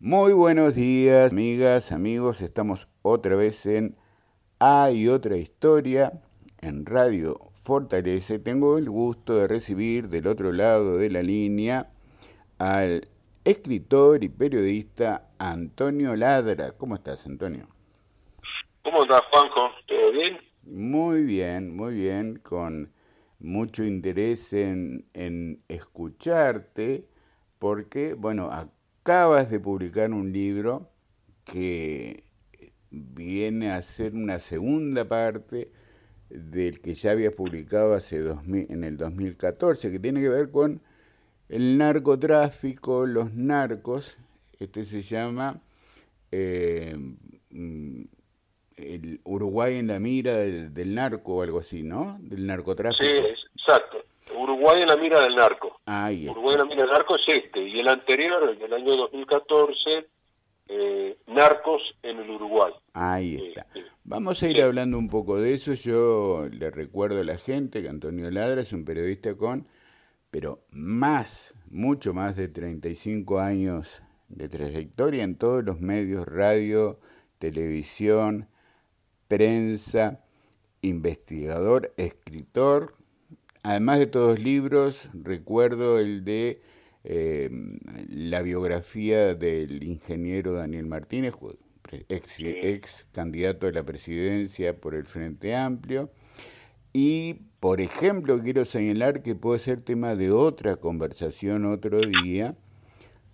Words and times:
Muy 0.00 0.32
buenos 0.32 0.76
días, 0.76 1.32
amigas, 1.32 1.90
amigos. 1.90 2.40
Estamos 2.40 2.86
otra 3.02 3.34
vez 3.34 3.66
en 3.66 3.96
Hay 4.60 5.08
otra 5.08 5.36
historia 5.36 6.12
en 6.60 6.86
Radio 6.86 7.50
Fortalece. 7.64 8.38
Tengo 8.38 8.78
el 8.78 8.88
gusto 8.88 9.34
de 9.34 9.48
recibir 9.48 10.08
del 10.08 10.28
otro 10.28 10.52
lado 10.52 10.98
de 10.98 11.10
la 11.10 11.24
línea 11.24 11.90
al 12.58 13.08
escritor 13.42 14.22
y 14.22 14.28
periodista 14.28 15.30
Antonio 15.36 16.14
Ladra. 16.14 16.70
¿Cómo 16.78 16.94
estás, 16.94 17.26
Antonio? 17.26 17.66
¿Cómo 18.84 19.02
estás, 19.02 19.22
Juanjo? 19.32 19.70
¿Todo 19.88 20.12
bien? 20.12 20.38
Muy 20.62 21.24
bien, 21.24 21.74
muy 21.74 21.94
bien, 21.94 22.36
con 22.36 22.92
mucho 23.40 23.82
interés 23.82 24.52
en, 24.52 25.08
en 25.14 25.60
escucharte, 25.66 27.04
porque, 27.58 28.14
bueno, 28.14 28.48
acabas 29.08 29.50
de 29.50 29.58
publicar 29.58 30.10
un 30.12 30.34
libro 30.34 30.90
que 31.50 32.24
viene 32.90 33.70
a 33.70 33.80
ser 33.80 34.12
una 34.12 34.38
segunda 34.38 35.08
parte 35.08 35.70
del 36.28 36.82
que 36.82 36.92
ya 36.92 37.12
habías 37.12 37.32
publicado 37.32 37.94
hace 37.94 38.16
en 38.18 38.84
el 38.84 38.98
2014, 38.98 39.90
que 39.90 39.98
tiene 39.98 40.20
que 40.20 40.28
ver 40.28 40.50
con 40.50 40.82
el 41.48 41.78
narcotráfico, 41.78 43.06
los 43.06 43.32
narcos. 43.32 44.18
Este 44.60 44.84
se 44.84 45.00
llama 45.00 45.58
eh, 46.30 46.94
mm, 47.48 48.02
el 48.76 49.20
Uruguay 49.24 49.76
en 49.76 49.86
la 49.86 49.98
mira 50.00 50.36
del, 50.36 50.94
narco 50.94 51.36
o 51.36 51.42
algo 51.42 51.60
así, 51.60 51.82
¿no? 51.82 52.18
Del 52.20 52.46
narcotráfico. 52.46 53.02
Sí, 53.02 53.42
exacto. 53.56 54.04
Uruguay 54.36 54.82
en 54.82 54.88
la 54.88 54.96
mira 54.96 55.22
del 55.22 55.34
narco. 55.34 55.67
Ahí 55.90 56.28
Uruguay 56.28 56.52
en 56.52 56.58
la 56.58 56.64
mira 56.66 56.82
del 56.82 56.92
narco 56.92 57.16
es 57.16 57.22
este. 57.26 57.66
Y 57.66 57.80
el 57.80 57.88
anterior, 57.88 58.46
el 58.50 58.58
del 58.58 58.74
año 58.74 58.94
2014, 58.94 60.06
eh, 60.68 61.16
Narcos 61.28 61.80
en 62.02 62.18
el 62.18 62.28
Uruguay. 62.28 62.74
Ahí 62.92 63.36
está. 63.36 63.66
Vamos 64.04 64.42
a 64.42 64.50
ir 64.50 64.60
hablando 64.60 64.98
un 64.98 65.08
poco 65.08 65.38
de 65.38 65.54
eso. 65.54 65.72
Yo 65.72 66.46
le 66.50 66.70
recuerdo 66.70 67.20
a 67.20 67.24
la 67.24 67.38
gente 67.38 67.80
que 67.80 67.88
Antonio 67.88 68.30
Ladra 68.30 68.60
es 68.60 68.74
un 68.74 68.84
periodista 68.84 69.34
con, 69.34 69.66
pero 70.30 70.60
más, 70.72 71.54
mucho 71.70 72.12
más 72.12 72.36
de 72.36 72.48
35 72.48 73.38
años 73.38 74.02
de 74.28 74.50
trayectoria 74.50 75.24
en 75.24 75.38
todos 75.38 75.64
los 75.64 75.80
medios, 75.80 76.26
radio, 76.26 77.00
televisión, 77.38 78.46
prensa, 79.26 80.22
investigador, 80.82 81.94
escritor, 81.96 82.97
Además 83.62 83.98
de 83.98 84.06
todos 84.06 84.38
libros, 84.38 85.08
recuerdo 85.12 85.98
el 85.98 86.24
de 86.24 86.62
eh, 87.04 87.50
la 88.08 88.42
biografía 88.42 89.34
del 89.34 89.82
ingeniero 89.82 90.52
Daniel 90.52 90.86
Martínez, 90.86 91.34
ex, 92.08 93.06
candidato 93.12 93.66
a 93.66 93.72
la 93.72 93.82
presidencia 93.82 94.76
por 94.76 94.94
el 94.94 95.06
Frente 95.06 95.54
Amplio. 95.54 96.10
Y, 96.92 97.34
por 97.60 97.80
ejemplo, 97.80 98.40
quiero 98.42 98.64
señalar 98.64 99.22
que 99.22 99.34
puede 99.34 99.58
ser 99.58 99.80
tema 99.82 100.16
de 100.16 100.30
otra 100.30 100.76
conversación 100.76 101.64
otro 101.64 102.00
día. 102.00 102.56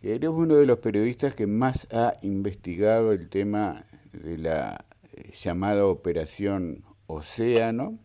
Eres 0.03 0.31
uno 0.31 0.57
de 0.57 0.67
los 0.67 0.79
periodistas 0.79 1.35
que 1.35 1.47
más 1.47 1.89
ha 1.93 2.13
investigado 2.23 3.13
el 3.13 3.29
tema 3.29 3.87
de 4.13 4.39
la 4.39 4.85
eh, 5.13 5.31
llamada 5.33 5.87
Operación 5.87 6.85
Océano, 7.07 7.99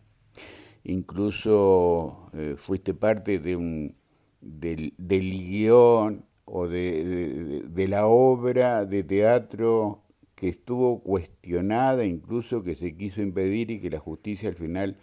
incluso 0.84 2.30
eh, 2.34 2.54
fuiste 2.56 2.94
parte 2.94 3.38
de 3.38 3.56
un, 3.56 3.96
del, 4.40 4.92
guion 4.98 6.24
o 6.44 6.66
de, 6.66 7.86
la 7.88 8.06
obra 8.06 8.84
de 8.84 9.02
teatro 9.04 10.02
que 10.34 10.48
estuvo 10.48 11.02
cuestionada, 11.02 12.04
incluso 12.04 12.62
que 12.62 12.74
se 12.74 12.96
quiso 12.96 13.20
impedir 13.22 13.70
y 13.70 13.80
que 13.80 13.90
la 13.90 13.98
justicia 13.98 14.48
al 14.48 14.56
final 14.56 14.96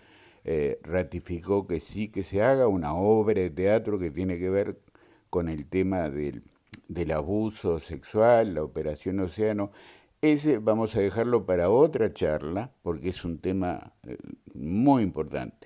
eh, 0.45 0.80
ratificó 0.84 1.68
que 1.68 1.79
sí 1.79 2.09
que 2.09 2.23
se 2.23 2.41
haga 2.41 2.68
una 2.68 2.96
obra 2.96 3.41
de 3.41 3.50
teatro 3.50 4.00
que 4.00 4.12
tiene 4.12 4.40
que 4.40 4.50
ver 4.50 4.79
con 5.29 5.50
el 5.50 5.68
tema 5.68 6.09
del, 6.09 6.44
del 6.88 7.12
abuso 7.12 7.79
sexual, 7.79 8.56
la 8.56 8.63
operación 8.63 9.19
Océano. 9.19 9.72
Ese 10.22 10.57
vamos 10.57 10.96
a 10.96 11.02
dejarlo 11.02 11.46
para 11.46 11.69
otra 11.69 12.12
charla 12.13 12.72
porque 12.81 13.09
es 13.09 13.23
un 13.23 13.40
tema 13.40 13.94
eh, 14.07 14.18
muy 14.56 15.03
importante. 15.03 15.56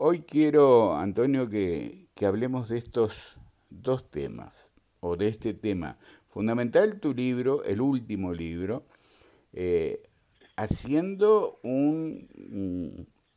Hoy 0.00 0.20
quiero, 0.20 0.94
Antonio, 0.94 1.48
que, 1.50 2.06
hablemos 2.24 2.68
de 2.68 2.78
estos 2.78 3.36
dos 3.68 4.08
temas, 4.08 4.54
o 5.00 5.16
de 5.16 5.26
este 5.26 5.54
tema. 5.54 5.98
Fundamental 6.28 7.00
tu 7.00 7.12
libro, 7.12 7.64
el 7.64 7.80
último 7.80 8.32
libro, 8.32 8.86
eh, 9.52 10.00
haciendo 10.54 11.58
un, 11.64 12.28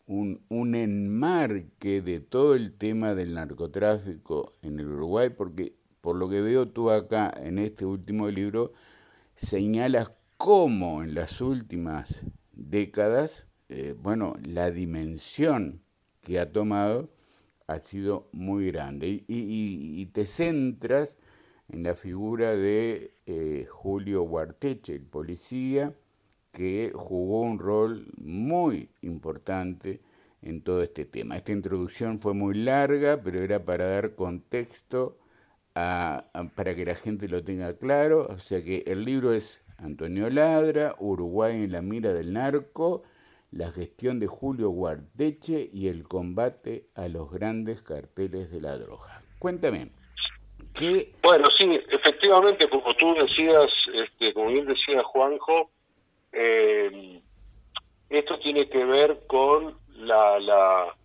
un, 0.05 0.45
un, 0.49 0.75
enmarque 0.75 2.03
de 2.03 2.19
todo 2.19 2.53
el 2.53 2.77
tema 2.77 3.15
del 3.15 3.33
narcotráfico 3.33 4.53
en 4.61 4.79
el 4.79 4.85
Uruguay, 4.85 5.31
porque 5.31 5.73
por 5.99 6.15
lo 6.15 6.29
que 6.29 6.41
veo 6.41 6.67
tú 6.67 6.91
acá 6.91 7.33
en 7.37 7.57
este 7.57 7.87
último 7.87 8.27
libro, 8.27 8.71
señalas 9.35 10.11
cómo 10.37 11.01
en 11.01 11.15
las 11.15 11.41
últimas 11.41 12.13
décadas, 12.51 13.47
eh, 13.69 13.95
bueno, 13.97 14.35
la 14.43 14.69
dimensión 14.69 15.81
que 16.31 16.39
ha 16.39 16.49
tomado 16.49 17.09
ha 17.67 17.79
sido 17.79 18.29
muy 18.31 18.71
grande. 18.71 19.25
Y, 19.27 20.05
te 20.13 20.25
centras 20.25 21.17
en 21.67 21.83
la 21.83 21.93
figura 21.93 22.55
de 22.55 23.13
eh, 23.25 23.65
Julio 23.69 24.23
Guarteche, 24.23 24.95
el 24.95 25.01
policía, 25.01 25.93
que 26.53 26.93
jugó 26.95 27.41
un 27.41 27.59
rol 27.59 28.13
muy 28.17 28.89
importante 29.01 29.99
en 30.41 30.61
todo 30.61 30.81
este 30.83 31.03
tema. 31.03 31.35
Esta 31.35 31.51
introducción 31.51 32.19
fue 32.19 32.33
muy 32.33 32.55
larga, 32.55 33.21
pero 33.21 33.41
era 33.41 33.65
para 33.65 33.85
dar 33.87 34.15
contexto 34.15 35.17
para 35.73 36.75
que 36.75 36.85
la 36.85 36.95
gente 36.95 37.27
lo 37.27 37.43
tenga 37.43 37.73
claro. 37.75 38.27
O 38.29 38.39
sea 38.39 38.63
que 38.63 38.85
el 38.87 39.03
libro 39.03 39.33
es 39.33 39.59
Antonio 39.77 40.29
Ladra, 40.29 40.95
Uruguay 40.99 41.63
en 41.63 41.73
la 41.73 41.81
mira 41.81 42.13
del 42.13 42.31
narco, 42.31 43.03
la 43.51 43.71
gestión 43.71 44.19
de 44.19 44.27
Julio 44.27 44.69
Guardeche 44.69 45.69
y 45.71 45.87
el 45.87 46.07
combate 46.07 46.87
a 46.95 47.07
los 47.07 47.29
grandes 47.31 47.81
carteles 47.81 48.49
de 48.51 48.61
la 48.61 48.77
droga. 48.77 49.21
Cuéntame. 49.39 49.91
¿qué... 50.73 51.13
Bueno, 51.21 51.45
sí, 51.59 51.79
efectivamente, 51.89 52.69
como 52.69 52.93
tú 52.95 53.13
decías, 53.13 53.67
este, 53.93 54.33
como 54.33 54.47
bien 54.47 54.65
decía 54.65 55.03
Juanjo, 55.03 55.69
eh, 56.31 57.21
esto 58.09 58.39
tiene 58.39 58.69
que 58.69 58.83
ver 58.85 59.21
con 59.27 59.77
la, 59.95 60.39
la, 60.39 60.95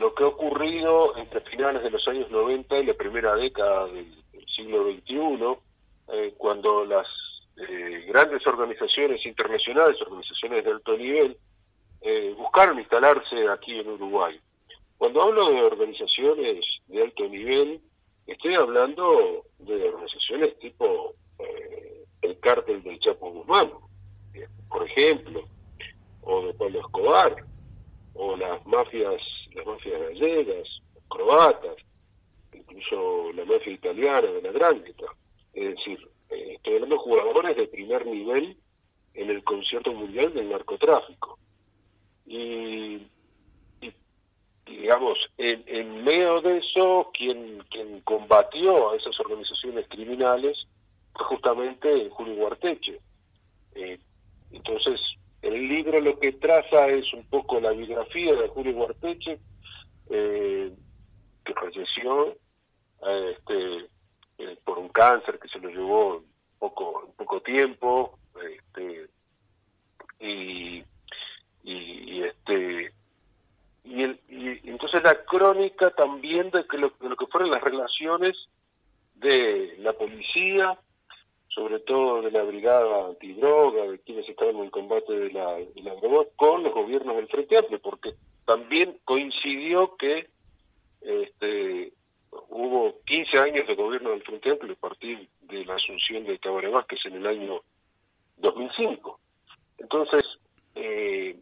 lo 0.00 0.14
que 0.14 0.24
ha 0.24 0.28
ocurrido 0.28 1.16
entre 1.16 1.40
finales 1.42 1.82
de 1.82 1.90
los 1.90 2.06
años 2.08 2.30
90 2.30 2.78
y 2.78 2.86
la 2.86 2.94
primera 2.94 3.34
década 3.34 3.86
del, 3.86 4.14
siglo 4.56 4.90
XXI, 4.90 5.56
eh, 6.12 6.34
cuando 6.36 6.84
las 6.84 7.06
eh, 7.60 8.04
grandes 8.08 8.46
organizaciones 8.46 9.24
internacionales, 9.26 10.00
organizaciones 10.02 10.64
de 10.64 10.70
alto 10.70 10.96
nivel, 10.96 11.36
eh, 12.00 12.34
buscaron 12.36 12.78
instalarse 12.78 13.48
aquí 13.48 13.78
en 13.78 13.88
Uruguay. 13.88 14.38
Cuando 14.96 15.22
hablo 15.22 15.50
de 15.50 15.62
organizaciones 15.62 16.64
de 16.86 17.02
alto 17.02 17.28
nivel, 17.28 17.80
estoy 18.26 18.54
hablando 18.54 19.44
de 19.58 19.88
organizaciones 19.88 20.58
tipo 20.58 21.14
eh, 21.38 22.04
el 22.22 22.38
cártel 22.40 22.82
del 22.82 22.98
Chapo 23.00 23.30
Guzmán, 23.30 23.70
por 24.68 24.86
ejemplo, 24.86 25.44
o 26.22 26.46
de 26.46 26.54
Pablo 26.54 26.80
Escobar, 26.80 27.36
o 28.14 28.36
las 28.36 28.64
mafias, 28.66 29.20
las 29.54 29.66
mafias 29.66 30.00
gallegas, 30.00 30.68
croatas, 31.08 31.76
incluso 32.52 33.32
la 33.32 33.44
mafia 33.44 33.72
italiana 33.72 34.28
de 34.28 34.42
la 34.42 34.52
Drangheta. 34.52 35.06
Es 35.54 35.74
decir, 35.74 36.08
eh, 36.30 36.54
estoy 36.56 36.74
hablando 36.74 36.98
jugadores 36.98 37.56
de 37.56 37.66
primer 37.68 38.06
nivel 38.06 38.56
en 39.14 39.30
el 39.30 39.42
concierto 39.44 39.92
mundial 39.92 40.32
del 40.32 40.50
narcotráfico. 40.50 41.38
Y, 42.26 43.06
digamos, 44.66 45.18
en, 45.38 46.04
medio 46.04 46.40
de 46.40 46.58
eso, 46.58 47.10
quien, 47.16 47.62
quien 47.70 48.00
combatió 48.02 48.90
a 48.90 48.96
esas 48.96 49.18
organizaciones 49.20 49.86
criminales 49.88 50.56
fue 51.14 51.24
justamente 51.24 52.08
Julio 52.10 52.36
Guarteche. 52.36 53.00
Eh, 53.74 53.98
entonces, 54.52 55.00
el 55.42 55.68
libro 55.68 56.00
lo 56.00 56.18
que 56.18 56.32
traza 56.32 56.88
es 56.88 57.12
un 57.12 57.24
poco 57.28 57.60
la 57.60 57.70
biografía 57.70 58.34
de 58.34 58.48
Julio 58.48 58.74
Guarteche, 58.74 59.38
eh, 60.10 60.72
que 61.44 61.54
falleció 61.54 62.36
este, 63.00 63.88
eh, 64.38 64.56
por 64.64 64.78
un 64.78 64.88
cáncer 64.88 65.38
que 65.38 65.48
se 65.48 65.58
lo 65.58 65.68
llevó 65.68 66.22
poco, 66.58 67.12
poco 67.16 67.40
tiempo, 67.40 68.18
este, 68.40 69.08
y, 70.20 70.84
y, 71.64 72.22
este 72.22 72.92
y, 73.84 74.02
el, 74.02 74.20
y, 74.28 74.68
entonces 74.68 75.02
la 75.02 75.24
crónica 75.24 75.90
también 75.90 76.50
de, 76.50 76.66
que 76.66 76.78
lo, 76.78 76.92
de 77.00 77.08
lo 77.08 77.16
que 77.16 77.26
fueron 77.26 77.50
las 77.50 77.62
relaciones 77.62 78.36
de 79.16 79.74
la 79.78 79.92
policía, 79.92 80.78
sobre 81.48 81.80
todo 81.80 82.22
de 82.22 82.30
la 82.30 82.42
brigada 82.42 83.06
antidroga, 83.06 83.84
de 83.88 83.98
quienes 84.00 84.28
estaban 84.28 84.56
en 84.56 84.64
el 84.64 84.70
combate 84.70 85.12
de 85.12 85.32
la, 85.32 85.54
de 85.54 85.82
la 85.82 85.94
droga, 85.96 86.28
con 86.36 86.62
los 86.62 86.72
gobiernos 86.72 87.16
del 87.16 87.28
Frente 87.28 87.58
Amplio, 87.58 87.80
porque 87.80 88.14
también 88.44 88.98
coincidió 89.04 89.96
que 89.96 90.28
este, 91.00 91.92
hubo 92.48 93.00
15 93.06 93.38
años 93.38 93.66
de 93.66 93.74
gobierno 93.74 94.10
del 94.10 94.22
Frente 94.22 94.50
Amplio 94.50 94.74
a 94.74 94.88
partir 94.88 95.28
de 95.42 95.64
la 95.64 95.74
asunción 95.74 96.24
de 96.24 96.38
Tabaré 96.38 96.68
Vázquez 96.68 97.00
en 97.06 97.16
el 97.16 97.26
año 97.26 97.62
2005. 98.38 99.20
Entonces, 99.78 100.24
eh, 100.74 101.36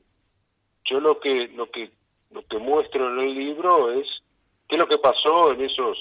yo 0.84 1.00
lo 1.00 1.20
que 1.20 1.48
lo 1.48 1.70
que 1.70 1.90
lo 2.30 2.44
que 2.46 2.58
muestro 2.58 3.12
en 3.12 3.28
el 3.28 3.34
libro 3.34 3.92
es 3.92 4.06
qué 4.68 4.76
es 4.76 4.82
lo 4.82 4.88
que 4.88 4.98
pasó 4.98 5.52
en 5.52 5.62
esos 5.62 5.98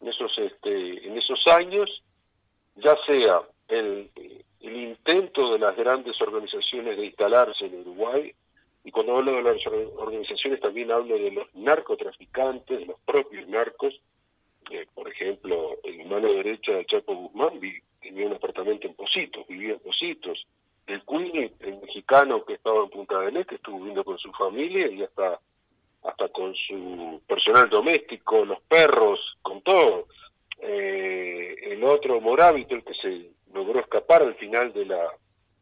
en 0.00 0.08
esos 0.08 0.36
este, 0.38 1.06
en 1.06 1.16
esos 1.16 1.40
años, 1.48 2.02
ya 2.76 2.96
sea 3.06 3.42
el, 3.68 4.10
el 4.60 4.76
intento 4.76 5.52
de 5.52 5.58
las 5.58 5.76
grandes 5.76 6.20
organizaciones 6.20 6.96
de 6.96 7.06
instalarse 7.06 7.66
en 7.66 7.80
Uruguay 7.80 8.34
y 8.84 8.90
cuando 8.90 9.16
hablo 9.16 9.32
de 9.32 9.42
las 9.42 9.66
organizaciones 9.96 10.60
también 10.60 10.90
hablo 10.90 11.14
de 11.16 11.30
los 11.30 11.54
narcotraficantes, 11.54 12.80
de 12.80 12.86
los 12.86 12.98
propios 13.00 13.46
narcos, 13.48 14.00
eh, 14.70 14.86
por 14.94 15.08
ejemplo, 15.08 15.76
el 15.84 16.04
mano 16.06 16.32
derecha 16.32 16.72
de 16.72 16.86
Chapo 16.86 17.14
Guzmán 17.14 17.60
tenía 18.00 18.26
un 18.26 18.34
apartamento 18.34 18.86
en 18.86 18.94
Positos, 18.94 19.46
vivía 19.46 19.74
en 19.74 19.80
Positos, 19.80 20.46
el 20.86 21.02
Queen, 21.04 21.52
el 21.60 21.80
mexicano 21.80 22.44
que 22.44 22.54
estaba 22.54 22.82
en 22.84 22.90
Punta 22.90 23.20
del 23.20 23.36
Este, 23.36 23.56
estuvo 23.56 23.78
viviendo 23.78 24.04
con 24.04 24.18
su 24.18 24.32
familia 24.32 24.88
y 24.88 25.02
hasta 25.02 25.40
hasta 26.02 26.28
con 26.30 26.52
su 26.56 27.22
personal 27.28 27.70
doméstico, 27.70 28.44
los 28.44 28.60
perros, 28.62 29.20
con 29.40 29.62
todo. 29.62 30.08
Eh, 30.58 31.54
el 31.62 31.84
otro 31.84 32.20
Morábito, 32.20 32.74
el 32.74 32.82
que 32.82 32.94
se 32.94 33.30
logró 33.54 33.78
escapar 33.78 34.22
al 34.22 34.34
final 34.34 34.72
de 34.72 34.86
la 34.86 35.10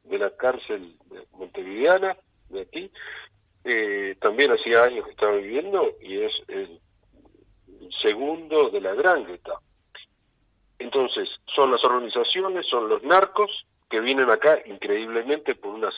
de 0.05 0.19
la 0.19 0.31
cárcel 0.37 0.97
montevideana 1.33 2.17
de 2.49 2.63
aquí, 2.63 2.91
eh, 3.65 4.17
también 4.21 4.51
hacía 4.51 4.85
años 4.85 5.05
que 5.05 5.13
estaba 5.13 5.37
viviendo 5.37 5.97
y 6.01 6.23
es 6.23 6.33
el 6.49 6.81
segundo 8.03 8.71
de 8.71 8.81
la 8.81 8.95
gran 8.95 9.25
gueta. 9.27 9.55
Entonces, 10.79 11.29
son 11.55 11.71
las 11.71 11.85
organizaciones, 11.85 12.67
son 12.67 12.89
los 12.89 13.03
narcos 13.03 13.67
que 13.89 14.01
vienen 14.01 14.31
acá 14.31 14.59
increíblemente 14.65 15.55
por 15.55 15.75
una 15.75 15.91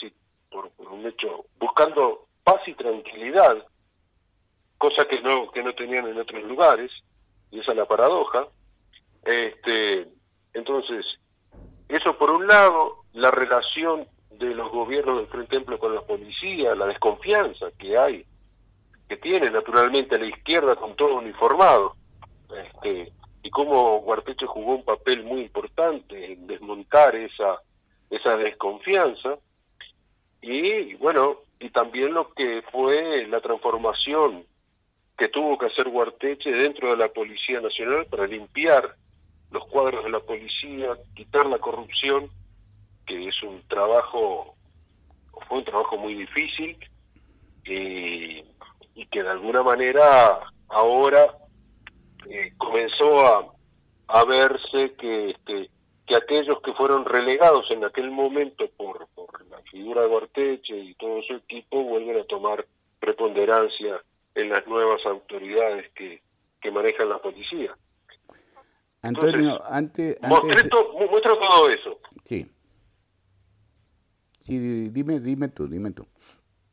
por, 0.50 0.71
un 0.79 1.06
hecho 1.06 1.47
buscando 1.59 2.27
paz 2.43 2.61
y 2.67 2.75
tranquilidad, 2.75 3.65
cosa 4.79 5.05
que 5.05 5.21
no 5.21 5.50
que 5.50 5.62
no 5.62 5.75
tenían 5.75 6.09
en 6.09 6.19
otros 6.19 6.43
lugares, 6.44 6.91
y 7.50 7.61
esa 7.61 7.73
es 7.73 7.79
la 7.79 7.87
paradoja. 7.87 8.49
Este, 9.25 10.09
entonces, 10.55 11.06
eso 11.89 12.19
por 12.19 12.31
un 12.31 12.47
lado, 12.47 13.05
la 13.12 13.31
relación 13.31 14.09
de 14.31 14.55
los 14.55 14.71
gobiernos 14.73 15.19
del 15.19 15.27
Frente 15.29 15.56
Amplio 15.59 15.79
con 15.79 15.94
la 15.94 16.00
policía, 16.03 16.75
la 16.75 16.87
desconfianza 16.87 17.71
que 17.79 17.97
hay, 17.97 18.27
que 19.08 19.16
tiene 19.16 19.50
naturalmente 19.50 20.19
la 20.19 20.26
izquierda 20.26 20.76
con 20.76 20.96
todo 20.96 21.16
uniformado, 21.16 21.96
este, 22.64 23.12
y 23.43 23.50
cómo 23.50 24.00
Guarteche 24.00 24.46
jugó 24.46 24.76
un 24.76 24.84
papel 24.84 25.25
muy 25.25 25.43
importante 25.43 26.32
en 26.32 26.46
desmontar 26.46 27.14
esa, 27.16 27.60
esa 28.10 28.37
desconfianza, 28.37 29.38
y 30.40 30.94
bueno, 30.94 31.38
y 31.60 31.70
también 31.70 32.12
lo 32.14 32.32
que 32.32 32.62
fue 32.72 33.26
la 33.28 33.40
transformación 33.40 34.44
que 35.16 35.28
tuvo 35.28 35.56
que 35.56 35.66
hacer 35.66 35.88
Guarteche 35.88 36.50
dentro 36.50 36.90
de 36.90 36.96
la 36.96 37.08
Policía 37.08 37.60
Nacional 37.60 38.06
para 38.06 38.26
limpiar 38.26 38.96
los 39.52 39.64
cuadros 39.66 40.05
de 40.05 40.10
la 40.10 40.20
policía, 40.20 40.96
quitar 41.14 41.46
la 41.46 41.58
corrupción 41.58 42.31
que 43.06 43.28
es 43.28 43.43
un 43.43 43.62
trabajo, 43.69 44.55
fue 45.48 45.58
un 45.58 45.64
trabajo 45.64 45.96
muy 45.98 46.14
difícil. 46.14 46.76
Y, 47.64 48.43
que 48.94 49.23
de 49.23 49.29
alguna 49.29 49.62
manera 49.62 50.41
ahora 50.69 51.39
eh, 52.29 52.53
comenzó 52.56 53.27
a, 53.27 53.53
a 54.09 54.25
verse 54.25 54.94
que, 54.94 55.31
este, 55.31 55.71
que 56.06 56.17
aquellos 56.17 56.61
que 56.62 56.73
fueron 56.75 57.05
relegados 57.05 57.71
en 57.71 57.85
aquel 57.85 58.11
momento 58.11 58.69
por, 58.77 59.06
por 59.15 59.47
la 59.47 59.59
figura 59.71 60.03
de 60.03 60.09
Guarteche 60.09 60.77
y 60.77 60.94
todo 60.94 61.23
su 61.23 61.35
equipo 61.35 61.83
vuelven 61.83 62.21
a 62.21 62.25
tomar 62.25 62.67
preponderancia 63.00 64.03
en 64.35 64.49
las 64.49 64.67
nuevas 64.67 65.05
autoridades 65.05 65.91
que, 65.94 66.23
que 66.61 66.71
manejan 66.71 67.09
la 67.09 67.19
policía. 67.19 67.77
Antonio, 69.03 69.59
antes, 69.65 70.17
antes... 70.23 70.71
muestro 71.11 71.39
todo 71.39 71.69
eso. 71.69 71.99
Sí. 72.25 72.47
Sí, 74.39 74.89
dime, 74.91 75.21
dime 75.21 75.49
tú, 75.49 75.69
dime 75.69 75.91
tú. 75.91 76.06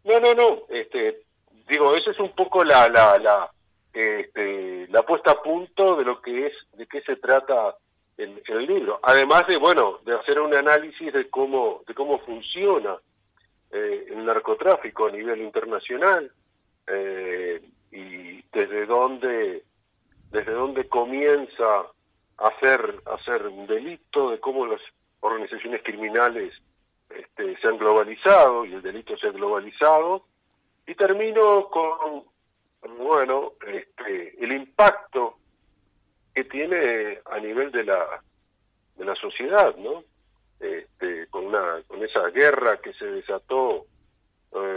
No, 0.04 0.20
no, 0.20 0.34
no. 0.34 0.60
Este, 0.70 1.24
digo, 1.70 1.96
esa 1.96 2.12
es 2.12 2.20
un 2.20 2.32
poco 2.32 2.64
la, 2.64 2.90
la, 2.90 3.18
la, 3.18 3.52
este, 3.94 4.88
la 4.90 5.04
puesta 5.04 5.32
a 5.32 5.42
punto 5.42 5.96
de 5.96 6.06
lo 6.06 6.22
que 6.22 6.48
es, 6.48 6.54
de 6.74 6.88
qué 6.88 7.02
se 7.02 7.16
trata 7.16 7.76
el, 8.18 8.42
libro. 8.68 9.00
Además 9.04 9.48
de, 9.48 9.58
bueno, 9.58 10.00
de 10.06 10.14
hacer 10.16 10.40
un 10.42 10.54
análisis 10.54 11.14
de 11.14 11.30
cómo, 11.30 11.84
de 11.88 11.94
cómo 11.94 12.20
funciona 12.20 12.98
eh, 13.72 14.08
el 14.10 14.26
narcotráfico 14.26 15.08
a 15.08 15.12
nivel 15.12 15.42
internacional 15.42 16.32
eh, 16.88 17.62
y 17.92 18.44
desde 18.52 18.86
dónde, 18.86 19.64
desde 20.32 20.52
dónde 20.52 20.88
comienza 20.88 21.86
a 22.38 22.48
hacer, 22.48 23.02
a 23.06 23.48
un 23.48 23.68
delito, 23.68 24.32
de 24.32 24.40
cómo 24.40 24.66
las 24.66 24.82
organizaciones 25.22 25.82
criminales 25.84 26.54
este, 27.10 27.58
se 27.60 27.68
han 27.68 27.78
globalizado 27.78 28.66
y 28.66 28.74
el 28.74 28.82
delito 28.82 29.18
se 29.18 29.28
ha 29.28 29.32
globalizado. 29.32 30.26
Y 30.90 30.96
termino 30.96 31.70
con, 31.70 32.24
bueno, 32.98 33.54
este, 33.68 34.44
el 34.44 34.52
impacto 34.52 35.38
que 36.34 36.46
tiene 36.46 37.20
a 37.26 37.38
nivel 37.38 37.72
de 37.72 37.84
la, 37.84 38.24
de 38.96 39.06
la 39.06 39.14
sociedad, 39.14 39.76
¿no? 39.76 40.04
Este, 40.60 41.28
con, 41.28 41.46
una, 41.46 41.84
con 41.86 42.04
esa 42.04 42.32
guerra 42.32 42.82
que 42.82 42.92
se 42.94 43.06
desató 43.06 43.86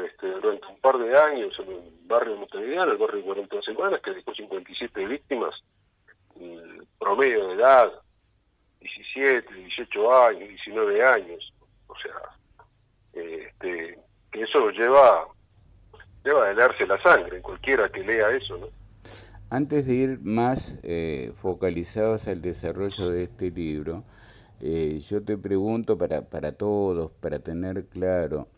este, 0.04 0.26
durante 0.32 0.66
un 0.66 0.80
par 0.82 0.98
de 0.98 1.18
años 1.18 1.58
en 1.60 1.72
el 1.72 1.92
barrio 2.02 2.36
Montevideo, 2.36 2.84
el 2.84 2.98
barrio 2.98 3.16
de 3.16 3.22
40 3.22 3.62
semanas, 3.62 4.02
que 4.02 4.10
dejó 4.10 4.34
57 4.34 5.06
víctimas, 5.06 5.54
el 6.38 6.86
promedio 6.98 7.48
de 7.48 7.54
edad, 7.54 7.90
17, 8.80 9.50
18 9.50 10.14
años, 10.26 10.46
19 10.46 11.04
años. 11.06 11.54
O 11.86 11.94
sea, 11.96 12.20
este, 13.14 13.98
que 14.30 14.42
eso 14.42 14.70
lleva, 14.72 15.26
lleva 16.24 16.46
a 16.46 16.50
helarse 16.50 16.86
la 16.86 17.02
sangre 17.02 17.40
cualquiera 17.40 17.88
que 17.90 18.02
lea 18.02 18.30
eso, 18.30 18.58
¿no? 18.58 18.68
Antes 19.50 19.86
de 19.86 19.94
ir 19.94 20.20
más 20.22 20.78
eh, 20.82 21.32
focalizados 21.36 22.26
al 22.26 22.40
desarrollo 22.40 23.10
de 23.10 23.24
este 23.24 23.50
libro, 23.50 24.02
eh, 24.60 24.98
yo 25.00 25.22
te 25.22 25.36
pregunto 25.36 25.98
para, 25.98 26.22
para 26.22 26.52
todos, 26.52 27.10
para 27.20 27.38
tener 27.38 27.84
claro, 27.86 28.48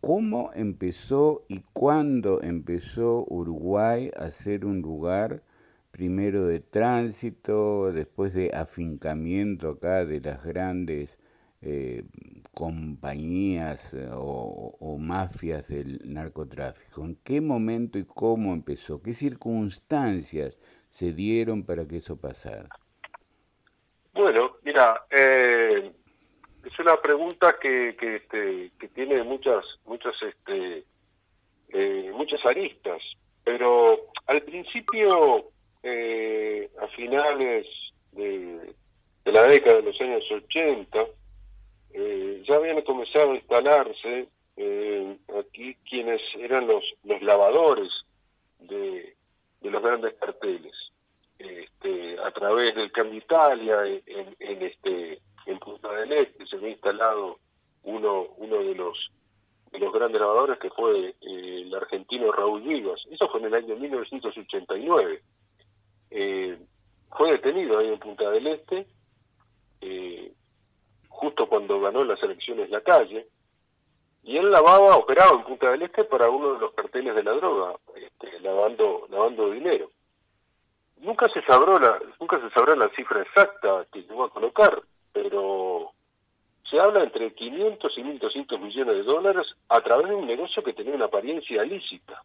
¿cómo 0.00 0.50
empezó 0.54 1.42
y 1.48 1.60
cuándo 1.74 2.40
empezó 2.42 3.26
Uruguay 3.28 4.10
a 4.16 4.30
ser 4.30 4.64
un 4.64 4.80
lugar 4.80 5.42
primero 5.90 6.46
de 6.46 6.60
tránsito, 6.60 7.92
después 7.92 8.32
de 8.32 8.52
afincamiento 8.54 9.70
acá 9.70 10.04
de 10.04 10.20
las 10.20 10.44
grandes 10.44 11.18
eh, 11.62 12.04
compañías 12.52 13.94
eh, 13.94 14.08
o, 14.12 14.96
mafias 14.98 15.68
del 15.68 16.00
narcotráfico? 16.04 17.04
¿En 17.04 17.16
qué 17.24 17.40
momento 17.40 17.98
y 17.98 18.04
cómo 18.04 18.52
empezó? 18.52 19.02
¿Qué 19.02 19.14
circunstancias 19.14 20.58
se 20.90 21.12
dieron 21.12 21.64
para 21.64 21.86
que 21.86 21.98
eso 21.98 22.16
pasara? 22.16 22.68
Bueno, 24.12 24.56
mira, 24.64 25.02
eh, 25.10 25.92
es 26.64 26.78
una 26.78 26.96
pregunta 26.96 27.56
que, 27.60 27.96
que, 27.98 28.16
este, 28.16 28.72
que 28.78 28.88
tiene 28.88 29.22
muchas, 29.22 29.64
muchas, 29.84 30.14
este, 30.22 30.84
muchas 32.12 32.44
aristas, 32.46 33.02
pero 33.44 34.08
al 34.26 34.42
principio, 34.42 35.50
a 35.84 36.88
finales 36.96 37.66
de, 38.12 38.74
de 39.26 39.32
la 39.32 39.42
década 39.42 39.76
de 39.76 39.82
los 39.82 40.00
años 40.00 40.22
80, 40.30 41.06
eh, 41.92 42.42
ya 42.46 42.56
habían 42.56 42.80
comenzado 42.82 43.32
a 43.32 43.36
instalarse 43.36 44.28
eh, 44.56 45.16
aquí 45.38 45.74
quienes 45.88 46.20
eran 46.38 46.66
los, 46.66 46.84
los 47.04 47.22
lavadores 47.22 47.90
de, 48.60 49.16
de 49.60 49.70
los 49.70 49.82
grandes 49.82 50.14
carteles. 50.14 50.72
Este, 51.38 52.18
a 52.18 52.30
través 52.30 52.74
del 52.74 52.90
Cambio 52.92 53.18
Italia, 53.18 53.86
en, 53.86 54.36
en, 54.38 54.62
este, 54.62 55.20
en 55.46 55.58
Punta 55.58 55.92
del 55.92 56.12
Este, 56.12 56.46
se 56.46 56.56
había 56.56 56.70
instalado 56.70 57.38
uno, 57.82 58.28
uno 58.38 58.56
de 58.58 58.74
los 58.74 59.10
de 59.72 59.80
los 59.80 59.92
grandes 59.92 60.20
lavadores 60.20 60.58
que 60.58 60.70
fue 60.70 61.08
eh, 61.08 61.14
el 61.20 61.74
argentino 61.74 62.32
Raúl 62.32 62.62
Vivas. 62.62 63.00
Eso 63.10 63.28
fue 63.28 63.40
en 63.40 63.46
el 63.46 63.54
año 63.54 63.76
1989. 63.76 65.22
fue 67.10 67.32
detenido 67.32 67.78
ahí 67.78 67.88
en 67.88 67.98
Punta 67.98 68.30
del 68.30 68.46
Este 68.46 68.86
cuando 71.48 71.80
ganó 71.80 72.04
las 72.04 72.22
elecciones 72.22 72.70
la 72.70 72.80
calle, 72.80 73.26
y 74.22 74.36
él 74.36 74.50
lavaba, 74.50 74.96
operaba 74.96 75.32
en 75.32 75.44
Punta 75.44 75.70
del 75.70 75.82
Este 75.82 76.04
para 76.04 76.28
uno 76.28 76.54
de 76.54 76.60
los 76.60 76.72
carteles 76.74 77.14
de 77.14 77.22
la 77.22 77.32
droga, 77.32 77.76
este, 77.94 78.40
lavando, 78.40 79.06
lavando 79.08 79.50
dinero. 79.50 79.90
Nunca 80.98 81.28
se 81.32 81.42
sabrá 81.42 81.78
la, 81.78 82.00
nunca 82.18 82.40
se 82.40 82.50
sabrá 82.50 82.74
la 82.74 82.88
cifra 82.90 83.22
exacta 83.22 83.86
que 83.92 84.02
llegó 84.02 84.24
a 84.24 84.30
colocar, 84.30 84.82
pero 85.12 85.92
se 86.68 86.80
habla 86.80 87.04
entre 87.04 87.32
500 87.32 87.92
y 87.96 88.02
1.200 88.02 88.58
millones 88.58 88.96
de 88.96 89.02
dólares 89.04 89.46
a 89.68 89.80
través 89.80 90.08
de 90.08 90.14
un 90.14 90.26
negocio 90.26 90.62
que 90.64 90.72
tenía 90.72 90.94
una 90.94 91.04
apariencia 91.04 91.62
lícita. 91.62 92.22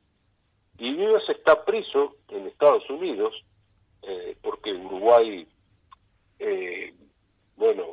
Y 0.80 0.96
Vivas 0.96 1.24
está 1.30 1.64
preso 1.64 2.16
en 2.30 2.48
Estados 2.48 2.90
Unidos 2.90 3.36
eh, 4.02 4.36
porque 4.42 4.74
Uruguay, 4.74 5.48
eh, 6.40 6.94
bueno, 7.56 7.86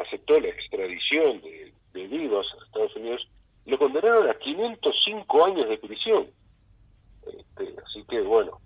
aceptó 0.00 0.40
la 0.40 0.48
extradición 0.48 1.40
de, 1.42 1.72
Vivas 1.92 2.46
a 2.54 2.64
Estados 2.64 2.94
Unidos, 2.94 3.28
lo 3.66 3.76
condenaron 3.76 4.30
a 4.30 4.34
505 4.34 5.44
años 5.44 5.68
de 5.68 5.78
prisión. 5.78 6.28
Este, 7.26 7.74
así 7.84 8.04
que 8.08 8.20
bueno, 8.20 8.60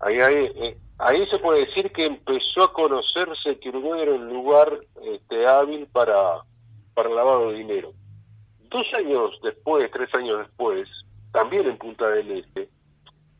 ahí, 0.00 0.20
ahí, 0.20 0.50
eh, 0.54 0.78
ahí 0.98 1.26
se 1.28 1.38
puede 1.38 1.64
decir 1.64 1.90
que 1.92 2.04
empezó 2.04 2.64
a 2.64 2.72
conocerse 2.74 3.58
que 3.58 3.70
Uruguay 3.70 4.02
era 4.02 4.12
un 4.12 4.28
lugar 4.28 4.78
este, 5.02 5.46
hábil 5.46 5.86
para, 5.86 6.42
para 6.94 7.08
lavado 7.08 7.50
de 7.50 7.58
dinero. 7.58 7.92
Dos 8.68 8.86
años 8.94 9.30
después, 9.42 9.90
tres 9.90 10.14
años 10.14 10.40
después, 10.40 10.88
también 11.32 11.66
en 11.66 11.78
Punta 11.78 12.08
del 12.10 12.30
Este, 12.32 12.68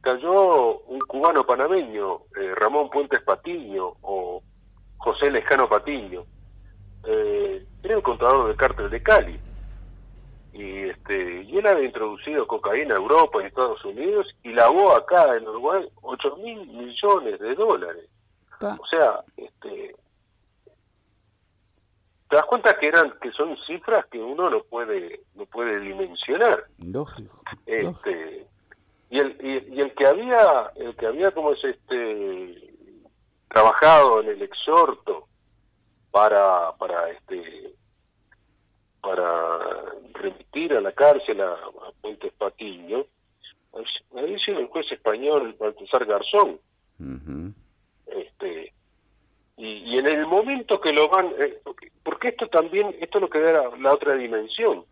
cayó 0.01 0.79
un 0.81 1.01
cubano 1.01 1.45
panameño, 1.45 2.21
eh, 2.41 2.55
Ramón 2.55 2.89
Puentes 2.89 3.23
Patiño 3.23 3.95
o 4.03 4.43
José 4.97 5.31
Lejano 5.31 5.69
Patiño. 5.69 6.25
Eh, 7.11 7.67
era 7.83 7.97
un 7.97 8.03
contador 8.03 8.49
del 8.49 8.57
cártel 8.57 8.91
de 8.91 9.03
Cali. 9.03 9.41
Y, 10.53 10.91
este, 10.91 11.43
y 11.45 11.57
él 11.57 11.67
había 11.67 11.87
introducido 11.87 12.47
cocaína 12.47 12.95
a 12.95 12.99
Europa 12.99 13.41
y 13.43 13.47
Estados 13.47 13.83
Unidos 13.85 14.27
y 14.43 14.53
lavó 14.53 14.95
acá 14.95 15.37
en 15.37 15.49
Uruguay 15.49 15.89
8 16.03 16.37
mil 16.37 16.67
millones 16.67 17.39
de 17.39 17.55
dólares. 17.55 18.09
O 18.61 18.87
sea, 18.91 19.23
este, 19.37 19.95
te 22.29 22.37
das 22.37 22.45
cuenta 22.45 22.79
que 22.79 22.89
eran 22.89 23.15
que 23.23 23.31
son 23.33 23.57
cifras 23.67 24.05
que 24.07 24.19
uno 24.19 24.51
no 24.51 24.63
puede 24.65 25.21
no 25.35 25.47
puede 25.47 25.81
dimensionar 25.81 26.65
lógico, 26.79 27.43
este 27.67 28.47
y 29.11 29.19
el 29.19 29.37
y, 29.41 29.81
el 29.81 29.95
que 29.95 30.07
había 30.07 30.73
el 30.77 30.95
que 30.97 31.07
había 31.07 31.31
como 31.31 31.53
es 31.53 31.65
este 31.65 32.75
trabajado 33.49 34.21
en 34.21 34.29
el 34.29 34.43
exhorto 34.43 35.28
para 36.11 36.73
para 36.73 37.11
este 37.11 37.73
para 39.01 39.59
remitir 40.15 40.75
a 40.75 40.81
la 40.81 40.93
cárcel 40.93 41.41
a, 41.41 41.57
Puentes 42.01 42.33
Patiño 42.35 43.05
había 44.17 44.39
sido 44.39 44.59
el 44.61 44.67
juez 44.67 44.91
español 44.91 45.55
Baltasar 45.59 46.05
Garzón 46.05 46.59
este 48.07 48.73
y, 49.57 49.99
en 49.99 50.07
el 50.07 50.27
momento 50.27 50.81
que 50.81 50.93
lo 50.93 51.09
van 51.09 51.33
eh, 51.39 51.61
porque 52.09 52.29
esto 52.29 52.49
también, 52.49 52.97
esto 53.03 53.19
es 53.19 53.23
lo 53.23 53.29
que 53.29 53.39
da 53.39 53.69
la, 53.77 53.93
otra 53.93 54.15
dimensión, 54.15 54.87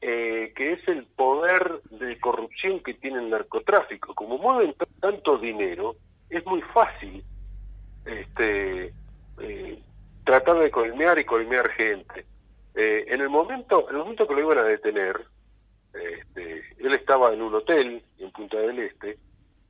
eh, 0.00 0.50
que 0.56 0.72
es 0.72 0.88
el 0.88 1.04
poder 1.04 1.82
de 1.90 2.18
corrupción 2.20 2.80
que 2.80 2.94
tiene 2.94 3.18
el 3.18 3.28
narcotráfico. 3.28 4.14
Como 4.14 4.38
mueven 4.38 4.74
tanto 4.98 5.36
dinero, 5.36 5.94
es 6.30 6.42
muy 6.46 6.62
fácil 6.72 7.22
este, 8.06 8.94
eh, 9.40 9.78
tratar 10.24 10.58
de 10.58 10.70
colmear 10.70 11.18
y 11.18 11.24
colmear 11.24 11.68
gente. 11.70 12.26
Eh, 12.74 13.04
en 13.08 13.20
el 13.20 13.28
momento, 13.28 13.88
en 13.88 13.96
el 13.96 14.02
momento 14.02 14.26
que 14.26 14.34
lo 14.34 14.40
iban 14.40 14.58
a 14.58 14.64
detener, 14.64 15.20
este, 15.92 16.64
él 16.78 16.94
estaba 16.94 17.32
en 17.32 17.42
un 17.42 17.54
hotel 17.54 18.02
en 18.18 18.30
Punta 18.32 18.58
del 18.58 18.78
Este, 18.80 19.18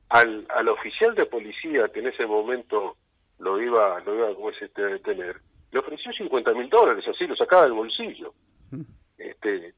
al, 0.09 0.45
al 0.49 0.67
oficial 0.69 1.13
de 1.13 1.25
policía 1.25 1.89
que 1.89 1.99
en 1.99 2.07
ese 2.07 2.25
momento 2.25 2.97
lo 3.39 3.61
iba, 3.61 3.99
lo 4.01 4.15
iba 4.15 4.27
a 4.27 4.89
detener, 4.89 5.39
le 5.71 5.79
ofreció 5.79 6.11
50 6.13 6.53
mil 6.53 6.69
dólares, 6.69 7.05
así 7.07 7.27
lo 7.27 7.35
sacaba 7.35 7.63
del 7.63 7.73
bolsillo. 7.73 8.33
Mm. 8.71 8.81
Este, 9.17 9.73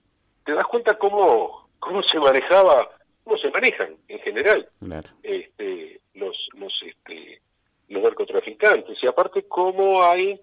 te 0.46 0.53
das 0.53 0.65
cuenta 0.67 0.98
cómo, 0.98 1.69
cómo 1.79 2.01
se 2.03 2.19
manejaba, 2.19 2.89
cómo 3.24 3.38
se 3.38 3.51
manejan 3.51 3.96
en 4.07 4.19
general 4.19 4.69
este, 5.24 6.00
los, 6.13 6.38
los, 6.53 6.74
este, 6.86 7.41
los 7.89 8.03
narcotraficantes, 8.03 8.98
y 9.01 9.07
aparte 9.07 9.43
cómo 9.48 10.03
hay 10.03 10.39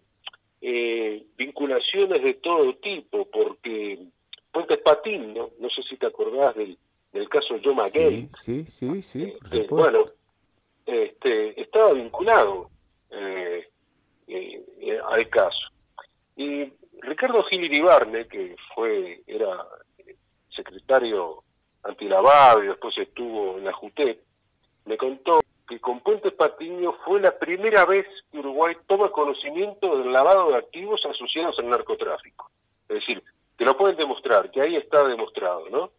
eh, 0.61 1.25
vinculaciones 1.37 2.23
de 2.23 2.35
todo 2.35 2.75
tipo, 2.77 3.27
porque 3.31 3.99
Puentes 4.53 4.79
Patiño, 4.79 5.51
no 5.59 5.69
sé 5.71 5.83
si 5.83 5.97
te 5.97 6.07
acordás 6.07 6.55
del, 6.55 6.79
del 7.13 7.29
caso 7.29 7.57
Joma 7.63 7.89
Gay, 7.89 8.29
sí, 8.41 8.65
sí, 8.67 9.03
sí, 9.03 9.35
este, 9.51 9.67
bueno, 9.69 10.07
este, 10.87 11.61
estaba 11.61 11.93
vinculado 11.93 12.71
eh, 13.11 13.69
eh, 14.27 14.65
eh, 14.81 14.99
al 15.11 15.29
caso. 15.29 15.69
Y 16.37 16.73
Ricardo 17.01 17.43
Gil 17.45 17.65
Iribarne, 17.65 18.27
que 18.27 18.57
fue, 18.75 19.23
era 19.27 19.67
secretario 20.55 21.43
antilavado 21.83 22.65
y 22.65 22.69
después 22.69 22.97
estuvo 22.99 23.59
en 23.59 23.65
la 23.65 23.73
JUTEP, 23.73 24.21
me 24.87 24.97
contó 24.97 25.41
que 25.69 25.81
con 25.81 26.01
Puentes 26.01 26.33
Patiño 26.33 26.93
fue 27.05 27.21
la 27.21 27.39
primera 27.39 27.85
vez 27.87 28.07
que 28.31 28.39
Uruguay 28.39 28.77
toma 28.87 29.11
conocimiento 29.11 29.97
del 29.99 30.13
lavado 30.13 30.51
de 30.51 30.59
activos 30.59 31.01
asociados 31.07 31.59
al 31.59 31.71
narcotráfico. 31.71 32.51
Es 32.89 32.97
decir, 32.97 33.23
que 33.57 33.65
lo 33.65 33.77
pueden 33.77 33.97
demostrar, 33.97 34.51
que 34.51 34.61
ahí 34.61 34.77
está 34.77 35.07
demostrado, 35.07 35.69
¿no? 35.71 35.91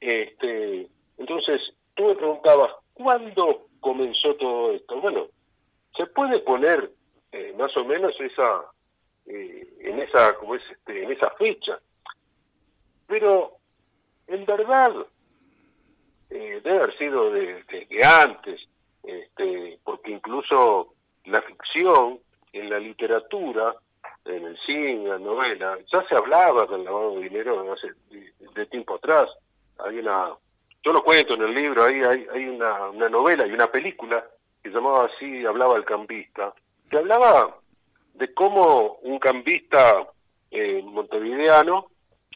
Este, 0.00 0.88
entonces, 1.18 1.60
tú 1.94 2.04
me 2.04 2.14
preguntabas, 2.14 2.72
¿cuándo 2.94 3.66
comenzó 3.80 4.34
todo 4.36 4.72
esto? 4.72 5.00
Bueno, 5.00 5.26
se 5.96 6.06
puede 6.06 6.38
poner 6.40 6.90
eh, 7.32 7.54
más 7.58 7.76
o 7.76 7.84
menos 7.84 8.14
esa 8.20 8.62
eh, 9.26 9.66
en 9.80 10.00
esa 10.00 10.34
como 10.36 10.54
es 10.54 10.62
este, 10.70 11.02
en 11.02 11.12
esa 11.12 11.30
fecha 11.32 11.80
pero 13.06 13.56
en 14.26 14.44
verdad 14.44 14.92
eh, 16.30 16.60
debe 16.62 16.76
haber 16.76 16.98
sido 16.98 17.30
de, 17.30 17.64
antes 18.04 18.60
este, 19.06 19.78
porque 19.84 20.10
incluso 20.10 20.94
la 21.24 21.40
ficción 21.42 22.18
en 22.52 22.70
la 22.70 22.78
literatura 22.78 23.74
en 24.24 24.44
el 24.44 24.58
cine, 24.66 24.90
en 24.90 25.08
la 25.08 25.18
novela, 25.18 25.78
ya 25.92 26.04
se 26.08 26.16
hablaba 26.16 26.66
del 26.66 26.84
lavado 26.84 27.14
de 27.14 27.28
dinero 27.28 27.72
hace 27.72 27.88
de, 28.54 28.66
tiempo 28.66 28.96
atrás. 28.96 29.28
Hay 29.78 29.98
una, 29.98 30.30
yo 30.82 30.92
lo 30.92 31.04
cuento 31.04 31.34
en 31.34 31.42
el 31.42 31.54
libro, 31.54 31.84
ahí 31.84 32.02
hay, 32.02 32.26
hay 32.32 32.48
una, 32.48 32.88
una 32.90 33.08
novela 33.08 33.46
y 33.46 33.52
una 33.52 33.70
película 33.70 34.26
que 34.62 34.70
llamaba 34.70 35.06
así, 35.06 35.44
hablaba 35.46 35.76
el 35.76 35.84
campista, 35.84 36.52
que 36.90 36.98
hablaba 36.98 37.56
de 38.14 38.34
cómo 38.34 38.98
un 39.02 39.18
cambista 39.18 40.08
eh, 40.50 40.82
montevideano 40.82 41.90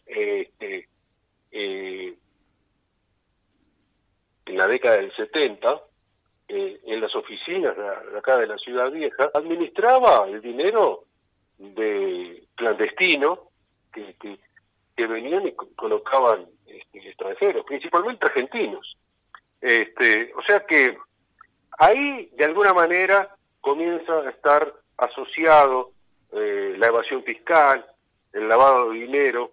este, 0.06 0.88
eh, 1.50 2.14
en 4.46 4.56
la 4.56 4.66
década 4.66 4.96
del 4.96 5.14
70 5.16 5.80
eh, 6.52 6.80
en 6.84 7.00
las 7.00 7.14
oficinas 7.14 7.76
de, 7.76 8.18
acá 8.18 8.38
de 8.38 8.46
la 8.46 8.58
ciudad 8.58 8.90
vieja 8.90 9.30
administraba 9.34 10.26
el 10.28 10.40
dinero 10.40 11.04
de 11.58 12.44
clandestino 12.54 13.50
que, 13.92 14.38
venían 14.96 15.46
y 15.46 15.52
colocaban 15.52 16.46
este, 16.66 16.98
extranjeros 17.08 17.64
principalmente 17.64 18.26
argentinos 18.26 18.98
este 19.62 20.30
o 20.36 20.42
sea 20.42 20.60
que 20.66 20.98
ahí 21.78 22.30
de 22.34 22.44
alguna 22.44 22.74
manera 22.74 23.34
comienza 23.60 24.12
a 24.12 24.30
estar 24.30 24.74
asociado 24.98 25.92
eh, 26.32 26.74
la 26.78 26.86
evasión 26.88 27.24
fiscal, 27.24 27.84
el 28.32 28.48
lavado 28.48 28.90
de 28.90 29.00
dinero 29.00 29.50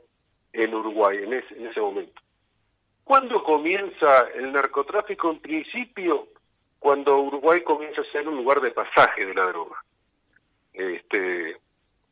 en 0.54 0.74
Uruguay 0.74 1.18
en 1.24 1.34
ese, 1.34 1.56
en 1.56 1.68
ese 1.68 1.80
momento. 1.80 2.22
¿Cuándo 3.04 3.44
comienza 3.44 4.27
el 4.36 4.51
narcotráfico? 4.51 5.32
En 5.32 5.39
principio, 5.39 6.27
cuando 6.79 7.19
Uruguay 7.19 7.62
comienza 7.62 8.01
a 8.01 8.12
ser 8.12 8.27
un 8.27 8.38
lugar 8.38 8.62
de 8.62 8.72
pasaje 8.72 9.25
de 9.25 9.34
la 9.34 9.46
droga. 9.48 9.84
Este, 10.74 11.57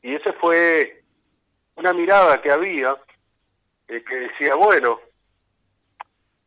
y 0.01 0.15
esa 0.15 0.33
fue 0.33 1.03
una 1.75 1.93
mirada 1.93 2.41
que 2.41 2.51
había 2.51 2.97
eh, 3.87 4.03
que 4.03 4.15
decía, 4.15 4.55
bueno, 4.55 4.99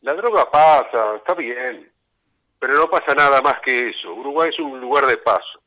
la 0.01 0.15
droga 0.15 0.51
pasa, 0.51 1.17
está 1.17 1.35
bien, 1.35 1.91
pero 2.59 2.75
no 2.75 2.91
pasa 2.91 3.15
nada 3.15 3.41
más 3.43 3.61
que 3.61 3.89
eso. 3.89 4.13
Uruguay 4.15 4.51
es 4.51 4.59
un 4.59 4.81
lugar 4.81 5.07
de 5.07 5.17
paso. 5.19 5.61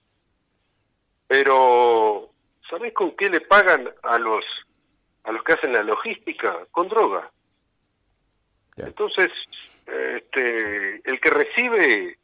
Pero, 1.28 2.30
¿sabés 2.70 2.94
con 2.94 3.16
qué 3.16 3.30
le 3.30 3.42
pagan 3.42 3.90
a 4.04 4.18
los 4.18 4.44
a 5.24 5.32
los 5.32 5.44
que 5.44 5.54
hacen 5.54 5.72
la 5.72 5.84
logística? 5.84 6.66
Con 6.72 6.90
droga. 6.90 7.32
Entonces, 8.76 9.30
este, 9.86 11.02
el 11.10 11.20
que 11.20 11.30
recibe 11.30 12.18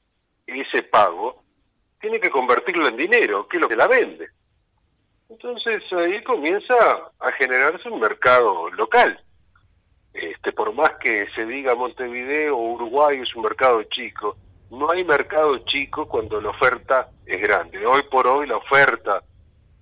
ese 0.48 0.84
pago 0.84 1.44
tiene 2.00 2.20
que 2.20 2.30
convertirlo 2.30 2.88
en 2.88 2.98
dinero, 2.98 3.48
que 3.48 3.58
es 3.58 3.62
lo 3.62 3.68
que 3.68 3.76
la 3.76 3.88
vende. 3.88 4.30
Entonces 5.30 5.84
ahí 5.92 6.24
comienza 6.24 6.76
a 7.20 7.32
generarse 7.34 7.90
un 7.90 8.00
mercado 8.00 8.70
local. 8.72 9.20
Este, 10.14 10.52
por 10.52 10.74
más 10.74 10.92
que 11.02 11.28
se 11.36 11.46
diga 11.46 11.76
Montevideo 11.76 12.58
o 12.58 12.74
Uruguay 12.74 13.20
es 13.22 13.36
un 13.36 13.44
mercado 13.44 13.84
chico, 13.84 14.38
no 14.72 14.90
hay 14.90 15.04
mercado 15.04 15.58
chico 15.66 16.08
cuando 16.08 16.42
la 16.42 16.50
oferta 16.50 17.10
es 17.26 17.42
grande. 17.42 17.86
Hoy 17.86 18.02
por 18.10 18.26
hoy 18.26 18.48
la 18.48 18.58
oferta 18.58 19.22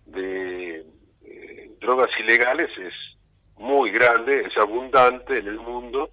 de 0.06 0.86
eh, 1.24 1.72
drogas 1.80 2.10
ilegales 2.20 2.70
es 2.78 2.94
muy 3.58 3.92
grande, 3.92 4.46
es 4.48 4.58
abundante 4.58 5.38
en 5.38 5.48
el 5.48 5.60
mundo, 5.60 6.10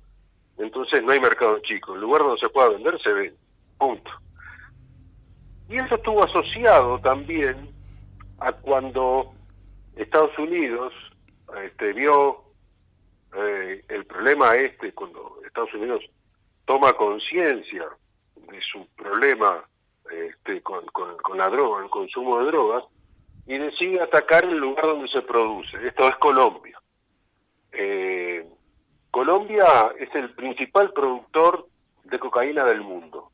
entonces 0.58 1.02
no 1.02 1.12
hay 1.12 1.20
mercado 1.20 1.58
chico. 1.60 1.94
El 1.94 2.02
lugar 2.02 2.22
donde 2.22 2.40
se 2.40 2.48
pueda 2.48 2.70
vender 2.70 3.00
se 3.02 3.12
ve, 3.12 3.34
punto. 3.78 4.10
Y 5.68 5.76
eso 5.76 5.94
estuvo 5.94 6.24
asociado 6.24 6.98
también 7.00 7.70
a 8.38 8.52
cuando 8.52 9.32
Estados 9.96 10.36
Unidos 10.38 10.92
este, 11.64 11.92
vio 11.92 12.42
eh, 13.36 13.84
el 13.88 14.04
problema 14.06 14.54
este, 14.56 14.92
cuando 14.92 15.38
Estados 15.46 15.72
Unidos 15.74 16.02
toma 16.64 16.92
conciencia 16.94 17.86
de 18.36 18.60
su 18.60 18.86
problema 18.96 19.64
este, 20.10 20.62
con, 20.62 20.84
la 21.36 21.48
droga, 21.48 21.82
el 21.82 21.90
consumo 21.90 22.40
de 22.40 22.46
drogas, 22.46 22.84
y 23.46 23.58
decide 23.58 24.00
atacar 24.00 24.44
el 24.44 24.58
lugar 24.58 24.86
donde 24.86 25.08
se 25.08 25.22
produce. 25.22 25.86
Esto 25.86 26.08
es 26.08 26.16
Colombia. 26.16 26.78
Eh, 27.72 28.46
Colombia 29.10 29.92
es 29.98 30.14
el 30.14 30.34
principal 30.34 30.92
productor 30.92 31.66
de 32.04 32.18
cocaína 32.18 32.64
del 32.64 32.82
mundo. 32.82 33.31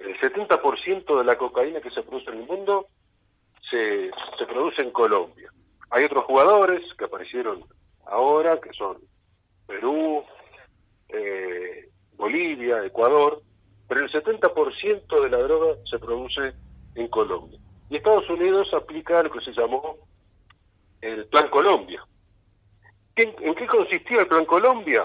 El 0.00 0.18
70% 0.18 1.18
de 1.18 1.24
la 1.24 1.38
cocaína 1.38 1.80
que 1.80 1.90
se 1.90 2.02
produce 2.02 2.30
en 2.30 2.38
el 2.38 2.46
mundo 2.46 2.88
se, 3.70 4.10
se 4.38 4.46
produce 4.46 4.82
en 4.82 4.90
Colombia. 4.90 5.52
Hay 5.90 6.04
otros 6.04 6.24
jugadores 6.24 6.82
que 6.98 7.04
aparecieron 7.04 7.64
ahora, 8.06 8.60
que 8.60 8.72
son 8.72 8.98
Perú, 9.66 10.24
eh, 11.08 11.88
Bolivia, 12.16 12.84
Ecuador, 12.84 13.42
pero 13.88 14.02
el 14.02 14.10
70% 14.10 15.22
de 15.22 15.30
la 15.30 15.38
droga 15.38 15.76
se 15.88 15.98
produce 15.98 16.52
en 16.94 17.08
Colombia. 17.08 17.58
Y 17.88 17.96
Estados 17.96 18.28
Unidos 18.30 18.72
aplica 18.72 19.22
lo 19.22 19.30
que 19.30 19.40
se 19.40 19.52
llamó 19.52 19.96
el 21.00 21.26
Plan 21.26 21.48
Colombia. 21.48 22.04
¿En, 23.16 23.54
qué 23.54 23.66
consistía 23.66 24.20
el 24.20 24.28
Plan 24.28 24.44
Colombia? 24.44 25.04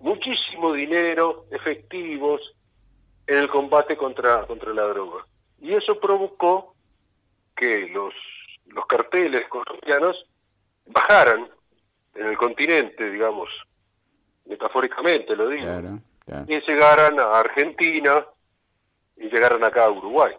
Muchísimo 0.00 0.72
dinero, 0.72 1.46
efectivos, 1.50 2.40
en 3.26 3.38
el 3.38 3.48
combate 3.48 3.96
contra, 3.96 4.46
contra 4.46 4.72
la 4.72 4.84
droga. 4.84 5.26
Y 5.60 5.74
eso 5.74 5.98
provocó 5.98 6.74
que 7.56 7.88
los, 7.88 8.14
los 8.66 8.86
carteles 8.86 9.48
colombianos 9.48 10.26
bajaran 10.86 11.48
en 12.14 12.26
el 12.26 12.36
continente, 12.36 13.10
digamos, 13.10 13.48
metafóricamente 14.46 15.34
lo 15.34 15.48
digo, 15.48 15.66
y 16.46 16.60
llegaran 16.60 17.18
a 17.20 17.38
Argentina 17.38 18.24
y 19.16 19.28
llegaran 19.28 19.62
acá 19.64 19.86
a 19.86 19.90
Uruguay. 19.90 20.34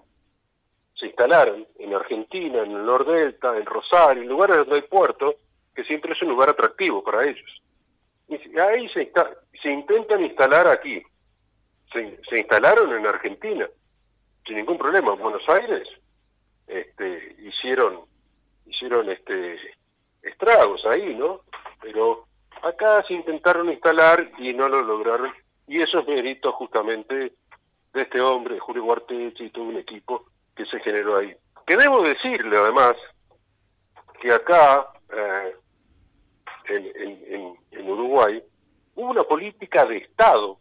Se 0.96 1.08
instalaron 1.08 1.68
en 1.78 1.94
Argentina, 1.94 2.64
en 2.64 2.72
el 2.72 2.86
Nordelta, 2.86 3.56
en 3.56 3.66
Rosario, 3.66 4.24
en 4.24 4.30
lugares 4.30 4.58
donde 4.58 4.76
hay 4.76 4.82
puertos, 4.82 5.36
que 5.76 5.84
siempre 5.84 6.14
es 6.14 6.22
un 6.22 6.30
lugar 6.30 6.50
atractivo 6.50 7.04
para 7.04 7.24
ellos. 7.24 7.62
Y 8.28 8.60
ahí 8.60 8.90
se, 8.90 9.12
se 9.62 9.70
intentan 9.70 10.24
instalar 10.24 10.68
aquí. 10.68 11.04
Se, 11.92 12.38
instalaron 12.38 12.94
en 12.94 13.08
Argentina 13.08 13.68
sin 14.46 14.58
ningún 14.58 14.78
problema. 14.78 15.14
En 15.14 15.20
Buenos 15.20 15.48
Aires 15.50 15.88
este, 16.68 17.36
hicieron 17.40 18.06
hicieron 18.66 19.10
este 19.10 19.58
estragos 20.22 20.86
ahí, 20.86 21.16
¿no? 21.16 21.42
Pero 21.82 22.26
acá 22.62 23.04
se 23.08 23.14
intentaron 23.14 23.72
instalar 23.72 24.32
y 24.38 24.54
no 24.54 24.68
lo 24.68 24.82
lograron. 24.82 25.32
Y 25.68 25.82
eso 25.82 26.00
es 26.00 26.08
mérito 26.08 26.52
justamente 26.54 27.34
de 27.94 28.02
este 28.02 28.22
hombre, 28.22 28.60
Julio 28.60 28.84
Guartechi 28.84 29.46
y 29.46 29.50
todo 29.50 29.66
un 29.66 29.78
equipo 29.78 30.26
que 30.56 30.66
se 30.66 30.80
generó 30.80 31.18
ahí. 31.18 31.36
Que 31.66 31.76
debo 31.76 32.02
decirle 32.02 32.58
además 32.58 32.94
que 34.22 34.34
acá, 34.34 34.88
eh, 35.14 35.56
en, 36.70 37.58
en 37.72 37.90
Uruguay, 37.90 38.42
hubo 38.96 39.12
una 39.12 39.24
política 39.24 39.86
de 39.86 39.98
Estado 39.98 40.58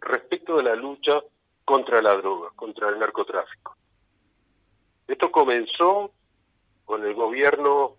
respecto 0.00 0.56
de 0.56 0.62
la 0.64 0.74
lucha 0.74 1.20
contra 1.64 2.00
la 2.00 2.14
droga, 2.14 2.50
contra 2.56 2.88
el 2.88 2.98
narcotráfico. 2.98 3.76
Esto 5.06 5.30
comenzó 5.30 6.12
con 6.84 7.04
el 7.04 7.14
gobierno 7.14 7.96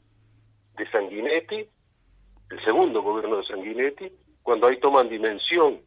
de 0.77 0.89
Sanguinetti, 0.91 1.67
el 2.49 2.63
segundo 2.63 3.01
gobierno 3.01 3.37
de 3.37 3.45
Sanguinetti, 3.45 4.11
cuando 4.41 4.67
ahí 4.67 4.79
toman 4.79 5.09
dimensión 5.09 5.81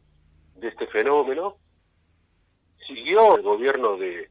de 0.55 0.67
este 0.69 0.87
fenómeno. 0.87 1.57
Siguió 2.87 3.35
el 3.37 3.41
gobierno 3.43 3.97
de, 3.97 4.29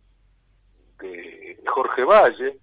de 1.00 1.62
Jorge 1.66 2.04
Valle 2.04 2.58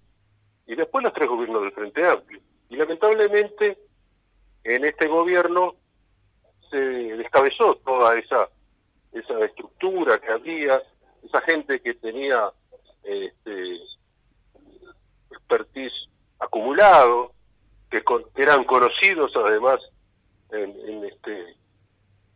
y 0.66 0.74
después 0.74 1.04
los 1.04 1.12
tres 1.12 1.28
gobiernos 1.28 1.62
del 1.62 1.72
Frente 1.72 2.06
Amplio. 2.06 2.40
Y 2.68 2.76
lamentablemente 2.76 3.78
en 4.64 4.84
este 4.84 5.08
gobierno 5.08 5.74
se 6.70 6.76
descabezó 6.76 7.74
toda 7.76 8.16
esa 8.18 8.48
esa 9.12 9.44
estructura 9.44 10.18
que 10.18 10.30
había, 10.30 10.80
esa 11.22 11.40
gente 11.42 11.80
que 11.80 11.94
tenía 11.94 12.50
este, 13.02 13.76
expertise 15.30 16.08
acumulado, 16.38 17.32
que, 17.90 18.02
eran 18.36 18.64
conocidos 18.64 19.32
además 19.36 19.78
en, 20.52 21.04
este 21.04 21.56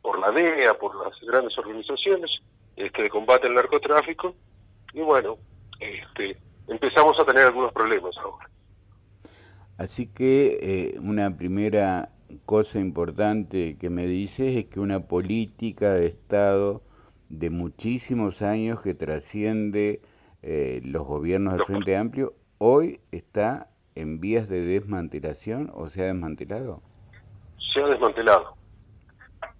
por 0.03 0.19
la 0.19 0.31
DEA, 0.31 0.75
por 0.75 0.95
las 1.03 1.19
grandes 1.21 1.57
organizaciones 1.57 2.31
este, 2.77 3.03
de 3.03 3.11
combate 3.11 3.47
al 3.47 3.55
narcotráfico, 3.55 4.35
y 4.93 5.01
bueno, 5.01 5.39
este, 5.81 6.37
empezamos 6.69 7.19
a 7.19 7.25
tener 7.25 7.45
algunos 7.45 7.73
problemas 7.73 8.15
ahora. 8.19 8.49
Así 9.79 10.07
que 10.07 10.59
eh, 10.61 11.01
una 11.01 11.37
primera 11.37 12.11
cosa 12.45 12.79
importante 12.79 13.77
que 13.79 13.91
me 13.91 14.07
dices 14.07 14.57
es 14.57 14.67
que 14.67 14.81
una 14.81 15.07
política 15.07 15.95
de 15.95 16.07
Estado 16.07 16.83
de 17.29 17.51
muchísimos 17.51 18.43
años 18.43 18.81
que 18.81 18.95
trasciende 18.95 20.01
eh, 20.43 20.81
los 20.85 21.07
gobiernos 21.07 21.55
del 21.55 21.65
Frente 21.65 21.97
Amplio, 21.97 22.35
hoy 22.59 23.01
está 23.13 23.71
en 23.95 24.21
vías 24.21 24.49
de 24.49 24.65
desmantelación 24.65 25.71
o 25.75 25.89
se 25.89 26.03
ha 26.03 26.07
desmantelado? 26.07 26.83
Se 27.73 27.81
ha 27.81 27.87
desmantelado. 27.87 28.57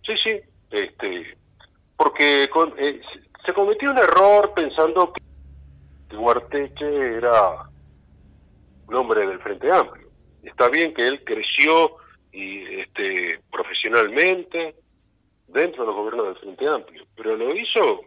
Sí, 0.03 0.13
sí, 0.23 0.41
este, 0.71 1.37
porque 1.97 2.45
eh, 2.45 3.01
se 3.45 3.53
cometió 3.53 3.91
un 3.91 3.99
error 3.99 4.53
pensando 4.55 5.13
que 5.13 6.17
Guarteche 6.17 7.17
era 7.17 7.69
un 8.87 8.95
hombre 8.95 9.27
del 9.27 9.39
Frente 9.41 9.71
Amplio. 9.73 10.09
Está 10.43 10.69
bien 10.69 10.93
que 10.95 11.09
él 11.09 11.25
creció 11.25 11.97
y 12.35 12.81
este, 12.81 13.41
profesionalmente 13.51 14.75
dentro 15.47 15.83
de 15.83 15.87
los 15.87 15.97
gobiernos 15.97 16.27
del 16.27 16.37
Frente 16.37 16.69
Amplio, 16.69 17.07
pero 17.15 17.37
lo 17.37 17.55
hizo 17.55 18.01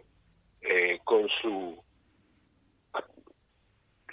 eh, 0.60 0.98
con 1.02 1.26
su 1.40 1.82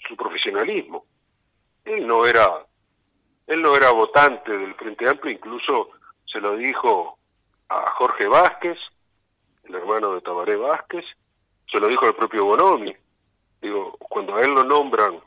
su 0.08 0.16
profesionalismo. 0.16 1.06
Él 1.84 2.08
no 2.08 2.26
era 2.26 2.66
él 3.48 3.62
no 3.62 3.76
era 3.76 3.92
votante 3.92 4.58
del 4.58 4.74
Frente 4.76 5.08
Amplio, 5.08 5.34
incluso 5.34 5.90
se 6.26 6.40
lo 6.40 6.56
dijo 6.56 7.20
a 7.70 7.92
Jorge 7.92 8.28
Vázquez, 8.28 8.78
el 9.64 9.76
hermano 9.76 10.16
de 10.16 10.22
Tabaré 10.22 10.56
Vázquez, 10.56 11.06
se 11.72 11.80
lo 11.80 11.88
dijo 11.88 12.06
al 12.06 12.16
propio 12.16 12.46
Bonomi. 12.46 12.96
Digo, 13.62 13.98
cuando 14.00 14.36
a 14.36 14.42
él 14.42 14.52
lo 14.52 14.64
nombran 14.64 15.20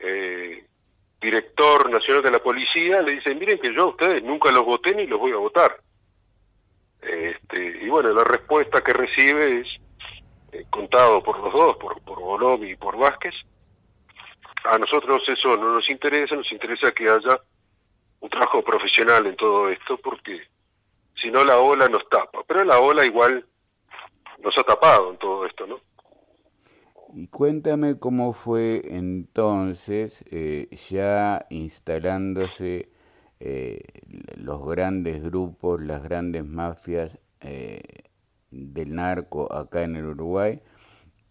eh, 0.00 0.66
director 1.22 1.88
nacional 1.88 2.22
de 2.22 2.32
la 2.32 2.40
policía, 2.40 3.00
le 3.00 3.12
dicen, 3.12 3.38
miren 3.38 3.58
que 3.58 3.72
yo 3.72 3.84
a 3.84 3.86
ustedes 3.86 4.22
nunca 4.22 4.50
los 4.50 4.64
voté 4.64 4.94
ni 4.94 5.06
los 5.06 5.20
voy 5.20 5.32
a 5.32 5.36
votar. 5.36 5.80
Este, 7.00 7.84
y 7.84 7.88
bueno, 7.88 8.10
la 8.12 8.24
respuesta 8.24 8.82
que 8.82 8.92
recibe 8.92 9.60
es, 9.60 9.68
eh, 10.52 10.64
contado 10.68 11.22
por 11.22 11.38
los 11.38 11.52
dos, 11.52 11.76
por, 11.76 12.00
por 12.02 12.64
y 12.64 12.76
por 12.76 12.98
Vázquez, 12.98 13.34
a 14.64 14.78
nosotros 14.78 15.22
eso 15.26 15.56
no 15.56 15.74
nos 15.74 15.88
interesa, 15.88 16.34
nos 16.34 16.50
interesa 16.52 16.92
que 16.92 17.08
haya 17.08 17.40
un 18.20 18.28
trabajo 18.28 18.62
profesional 18.62 19.26
en 19.26 19.36
todo 19.36 19.68
esto, 19.70 19.96
porque 19.98 20.40
si 21.20 21.30
no 21.30 21.44
la 21.44 21.58
ola 21.58 21.88
nos 21.88 22.08
tapa, 22.08 22.40
pero 22.46 22.64
la 22.64 22.78
ola 22.78 23.04
igual 23.04 23.44
nos 24.38 24.56
ha 24.58 24.62
tapado 24.62 25.10
en 25.10 25.18
todo 25.18 25.46
esto, 25.46 25.66
¿no? 25.66 25.80
Y 27.14 27.26
cuéntame 27.26 27.98
cómo 27.98 28.32
fue 28.32 28.82
entonces, 28.86 30.24
eh, 30.30 30.68
ya 30.88 31.46
instalándose 31.50 32.88
eh, 33.40 33.80
los 34.36 34.64
grandes 34.66 35.22
grupos, 35.22 35.82
las 35.82 36.02
grandes 36.02 36.46
mafias 36.46 37.18
eh, 37.40 37.82
del 38.50 38.94
narco 38.94 39.52
acá 39.52 39.82
en 39.82 39.96
el 39.96 40.06
Uruguay, 40.06 40.60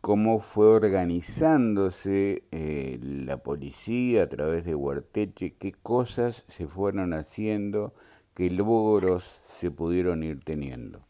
cómo 0.01 0.39
fue 0.39 0.67
organizándose 0.67 2.43
eh, 2.51 2.99
la 3.01 3.37
policía 3.37 4.23
a 4.23 4.29
través 4.29 4.65
de 4.65 4.75
Huarteche, 4.75 5.55
qué 5.57 5.71
cosas 5.71 6.43
se 6.47 6.67
fueron 6.67 7.13
haciendo, 7.13 7.93
qué 8.35 8.49
logros 8.49 9.23
se 9.59 9.71
pudieron 9.71 10.23
ir 10.23 10.43
teniendo. 10.43 11.05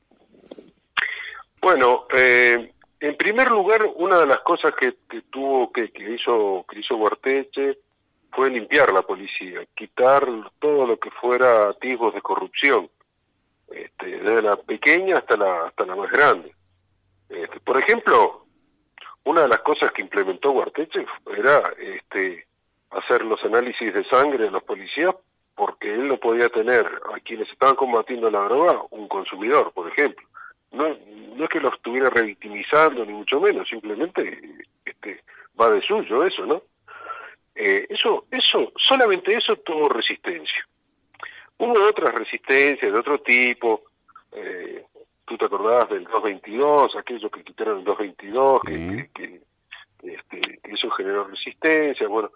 Bueno, 1.61 2.05
eh, 2.15 2.73
en 3.01 3.17
primer 3.17 3.49
lugar, 3.49 3.83
una 3.95 4.19
de 4.19 4.27
las 4.27 4.37
cosas 4.39 4.75
que, 4.75 4.93
tuvo 5.31 5.71
que, 5.71 5.91
hizo 5.95 6.63
que 6.69 6.79
hizo 6.79 6.95
Huarteche 6.95 7.79
fue 8.31 8.51
limpiar 8.51 8.93
la 8.93 9.01
policía, 9.01 9.65
quitar 9.75 10.23
todo 10.59 10.85
lo 10.85 10.99
que 10.99 11.09
fuera 11.09 11.69
atisbos 11.69 12.13
de 12.13 12.21
corrupción, 12.21 12.89
este, 13.71 14.05
desde 14.05 14.43
la 14.43 14.55
pequeña 14.55 15.15
hasta 15.15 15.35
la 15.35 15.65
hasta 15.65 15.85
la 15.85 15.95
más 15.95 16.11
grande. 16.11 16.53
Este, 17.27 17.59
por 17.61 17.77
ejemplo, 17.79 18.45
una 19.23 19.41
de 19.41 19.47
las 19.47 19.59
cosas 19.59 19.91
que 19.93 20.03
implementó 20.03 20.51
Guarteche 20.51 21.03
era 21.35 21.73
este, 21.79 22.45
hacer 22.91 23.25
los 23.25 23.43
análisis 23.43 23.91
de 23.93 24.07
sangre 24.09 24.45
de 24.45 24.51
los 24.51 24.63
policías 24.63 25.15
porque 25.55 25.91
él 25.91 26.07
no 26.07 26.17
podía 26.17 26.49
tener 26.49 26.85
a 26.85 27.19
quienes 27.19 27.49
estaban 27.49 27.75
combatiendo 27.75 28.29
la 28.29 28.43
droga 28.43 28.83
un 28.91 29.07
consumidor, 29.07 29.71
por 29.73 29.87
ejemplo. 29.87 30.27
No, 30.71 30.97
no 31.35 31.43
es 31.43 31.49
que 31.49 31.59
lo 31.59 31.73
estuviera 31.73 32.09
revictimizando, 32.09 33.05
ni 33.05 33.13
mucho 33.13 33.39
menos, 33.39 33.67
simplemente 33.67 34.39
este, 34.85 35.23
va 35.59 35.69
de 35.69 35.81
suyo 35.81 36.23
eso, 36.25 36.45
¿no? 36.45 36.63
Eh, 37.55 37.85
eso, 37.89 38.25
eso, 38.31 38.71
solamente 38.77 39.35
eso 39.35 39.55
tuvo 39.57 39.89
resistencia. 39.89 40.67
Hubo 41.57 41.73
otras 41.87 42.15
resistencias 42.15 42.91
de 42.91 42.97
otro 42.97 43.19
tipo, 43.19 43.83
eh, 44.31 44.85
tú 45.25 45.37
te 45.37 45.45
acordabas 45.45 45.89
del 45.89 46.05
222, 46.05 46.95
aquellos 46.95 47.31
que 47.31 47.43
quitaron 47.43 47.79
el 47.79 47.83
222, 47.83 48.61
que, 48.61 49.09
que, 49.13 49.41
este, 50.03 50.41
que, 50.41 50.71
eso 50.73 50.89
generó 50.91 51.25
resistencia, 51.25 52.07
bueno. 52.07 52.31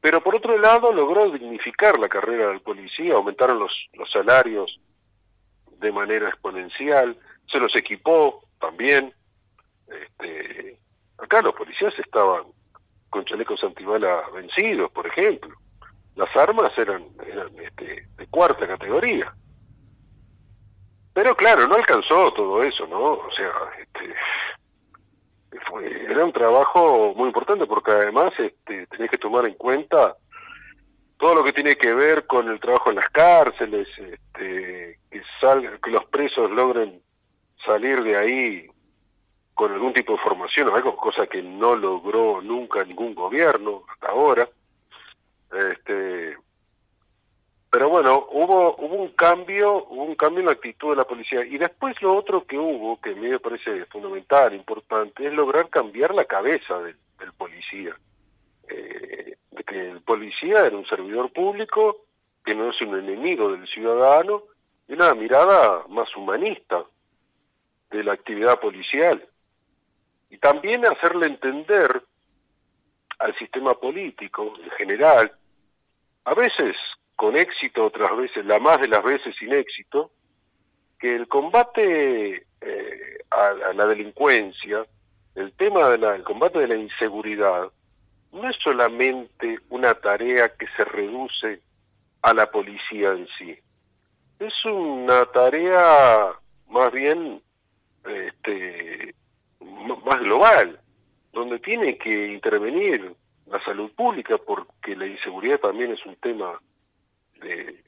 Pero 0.00 0.20
por 0.20 0.36
otro 0.36 0.58
lado 0.58 0.92
logró 0.92 1.30
dignificar 1.30 1.98
la 1.98 2.08
carrera 2.08 2.48
del 2.48 2.60
policía, 2.60 3.14
aumentaron 3.14 3.58
los, 3.58 3.72
los 3.94 4.10
salarios 4.10 4.78
de 5.78 5.92
manera 5.92 6.28
exponencial, 6.28 7.16
se 7.50 7.58
los 7.58 7.74
equipó 7.76 8.42
también. 8.60 9.12
Este, 9.88 10.78
acá 11.18 11.42
los 11.42 11.54
policías 11.54 11.94
estaban 11.98 12.44
con 13.10 13.24
chalecos 13.24 13.62
antibalas 13.62 14.32
vencidos, 14.32 14.90
por 14.92 15.06
ejemplo. 15.06 15.54
Las 16.16 16.34
armas 16.36 16.70
eran, 16.76 17.04
eran 17.26 17.50
este, 17.58 18.08
de 18.16 18.26
cuarta 18.28 18.66
categoría. 18.66 19.34
Pero 21.12 21.34
claro, 21.34 21.66
no 21.66 21.76
alcanzó 21.76 22.32
todo 22.32 22.62
eso, 22.62 22.86
¿no? 22.86 22.98
O 22.98 23.30
sea, 23.34 23.50
este, 23.80 24.14
era 26.10 26.24
un 26.24 26.32
trabajo 26.32 27.14
muy 27.14 27.28
importante 27.28 27.66
porque 27.66 27.92
además 27.92 28.32
este, 28.38 28.86
tenés 28.88 29.10
que 29.10 29.18
tomar 29.18 29.46
en 29.46 29.54
cuenta 29.54 30.16
todo 31.18 31.36
lo 31.36 31.44
que 31.44 31.52
tiene 31.52 31.76
que 31.76 31.94
ver 31.94 32.26
con 32.26 32.48
el 32.48 32.60
trabajo 32.60 32.90
en 32.90 32.96
las 32.96 33.08
cárceles, 33.08 33.88
este, 33.96 34.98
que, 35.10 35.22
salga, 35.40 35.78
que 35.82 35.90
los 35.90 36.04
presos 36.06 36.50
logren 36.50 37.00
salir 37.66 38.02
de 38.02 38.16
ahí 38.16 38.70
con 39.56 39.72
algún 39.72 39.92
tipo 39.94 40.12
de 40.12 40.18
formación 40.18 40.68
o 40.68 40.74
algo, 40.74 40.96
cosa 40.96 41.26
que 41.26 41.42
no 41.42 41.74
logró 41.74 42.42
nunca 42.42 42.84
ningún 42.84 43.14
gobierno 43.14 43.84
hasta 43.90 44.08
ahora. 44.08 44.48
Este, 45.50 46.36
pero 47.70 47.88
bueno, 47.88 48.26
hubo, 48.30 48.76
hubo 48.76 48.94
un 48.96 49.08
cambio, 49.12 49.86
hubo 49.88 50.04
un 50.04 50.14
cambio 50.14 50.40
en 50.40 50.46
la 50.46 50.52
actitud 50.52 50.90
de 50.90 50.96
la 50.96 51.04
policía. 51.04 51.44
Y 51.44 51.58
después 51.58 51.94
lo 52.02 52.14
otro 52.14 52.46
que 52.46 52.58
hubo, 52.58 53.00
que 53.00 53.10
a 53.10 53.14
mí 53.14 53.28
me 53.28 53.38
parece 53.38 53.86
fundamental, 53.86 54.54
importante, 54.54 55.26
es 55.26 55.32
lograr 55.32 55.68
cambiar 55.68 56.14
la 56.14 56.24
cabeza 56.26 56.78
del, 56.80 56.96
policía. 57.36 57.96
Eh, 58.68 59.36
de 59.50 59.64
que 59.64 59.90
el 59.90 60.00
policía 60.02 60.66
era 60.66 60.76
un 60.76 60.86
servidor 60.86 61.32
público, 61.32 62.04
que 62.44 62.54
no 62.54 62.70
es 62.70 62.80
un 62.82 62.98
enemigo 62.98 63.52
del 63.52 63.66
ciudadano, 63.68 64.42
y 64.86 64.92
una 64.92 65.14
mirada 65.14 65.84
más 65.88 66.14
humanista 66.16 66.84
de 67.90 68.04
la 68.04 68.12
actividad 68.12 68.58
policial. 68.60 69.26
Y 70.30 70.38
también 70.38 70.84
hacerle 70.86 71.26
entender 71.26 72.02
al 73.18 73.36
sistema 73.38 73.74
político 73.74 74.54
en 74.62 74.70
general, 74.72 75.32
a 76.24 76.34
veces 76.34 76.76
con 77.14 77.36
éxito, 77.36 77.86
otras 77.86 78.14
veces, 78.16 78.44
la 78.44 78.58
más 78.58 78.78
de 78.80 78.88
las 78.88 79.02
veces 79.02 79.34
sin 79.38 79.52
éxito, 79.52 80.10
que 80.98 81.14
el 81.14 81.28
combate 81.28 82.46
eh, 82.60 83.18
a, 83.30 83.72
la 83.72 83.86
delincuencia, 83.86 84.84
el 85.34 85.52
tema 85.52 85.88
del 85.88 86.22
combate 86.24 86.58
de 86.60 86.68
la 86.68 86.76
inseguridad, 86.76 87.70
no 88.32 88.50
es 88.50 88.56
solamente 88.62 89.58
una 89.70 89.94
tarea 89.94 90.48
que 90.56 90.66
se 90.76 90.84
reduce 90.84 91.60
a 92.22 92.34
la 92.34 92.50
policía 92.50 93.10
en 93.10 93.26
sí, 93.38 93.58
es 94.38 94.52
una 94.66 95.24
tarea 95.26 96.32
más 96.68 96.92
bien 96.92 97.40
este, 98.08 99.14
más 100.04 100.20
global, 100.20 100.80
donde 101.32 101.58
tiene 101.58 101.98
que 101.98 102.28
intervenir 102.28 103.14
la 103.46 103.62
salud 103.64 103.90
pública, 103.92 104.38
porque 104.38 104.96
la 104.96 105.06
inseguridad 105.06 105.60
también 105.60 105.92
es 105.92 106.04
un 106.06 106.16
tema 106.16 106.60
de, 107.40 107.84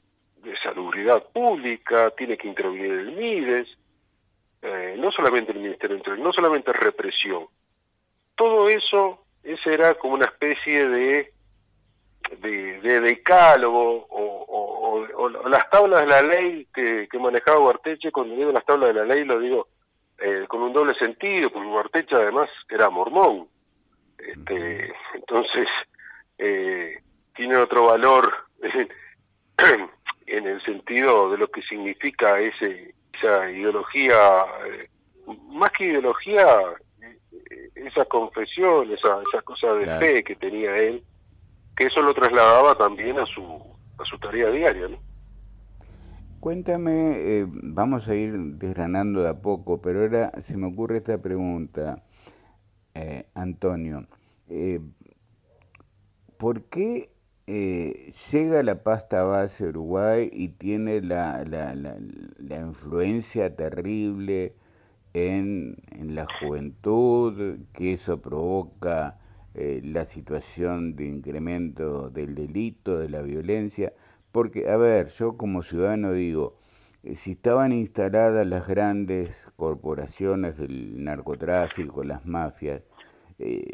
salubridad 0.63 1.23
pública, 1.31 2.11
tiene 2.11 2.37
que 2.37 2.47
intervenir 2.47 2.91
el 2.91 3.11
MIDES, 3.15 3.67
eh, 4.61 4.95
no 4.97 5.11
solamente 5.11 5.51
el 5.51 5.59
Ministerio 5.59 5.95
de 5.95 5.99
Interior, 5.99 6.19
no 6.19 6.33
solamente 6.33 6.73
represión. 6.73 7.45
Todo 8.35 8.67
eso, 8.67 9.23
ese 9.43 9.73
era 9.73 9.93
como 9.95 10.15
una 10.15 10.25
especie 10.25 10.87
de, 10.87 11.33
de, 12.41 13.01
decálogo 13.01 14.07
o, 14.09 15.29
las 15.49 15.69
tablas 15.69 16.01
de 16.01 16.07
la 16.07 16.21
ley 16.21 16.67
que, 16.73 17.07
manejaba 17.19 17.59
Guarteche, 17.59 18.11
cuando 18.11 18.35
digo 18.35 18.51
las 18.51 18.65
tablas 18.65 18.89
de 18.89 18.95
la 18.95 19.05
ley 19.05 19.23
lo 19.23 19.39
digo 19.39 19.67
eh, 20.21 20.45
con 20.47 20.61
un 20.61 20.73
doble 20.73 20.93
sentido, 20.95 21.49
porque 21.49 21.67
Guarteche 21.67 22.15
además 22.15 22.49
era 22.69 22.89
mormón. 22.89 23.47
Este, 24.17 24.93
entonces, 25.13 25.67
eh, 26.37 27.01
tiene 27.35 27.57
otro 27.57 27.85
valor 27.85 28.33
en 30.27 30.47
el 30.47 30.61
sentido 30.63 31.31
de 31.31 31.37
lo 31.37 31.47
que 31.49 31.61
significa 31.63 32.39
ese, 32.39 32.93
esa 33.13 33.49
ideología, 33.49 34.15
eh, 34.67 34.89
más 35.47 35.71
que 35.71 35.85
ideología, 35.85 36.45
eh, 37.01 37.69
esa 37.75 38.05
confesión, 38.05 38.91
esa, 38.91 39.21
esa 39.31 39.41
cosa 39.41 39.73
de 39.73 39.85
fe 39.99 40.23
que 40.23 40.35
tenía 40.35 40.75
él, 40.77 41.03
que 41.75 41.85
eso 41.85 42.01
lo 42.01 42.13
trasladaba 42.13 42.75
también 42.75 43.19
a 43.19 43.25
su, 43.25 43.43
a 43.97 44.05
su 44.05 44.17
tarea 44.19 44.49
diaria. 44.49 44.87
¿no? 44.89 45.08
Cuéntame, 46.39 47.11
eh, 47.15 47.45
vamos 47.49 48.07
a 48.07 48.15
ir 48.15 48.33
desgranando 48.55 49.21
de 49.23 49.29
a 49.29 49.41
poco, 49.41 49.81
pero 49.81 50.01
ahora 50.01 50.31
se 50.41 50.57
me 50.57 50.67
ocurre 50.67 50.97
esta 50.97 51.21
pregunta, 51.21 52.03
Antonio. 53.33 54.07
¿Por 56.37 56.63
qué 56.63 57.09
eh, 57.51 58.11
llega 58.31 58.61
la 58.61 58.83
pasta 58.83 59.23
base 59.23 59.69
Uruguay 59.69 60.29
y 60.31 60.49
tiene 60.49 61.01
la, 61.01 61.43
la, 61.45 61.73
la, 61.73 62.59
influencia 62.59 63.55
terrible 63.55 64.53
en, 65.13 65.75
en, 65.89 66.13
la 66.13 66.27
juventud, 66.39 67.57
que 67.73 67.93
eso 67.93 68.21
provoca 68.21 69.17
eh, 69.55 69.81
la 69.83 70.05
situación 70.05 70.95
de 70.95 71.07
incremento 71.07 72.11
del 72.11 72.35
delito, 72.35 72.99
de 72.99 73.09
la 73.09 73.23
violencia, 73.23 73.93
porque, 74.31 74.69
a 74.69 74.77
ver, 74.77 75.07
yo 75.07 75.37
como 75.37 75.63
ciudadano 75.63 76.13
digo, 76.13 76.57
eh, 77.03 77.15
si 77.15 77.31
estaban 77.31 77.71
instaladas 77.71 78.45
las 78.47 78.67
grandes 78.67 79.47
corporaciones 79.55 80.57
del 80.57 81.03
narcotráfico, 81.03 82.03
las 82.03 82.25
mafias, 82.25 82.81
eh, 83.39 83.65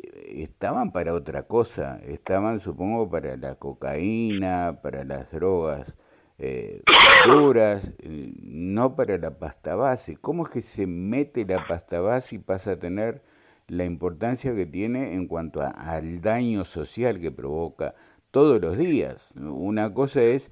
estaban 0.44 0.92
para 0.92 1.14
otra 1.14 1.44
cosa, 1.44 1.98
estaban 2.06 2.60
supongo 2.60 3.10
para 3.10 3.36
la 3.38 3.56
cocaína, 3.56 4.80
para 4.84 5.04
las 5.04 5.32
drogas 5.32 5.96
eh, 6.38 6.84
duras, 7.26 7.82
eh, 8.00 8.34
no 8.42 8.96
para 8.96 9.18
la 9.18 9.38
pasta 9.40 9.76
base. 9.76 10.18
¿Cómo 10.18 10.46
es 10.46 10.50
que 10.54 10.62
se 10.62 10.86
mete 10.88 11.46
la 11.46 11.66
pasta 11.68 12.00
base 12.02 12.36
y 12.36 12.40
pasa 12.40 12.72
a 12.72 12.80
tener 12.80 13.24
la 13.68 13.86
importancia 13.86 14.54
que 14.54 14.66
tiene 14.66 15.14
en 15.14 15.28
cuanto 15.28 15.62
al 15.62 16.22
daño 16.22 16.66
social 16.66 17.20
que 17.20 17.32
provoca 17.32 17.96
todos 18.36 18.60
los 18.60 18.78
días? 18.78 19.32
Una 19.38 19.94
cosa 19.94 20.22
es 20.22 20.52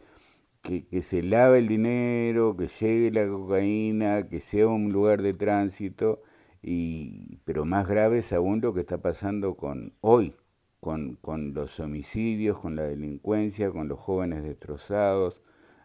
que, 0.62 0.88
que 0.88 1.02
se 1.02 1.22
lave 1.22 1.58
el 1.58 1.68
dinero, 1.68 2.56
que 2.56 2.70
llegue 2.70 3.12
la 3.12 3.28
cocaína, 3.28 4.30
que 4.30 4.40
sea 4.40 4.68
un 4.68 4.94
lugar 4.94 5.22
de 5.22 5.34
tránsito, 5.34 6.22
y, 6.62 7.40
pero 7.44 7.66
más 7.66 7.90
grave 7.90 8.20
es 8.20 8.32
aún 8.32 8.62
lo 8.62 8.74
que 8.74 8.80
está 8.80 9.02
pasando 9.02 9.58
con 9.58 9.92
hoy, 10.00 10.34
con, 10.80 11.18
con 11.18 11.54
los 11.54 11.78
homicidios, 11.82 12.58
con 12.58 12.78
la 12.78 12.84
delincuencia, 12.84 13.70
con 13.70 13.90
los 13.90 14.00
jóvenes 14.00 14.44
destrozados. 14.44 15.42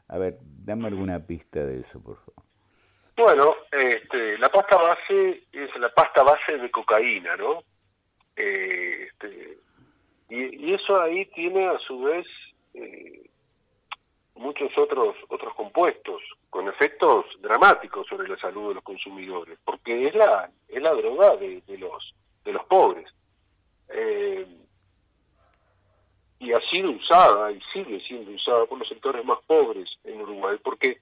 A 0.07 0.19
ver, 0.19 0.39
dame 0.41 0.87
alguna 0.87 1.27
pista 1.27 1.67
de 1.67 1.81
eso, 1.81 2.01
por 2.01 2.19
favor. 2.19 2.45
Bueno, 3.17 3.55
este, 3.73 4.39
la 4.39 4.49
pasta 4.51 4.77
base 4.77 5.49
es 5.51 5.71
la 5.81 5.93
pasta 5.93 6.23
base 6.23 6.59
de 6.59 6.71
cocaína, 6.71 7.35
¿no? 7.35 7.65
Eh, 8.37 9.09
este, 9.09 9.59
y, 10.29 10.75
eso 10.75 11.01
ahí 11.01 11.25
tiene 11.27 11.67
a 11.67 11.79
su 11.79 12.01
vez 12.01 12.27
eh, 12.75 13.29
muchos 14.35 14.71
otros 14.77 15.17
otros 15.29 15.55
compuestos 15.55 16.23
con 16.51 16.69
efectos 16.69 17.25
dramáticos 17.41 18.07
sobre 18.07 18.29
la 18.29 18.39
salud 18.39 18.69
de 18.69 18.75
los 18.75 18.85
consumidores, 18.85 19.59
porque 19.65 20.07
es 20.07 20.15
la 20.15 20.51
es 20.69 20.83
la 20.83 20.93
droga 20.93 21.37
de, 21.37 21.63
los 21.79 22.15
de 22.45 22.53
los 22.53 22.65
pobres. 22.67 23.07
Eh, 23.91 24.47
y 26.41 26.53
ha 26.53 26.61
sido 26.71 26.91
usada 26.91 27.51
y 27.51 27.61
sigue 27.73 28.01
siendo 28.07 28.31
usada 28.31 28.65
por 28.67 28.79
los 28.79 28.89
sectores 28.89 29.25
más 29.25 29.39
pobres 29.47 29.89
en 30.05 30.21
Uruguay, 30.21 30.57
porque 30.63 30.99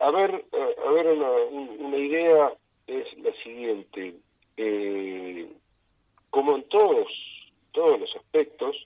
a 0.00 0.10
ver, 0.10 0.44
a 0.86 0.90
ver 0.90 1.06
una, 1.06 1.30
una 1.78 1.96
idea 1.96 2.52
es 2.86 3.06
la 3.18 3.32
siguiente, 3.42 4.14
eh, 4.56 5.50
como 6.30 6.56
en 6.56 6.68
todos 6.68 7.08
todos 7.72 7.98
los 7.98 8.14
aspectos, 8.16 8.76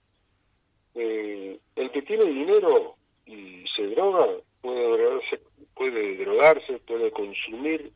eh, 0.95 1.59
el 1.77 1.91
que 1.91 2.03
tiene 2.03 2.25
dinero 2.25 2.97
y 3.27 3.65
se 3.77 3.87
droga 3.89 4.27
puede 4.63 4.89
drogarse, 4.89 5.41
puede 5.75 6.17
drogarse, 6.17 6.79
puede 6.87 7.11
consumir 7.11 7.93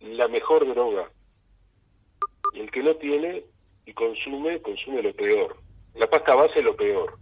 la 0.00 0.28
mejor 0.28 0.66
droga. 0.66 1.10
Y 2.52 2.60
el 2.60 2.70
que 2.70 2.82
no 2.82 2.94
tiene 2.94 3.44
y 3.86 3.92
consume, 3.92 4.60
consume 4.62 5.02
lo 5.02 5.12
peor. 5.14 5.56
La 5.94 6.08
pasta 6.08 6.34
base 6.34 6.60
es 6.60 6.64
lo 6.64 6.76
peor. 6.76 7.18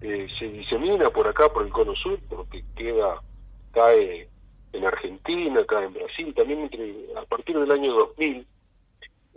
Eh, 0.00 0.26
se 0.38 0.48
disemina 0.48 1.10
por 1.10 1.28
acá, 1.28 1.48
por 1.52 1.64
el 1.64 1.72
cono 1.72 1.94
sur, 1.94 2.18
porque 2.28 2.64
queda, 2.76 3.22
cae 3.72 4.28
en 4.72 4.84
Argentina, 4.84 5.64
cae 5.64 5.86
en 5.86 5.92
Brasil, 5.92 6.34
también 6.34 6.60
entre, 6.62 7.06
a 7.16 7.24
partir 7.24 7.58
del 7.58 7.70
año 7.70 7.92
2000, 7.92 8.46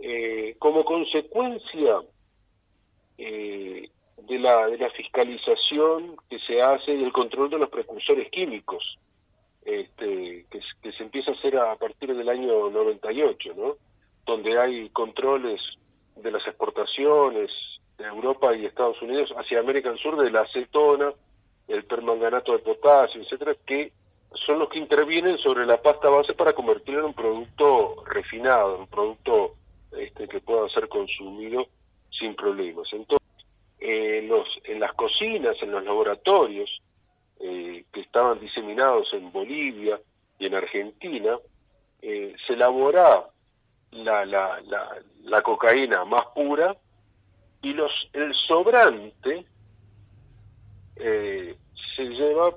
eh, 0.00 0.56
como 0.58 0.84
consecuencia 0.84 2.00
eh, 3.18 3.88
de, 4.16 4.38
la, 4.38 4.66
de 4.68 4.78
la 4.78 4.90
fiscalización 4.90 6.16
que 6.28 6.38
se 6.40 6.62
hace 6.62 6.94
y 6.94 7.02
el 7.02 7.12
control 7.12 7.50
de 7.50 7.58
los 7.58 7.68
precursores 7.68 8.30
químicos, 8.30 8.98
este, 9.64 10.46
que, 10.50 10.92
se 10.92 11.02
empieza 11.02 11.32
a 11.32 11.34
hacer 11.34 11.56
a 11.58 11.76
partir 11.76 12.14
del 12.14 12.28
año 12.28 12.70
98, 12.70 13.54
¿no? 13.56 13.76
donde 14.24 14.58
hay 14.58 14.88
controles 14.90 15.60
de 16.16 16.30
las 16.30 16.46
exportaciones 16.46 17.50
de 17.98 18.04
Europa 18.04 18.54
y 18.54 18.64
Estados 18.64 19.00
Unidos 19.02 19.30
hacia 19.36 19.60
América 19.60 19.90
del 19.90 19.98
Sur 19.98 20.22
de 20.22 20.30
la 20.30 20.42
acetona, 20.42 21.12
el 21.68 21.84
permanganato 21.84 22.52
de 22.52 22.58
potasio, 22.60 23.22
etcétera, 23.22 23.56
que 23.66 23.92
son 24.46 24.58
los 24.58 24.68
que 24.68 24.78
intervienen 24.78 25.38
sobre 25.38 25.66
la 25.66 25.80
pasta 25.80 26.08
base 26.08 26.34
para 26.34 26.52
convertirla 26.52 27.00
en 27.00 27.06
un 27.06 27.14
producto 27.14 28.04
refinado, 28.06 28.78
un 28.78 28.86
producto 28.86 29.54
este, 29.92 30.28
que 30.28 30.40
pueda 30.40 30.68
ser 30.68 30.88
consumido 30.88 31.66
sin 32.18 32.34
problemas. 32.34 32.88
Entonces, 32.92 33.26
eh, 33.78 34.28
en 34.64 34.80
las 34.80 34.92
cocinas, 34.94 35.56
en 35.62 35.70
los 35.70 35.84
laboratorios 35.84 36.70
eh, 37.40 37.84
que 37.92 38.00
estaban 38.00 38.40
diseminados 38.40 39.12
en 39.12 39.30
Bolivia 39.30 40.00
y 40.38 40.46
en 40.46 40.54
Argentina, 40.54 41.38
eh, 42.02 42.34
se 42.46 42.54
elaboraba 42.54 43.30
la, 43.92 45.42
cocaína 45.42 46.04
más 46.04 46.26
pura 46.34 46.76
y 47.62 47.72
los 47.72 47.92
el 48.12 48.34
sobrante 48.34 49.46
se 50.96 52.04
lleva, 52.04 52.54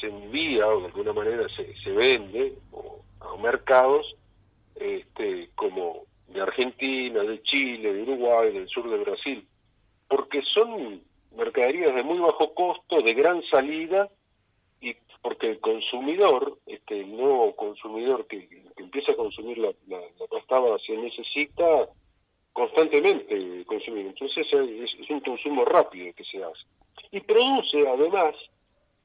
se, 0.00 0.06
envía 0.06 0.66
o 0.66 0.80
de 0.80 0.86
alguna 0.86 1.12
manera 1.12 1.46
se, 1.56 1.74
se 1.82 1.90
vende 1.90 2.54
a 3.20 3.36
mercados 3.40 4.14
este, 4.76 5.50
como 5.54 6.04
de 6.28 6.40
Argentina, 6.40 7.22
de 7.22 7.42
Chile, 7.42 7.92
de 7.92 8.02
Uruguay, 8.02 8.52
del 8.52 8.68
sur 8.68 8.88
de 8.88 8.98
Brasil, 8.98 9.46
porque 10.08 10.42
son 10.54 11.02
mercaderías 11.36 11.94
de 11.94 12.02
muy 12.02 12.18
bajo 12.18 12.54
costo, 12.54 13.00
de 13.00 13.14
gran 13.14 13.42
salida, 13.50 14.08
y 14.80 14.94
porque 15.22 15.50
el 15.50 15.60
consumidor, 15.60 16.58
este 16.66 17.00
el 17.00 17.16
nuevo 17.16 17.54
consumidor 17.56 18.26
que, 18.26 18.48
empieza 18.76 19.12
a 19.12 19.16
consumir 19.16 19.58
la, 19.58 19.72
la, 19.88 20.00
pasta 20.30 20.58
base, 20.58 20.96
necesita 20.96 21.88
constantemente 22.52 23.64
consumir. 23.66 24.06
Entonces 24.06 24.46
es, 24.52 25.10
un 25.10 25.20
consumo 25.20 25.64
rápido 25.64 26.12
que 26.14 26.24
se 26.24 26.42
hace. 26.42 26.64
Y 27.10 27.20
produce 27.20 27.88
además, 27.88 28.34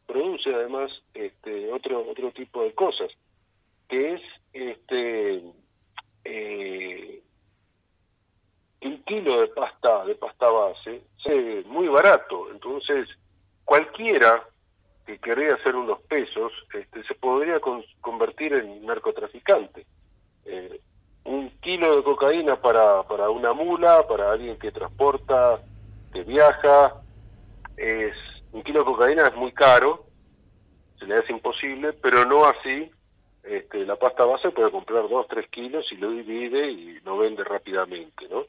produce 0.06 0.54
además 0.54 0.92
este, 1.14 1.72
otro, 1.72 2.06
otro 2.10 2.32
tipo 2.32 2.64
de 2.64 2.74
cosas, 2.74 3.12
que 3.88 4.14
es 4.14 4.22
este 4.54 5.42
eh, 6.32 7.22
un 8.82 9.04
kilo 9.04 9.42
de 9.42 9.48
pasta 9.48 10.06
de 10.06 10.16
pasta 10.16 10.50
base 10.50 11.02
es 11.26 11.66
muy 11.66 11.88
barato. 11.88 12.50
Entonces 12.52 13.08
cualquiera 13.66 14.48
que 15.06 15.18
quería 15.18 15.56
hacer 15.56 15.76
unos 15.76 16.00
pesos 16.04 16.52
este, 16.74 17.04
se 17.04 17.16
podría 17.16 17.60
convertir 18.02 18.54
en 18.54 18.86
narcotraficante. 18.86 19.86
Eh, 20.46 20.80
un 21.26 21.50
kilo 21.62 21.98
de 21.98 22.04
cocaína 22.04 22.62
para 22.62 23.04
para 23.04 23.30
una 23.30 23.54
mula 23.54 24.08
para 24.08 24.32
alguien 24.32 24.58
que 24.58 24.72
transporta 24.72 25.60
que 26.14 26.24
viaja 26.24 27.02
es 27.76 28.16
un 28.52 28.64
kilo 28.64 28.80
de 28.80 28.86
cocaína 28.86 29.28
es 29.28 29.36
muy 29.36 29.52
caro 29.52 30.06
se 30.98 31.06
le 31.06 31.16
hace 31.16 31.34
imposible 31.34 31.94
pero 31.94 32.24
no 32.26 32.46
así 32.46 32.90
este, 33.50 33.84
la 33.84 33.96
pasta 33.96 34.26
base 34.26 34.52
puede 34.52 34.70
comprar 34.70 35.10
dos, 35.10 35.28
tres 35.28 35.50
kilos 35.50 35.86
y 35.92 35.96
lo 35.96 36.12
divide 36.12 36.70
y 36.70 37.00
lo 37.00 37.18
vende 37.18 37.44
rápidamente, 37.44 38.28
¿no? 38.30 38.46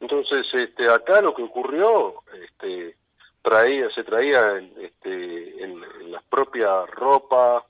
Entonces, 0.00 0.46
este, 0.54 0.88
acá 0.88 1.20
lo 1.20 1.34
que 1.34 1.42
ocurrió, 1.42 2.22
este, 2.42 2.96
traía, 3.42 3.90
se 3.90 4.02
traía 4.02 4.56
en, 4.56 4.72
este, 4.80 5.62
en, 5.62 6.10
las 6.10 6.22
propias 6.24 6.88
ropa, 6.88 7.66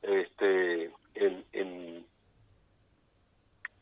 este, 0.00 0.92
en, 1.14 1.44
en, 1.52 2.06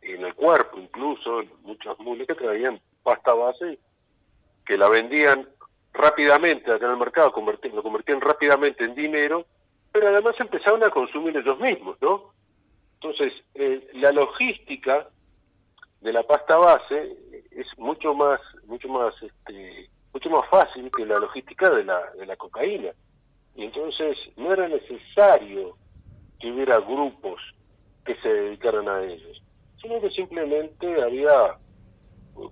el 0.00 0.34
cuerpo 0.34 0.78
incluso, 0.78 1.42
muchas 1.62 1.98
mujeres 1.98 2.26
que 2.26 2.34
traían 2.34 2.80
pasta 3.02 3.34
base 3.34 3.78
que 4.66 4.76
la 4.76 4.88
vendían 4.88 5.48
rápidamente 5.92 6.72
acá 6.72 6.86
en 6.86 6.92
el 6.92 6.98
mercado, 6.98 7.32
lo 7.72 7.82
convertían 7.82 8.20
rápidamente 8.20 8.84
en 8.84 8.94
dinero 8.94 9.46
pero 9.92 10.08
además 10.08 10.34
empezaron 10.38 10.82
a 10.84 10.90
consumir 10.90 11.36
ellos 11.36 11.58
mismos, 11.58 11.96
¿no? 12.00 12.32
Entonces, 12.94 13.32
eh, 13.54 13.88
la 13.94 14.12
logística 14.12 15.08
de 16.00 16.12
la 16.12 16.22
pasta 16.22 16.56
base 16.56 17.16
es 17.50 17.66
mucho 17.78 18.14
más, 18.14 18.40
mucho 18.66 18.88
más, 18.88 19.14
este, 19.22 19.88
mucho 20.12 20.30
más 20.30 20.48
fácil 20.50 20.90
que 20.90 21.06
la 21.06 21.18
logística 21.18 21.70
de 21.70 21.84
la, 21.84 22.10
de 22.12 22.26
la 22.26 22.36
cocaína. 22.36 22.90
Y 23.54 23.64
entonces 23.64 24.16
no 24.36 24.52
era 24.52 24.68
necesario 24.68 25.76
que 26.38 26.50
hubiera 26.50 26.78
grupos 26.78 27.40
que 28.04 28.14
se 28.16 28.28
dedicaran 28.28 28.88
a 28.88 29.02
ellos, 29.02 29.42
sino 29.80 30.00
que 30.00 30.10
simplemente 30.10 31.02
había 31.02 31.58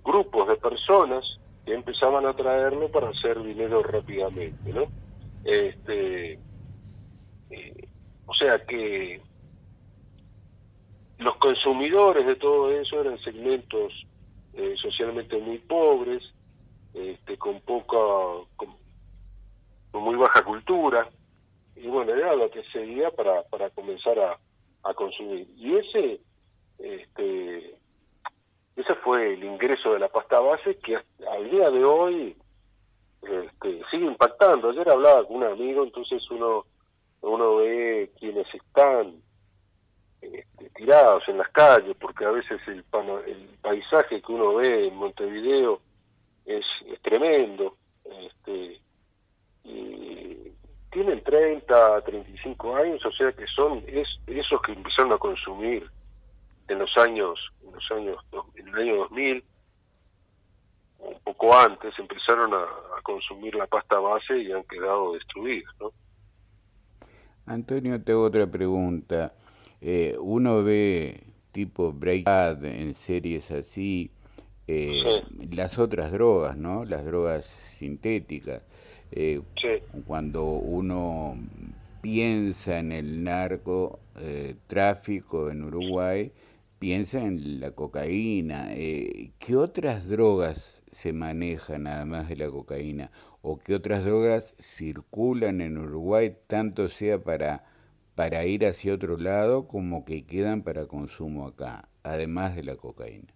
grupos 0.03 0.47
de 0.47 0.55
personas 0.57 1.23
que 1.65 1.73
empezaban 1.73 2.25
a 2.25 2.35
traerlo 2.35 2.89
para 2.91 3.09
hacer 3.09 3.41
dinero 3.41 3.81
rápidamente, 3.83 4.73
¿no? 4.73 4.85
Este, 5.43 6.39
o 8.25 8.33
sea 8.35 8.63
que 8.65 9.21
los 11.19 11.35
consumidores 11.37 12.25
de 12.25 12.35
todo 12.35 12.71
eso 12.71 13.01
eran 13.01 13.19
segmentos 13.19 13.93
eh, 14.53 14.75
socialmente 14.81 15.37
muy 15.37 15.57
pobres, 15.59 16.23
este, 16.93 17.37
con 17.37 17.59
poca, 17.61 17.97
con, 18.55 18.69
muy 19.93 20.15
baja 20.15 20.43
cultura, 20.43 21.09
y 21.75 21.87
bueno, 21.87 22.13
era 22.13 22.35
lo 22.35 22.49
que 22.49 22.63
seguía 22.71 23.11
para, 23.11 23.43
para 23.43 23.69
comenzar 23.71 24.17
a, 24.19 24.37
a 24.83 24.93
consumir. 24.93 25.47
Y 25.57 25.75
ese, 25.75 26.19
este, 26.79 27.75
ese 28.75 28.95
fue 29.03 29.33
el 29.33 29.43
ingreso 29.43 29.93
de 29.93 29.99
la 29.99 30.07
pasta 30.07 30.39
base 30.39 30.77
que 30.77 30.95
al 30.95 31.49
día 31.49 31.69
de 31.69 31.83
hoy 31.83 32.35
este, 33.21 33.81
sigue 33.91 34.05
impactando. 34.05 34.69
Ayer 34.69 34.89
hablaba 34.89 35.25
con 35.25 35.37
un 35.37 35.43
amigo, 35.43 35.83
entonces 35.83 36.21
uno 36.31 36.65
uno 37.21 37.57
ve 37.57 38.11
quienes 38.19 38.47
están 38.53 39.21
este, 40.21 40.69
tirados 40.75 41.23
en 41.27 41.37
las 41.37 41.49
calles, 41.49 41.95
porque 41.99 42.25
a 42.25 42.31
veces 42.31 42.59
el, 42.67 42.83
el 43.27 43.49
paisaje 43.61 44.21
que 44.21 44.31
uno 44.31 44.55
ve 44.55 44.87
en 44.87 44.95
Montevideo 44.95 45.81
es, 46.45 46.65
tremendo, 47.01 47.75
este, 48.03 48.81
y 49.63 50.51
tienen 50.91 51.23
30, 51.23 52.01
35 52.01 52.75
años, 52.75 53.05
o 53.05 53.11
sea 53.11 53.31
que 53.31 53.45
son 53.47 53.83
es, 53.87 54.07
esos 54.27 54.61
que 54.61 54.73
empezaron 54.73 55.13
a 55.13 55.17
consumir 55.17 55.89
en 56.67 56.79
los 56.79 56.97
años, 56.97 57.39
en 57.63 57.73
los 57.73 57.91
años, 57.91 58.25
en 58.55 58.67
el 58.67 58.75
año 58.75 58.95
2000, 58.97 59.43
un 60.99 61.19
poco 61.23 61.57
antes, 61.57 61.97
empezaron 61.97 62.53
a, 62.53 62.63
a 62.63 63.01
consumir 63.03 63.55
la 63.55 63.67
pasta 63.67 63.99
base 63.99 64.37
y 64.37 64.51
han 64.51 64.63
quedado 64.63 65.13
destruidos, 65.13 65.73
¿no? 65.79 65.91
Antonio, 67.49 67.99
tengo 67.99 68.21
otra 68.21 68.45
pregunta. 68.45 69.33
Eh, 69.81 70.15
uno 70.21 70.63
ve 70.63 71.19
tipo 71.51 71.91
Breaking 71.91 72.25
Bad 72.25 72.63
en 72.63 72.93
series 72.93 73.49
así, 73.49 74.11
eh, 74.67 75.23
las 75.51 75.79
otras 75.79 76.11
drogas, 76.11 76.57
¿no? 76.57 76.85
Las 76.85 77.05
drogas 77.05 77.45
sintéticas. 77.45 78.61
Eh, 79.11 79.41
cuando 80.05 80.45
uno 80.45 81.39
piensa 82.01 82.77
en 82.77 82.91
el 82.91 83.23
narco 83.23 83.99
eh, 84.21 84.55
tráfico 84.67 85.49
en 85.49 85.63
Uruguay, 85.63 86.31
piensa 86.77 87.23
en 87.23 87.59
la 87.59 87.71
cocaína. 87.71 88.69
¿Qué 88.75 89.55
otras 89.55 90.07
drogas 90.07 90.83
se 90.91 91.13
manejan 91.13 91.87
además 91.87 92.29
de 92.29 92.35
la 92.35 92.49
cocaína? 92.51 93.09
¿O 93.41 93.57
qué 93.57 93.75
otras 93.75 94.05
drogas 94.05 94.55
circulan 94.59 95.61
en 95.61 95.77
Uruguay, 95.77 96.35
tanto 96.47 96.89
sea 96.89 97.23
para, 97.23 97.63
para 98.15 98.45
ir 98.45 98.65
hacia 98.65 98.93
otro 98.93 99.17
lado 99.17 99.67
como 99.67 100.03
que 100.03 100.25
quedan 100.25 100.63
para 100.63 100.87
consumo 100.87 101.47
acá, 101.47 101.87
además 102.03 102.55
de 102.55 102.63
la 102.63 102.75
cocaína? 102.75 103.33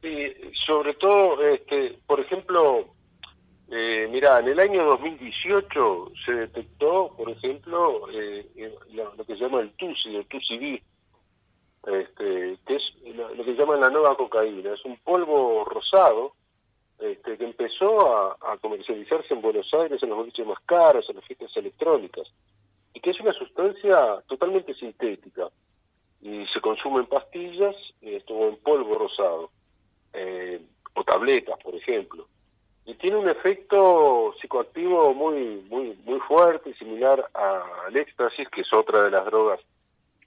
Sí, 0.00 0.32
sobre 0.66 0.94
todo, 0.94 1.42
este, 1.42 1.98
por 2.06 2.20
ejemplo, 2.20 2.86
eh, 3.68 4.08
mira, 4.10 4.38
en 4.38 4.48
el 4.48 4.60
año 4.60 4.84
2018 4.84 6.12
se 6.24 6.32
detectó, 6.32 7.12
por 7.16 7.28
ejemplo, 7.30 8.08
eh, 8.12 8.46
lo, 8.92 9.12
que 9.16 9.34
se 9.34 9.40
llama 9.40 9.60
el 9.60 9.72
TUSI, 9.72 10.16
el 10.16 10.26
TUSI-B, 10.26 10.82
este, 11.88 12.58
que 12.64 12.76
es 12.76 12.82
lo, 13.14 13.44
que 13.44 13.54
llaman 13.54 13.80
la 13.80 13.90
nueva 13.90 14.16
cocaína. 14.16 14.72
Es 14.72 14.84
un 14.84 14.96
polvo 14.98 15.64
rosado 15.64 16.34
este, 16.98 17.36
que 17.36 17.44
empezó 17.44 18.32
a, 18.40 18.56
comercializarse 18.58 19.34
en 19.34 19.42
Buenos 19.42 19.72
Aires 19.74 20.02
en 20.02 20.08
los 20.08 20.18
boliches 20.18 20.46
más 20.46 20.58
caros, 20.64 21.08
en 21.08 21.16
las 21.16 21.24
fiestas 21.24 21.54
electrónicas, 21.56 22.26
y 22.94 23.00
que 23.00 23.10
es 23.10 23.20
una 23.20 23.32
sustancia 23.32 24.22
totalmente 24.26 24.74
sintética. 24.74 25.48
Y 26.22 26.46
se 26.46 26.60
consume 26.60 27.00
en 27.00 27.06
pastillas, 27.06 27.76
y 28.00 28.14
estuvo 28.14 28.48
en 28.48 28.56
polvo 28.56 28.94
rosado 28.94 29.50
eh, 30.14 30.60
o 30.94 31.04
tabletas, 31.04 31.58
por 31.62 31.74
ejemplo. 31.74 32.26
Y 32.86 32.94
tiene 32.94 33.16
un 33.16 33.28
efecto 33.28 34.34
psicoactivo 34.40 35.12
muy, 35.12 35.66
muy, 35.68 35.98
muy 36.04 36.20
fuerte, 36.20 36.72
similar 36.74 37.28
al 37.34 37.94
éxtasis, 37.96 38.48
que 38.48 38.62
es 38.62 38.72
otra 38.72 39.02
de 39.02 39.10
las 39.10 39.24
drogas 39.26 39.60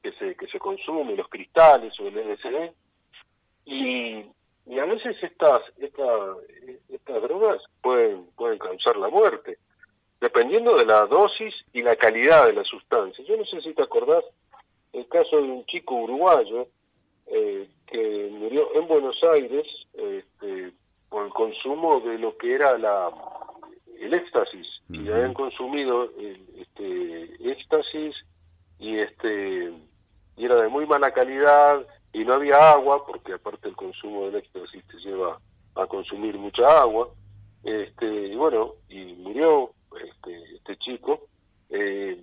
que 0.04 0.12
se, 0.14 0.36
que 0.36 0.48
se 0.48 0.60
consume, 0.60 1.16
los 1.16 1.28
cristales 1.30 2.00
o 2.00 2.08
el 2.08 2.16
LSD. 2.16 2.72
Y, 3.66 4.26
y 4.70 4.78
a 4.78 4.86
veces 4.86 5.18
estas, 5.24 5.62
estas, 5.80 6.38
estas 6.90 7.22
drogas 7.24 7.60
pueden, 7.82 8.28
pueden 8.36 8.60
causar 8.60 8.98
la 8.98 9.10
muerte, 9.10 9.58
dependiendo 10.22 10.78
de 10.78 10.86
la 10.86 11.08
dosis 11.08 11.56
y 11.74 11.82
la 11.82 11.96
calidad 11.96 12.46
de 12.46 12.54
la 12.54 12.64
sustancia. 12.64 13.26
Yo 13.26 13.36
no 13.36 13.46
sé 13.46 13.62
si 13.62 13.74
te 13.74 13.82
acordás 13.82 14.24
el 14.94 15.08
caso 15.08 15.38
de 15.38 15.44
un 15.44 15.66
chico 15.66 15.96
uruguayo 15.96 16.68
eh, 17.26 17.68
que 17.88 18.30
murió 18.32 18.70
en 18.76 18.88
Buenos 18.88 19.20
Aires 19.24 19.66
este, 19.94 20.72
por 21.10 21.26
el 21.26 21.32
consumo 21.32 22.02
de 22.02 22.20
lo 22.20 22.38
que 22.38 22.54
era 22.54 22.78
la 22.78 23.12
el 24.00 24.14
éxtasis 24.14 24.66
y 24.88 25.10
habían 25.10 25.34
consumido 25.34 26.06
el, 26.18 26.42
este 26.58 27.52
éxtasis 27.52 28.16
y 28.78 29.00
este 29.00 29.74
y 30.38 30.46
era 30.46 30.56
de 30.56 30.70
muy 30.70 30.86
mala 30.86 31.12
calidad 31.12 31.86
y 32.14 32.26
no 32.26 32.34
había 32.34 32.72
agua 32.72 33.06
porque 33.06 33.34
aparte 33.34 33.68
el 33.70 33.76
consumo 33.76 34.26
del 34.26 34.38
éxtasis 34.38 34.84
te 34.88 34.98
lleva 34.98 35.40
a 35.76 35.86
consumir 35.86 36.38
mucha 36.38 36.82
agua 36.82 37.10
este 37.64 38.06
y 38.06 38.36
bueno 38.36 38.74
y 38.90 39.14
murió 39.16 39.72
este 40.04 40.56
este 40.56 40.78
chico 40.78 41.22
eh, 41.70 42.22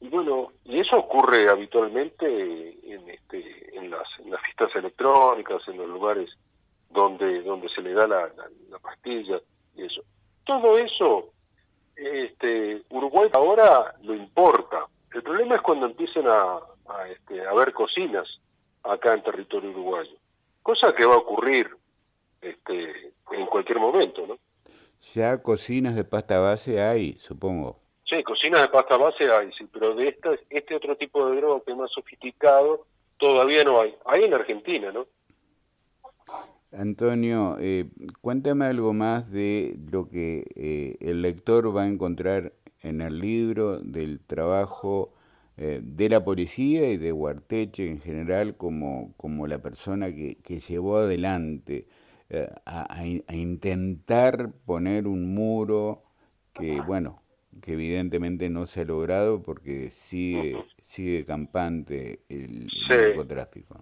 y 0.00 0.08
bueno, 0.08 0.52
y 0.64 0.80
eso 0.80 0.96
ocurre 0.96 1.50
habitualmente 1.50 2.26
en, 2.26 3.08
este, 3.10 3.76
en, 3.76 3.90
las, 3.90 4.08
las 4.24 4.40
fiestas 4.42 4.74
electrónicas, 4.76 5.60
en 5.68 5.76
los 5.76 5.88
lugares 5.88 6.30
donde, 6.88 7.42
donde 7.42 7.68
se 7.68 7.82
le 7.82 7.92
da 7.92 8.06
la, 8.06 8.30
la, 8.70 8.78
pastilla 8.78 9.38
y 9.76 9.84
eso. 9.84 10.02
Todo 10.44 10.78
eso, 10.78 11.32
este, 11.94 12.82
Uruguay 12.88 13.28
ahora 13.34 13.94
lo 14.02 14.14
importa. 14.14 14.86
El 15.12 15.22
problema 15.22 15.56
es 15.56 15.60
cuando 15.60 15.86
empiecen 15.86 16.26
a, 16.26 16.60
a, 16.88 17.08
este, 17.08 17.46
a 17.46 17.50
haber 17.50 17.74
cocinas 17.74 18.26
acá 18.82 19.14
en 19.14 19.22
territorio 19.22 19.70
uruguayo, 19.70 20.16
cosa 20.62 20.94
que 20.94 21.04
va 21.04 21.14
a 21.14 21.18
ocurrir 21.18 21.68
este, 22.40 23.12
en 23.32 23.46
cualquier 23.46 23.78
momento, 23.78 24.26
¿no? 24.26 24.38
Ya 25.14 25.42
cocinas 25.42 25.94
de 25.94 26.04
pasta 26.04 26.38
base 26.40 26.80
hay, 26.80 27.14
supongo. 27.14 27.80
Sí, 28.04 28.22
cocinas 28.22 28.62
de 28.62 28.68
pasta 28.68 28.96
base 28.96 29.30
hay, 29.30 29.50
sí, 29.52 29.66
pero 29.72 29.94
de 29.94 30.08
esta, 30.08 30.30
este 30.50 30.74
otro 30.74 30.96
tipo 30.96 31.28
de 31.28 31.36
droga 31.36 31.62
que 31.64 31.72
es 31.72 31.78
más 31.78 31.90
sofisticado 31.92 32.86
todavía 33.18 33.64
no 33.64 33.80
hay. 33.80 33.94
Hay 34.06 34.24
en 34.24 34.34
Argentina, 34.34 34.90
¿no? 34.92 35.06
Antonio, 36.72 37.56
eh, 37.60 37.86
cuéntame 38.20 38.64
algo 38.66 38.92
más 38.92 39.30
de 39.30 39.76
lo 39.90 40.08
que 40.08 40.44
eh, 40.54 40.96
el 41.00 41.22
lector 41.22 41.74
va 41.76 41.82
a 41.82 41.88
encontrar 41.88 42.52
en 42.82 43.00
el 43.00 43.18
libro 43.18 43.78
del 43.78 44.20
trabajo 44.20 45.12
eh, 45.60 45.80
de 45.82 46.08
la 46.08 46.24
policía 46.24 46.90
y 46.90 46.96
de 46.96 47.12
Huarteche 47.12 47.86
en 47.88 48.00
general 48.00 48.56
como, 48.56 49.14
como 49.16 49.46
la 49.46 49.62
persona 49.62 50.12
que, 50.12 50.38
que 50.42 50.58
llevó 50.58 50.96
adelante 50.98 51.86
a, 52.64 52.86
a 52.94 53.34
intentar 53.34 54.52
poner 54.64 55.08
un 55.08 55.34
muro 55.34 56.04
que, 56.52 56.80
bueno, 56.80 57.20
que 57.60 57.72
evidentemente 57.72 58.48
no 58.50 58.66
se 58.66 58.82
ha 58.82 58.84
logrado 58.84 59.42
porque 59.42 59.90
sigue 59.90 60.56
sigue 60.90 61.24
campante 61.24 62.20
el 62.28 62.66
narcotráfico. 62.88 63.76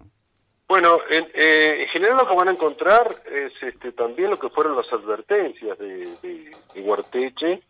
Bueno, 0.67 0.99
en, 1.09 1.27
eh, 1.33 1.81
en, 1.81 1.87
general 1.87 2.17
lo 2.17 2.27
que 2.27 2.35
van 2.35 2.49
a 2.49 2.51
encontrar 2.51 3.07
es 3.31 3.51
este, 3.63 3.91
también 3.93 4.29
lo 4.29 4.37
que 4.37 4.49
fueron 4.49 4.75
las 4.75 4.85
advertencias 4.93 5.77
de, 5.79 6.07
de, 6.21 6.81
Guarteche. 6.81 7.63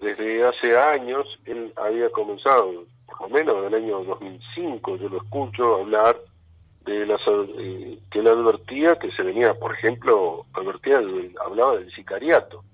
Desde 0.00 0.44
hace 0.44 0.78
años, 0.78 1.26
él 1.44 1.72
había 1.76 2.08
comenzado, 2.10 2.86
por 3.20 3.30
lo 3.30 3.36
menos 3.36 3.56
en 3.58 3.64
el 3.66 3.74
año 3.84 4.04
2005, 4.04 4.96
yo 4.96 5.08
lo 5.10 5.18
escucho 5.18 5.76
hablar 5.76 6.16
de 6.86 7.06
las 7.06 7.20
eh, 7.28 7.98
que 8.10 8.18
él 8.18 8.28
advertía 8.28 8.98
que 8.98 9.12
se 9.12 9.22
venía, 9.22 9.52
por 9.54 9.74
ejemplo, 9.74 10.46
advertía, 10.54 11.00
hablaba 11.44 11.76
del 11.76 11.92
sicariato 11.92 12.64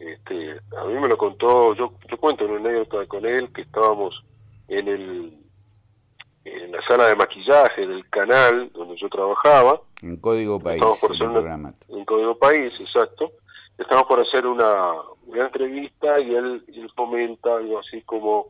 este, 0.00 0.58
a 0.78 0.84
mí 0.86 0.94
me 0.94 1.08
lo 1.08 1.18
contó, 1.18 1.74
yo, 1.74 1.92
yo 2.08 2.16
cuento 2.16 2.46
una 2.46 2.56
anécdota 2.56 3.06
con 3.06 3.26
él 3.26 3.52
que 3.52 3.62
estábamos 3.62 4.24
en 4.68 4.88
el 4.88 5.36
en 6.42 6.72
la 6.72 6.80
sala 6.88 7.08
de 7.08 7.16
maquillaje 7.16 7.86
del 7.86 8.08
canal 8.08 8.70
donde 8.72 8.96
yo 8.96 9.10
trabajaba. 9.10 9.82
En 10.00 10.16
Código 10.16 10.58
País. 10.58 10.82
en 11.90 12.04
Código 12.06 12.34
País, 12.38 12.80
exacto. 12.80 13.32
Estamos 13.76 14.04
por 14.04 14.20
hacer 14.20 14.46
una, 14.46 14.94
una 15.26 15.44
entrevista 15.44 16.18
y 16.18 16.34
él, 16.34 16.64
él 16.68 16.90
comenta 16.96 17.54
algo 17.56 17.78
así 17.78 18.00
como, 18.02 18.46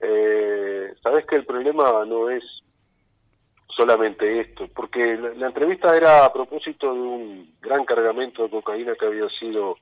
eh, 0.00 0.94
sabes 1.02 1.26
que 1.26 1.36
el 1.36 1.44
problema 1.44 2.04
no 2.06 2.30
es 2.30 2.42
solamente 3.68 4.40
esto, 4.40 4.68
porque 4.74 5.16
la, 5.16 5.46
entrevista 5.46 5.96
era 5.96 6.24
a 6.24 6.32
propósito 6.32 6.92
de 6.92 7.00
un 7.00 7.54
gran 7.60 7.84
cargamento 7.84 8.42
de 8.42 8.50
cocaína 8.50 8.94
que 8.96 9.06
había 9.06 9.28
sido 9.38 9.76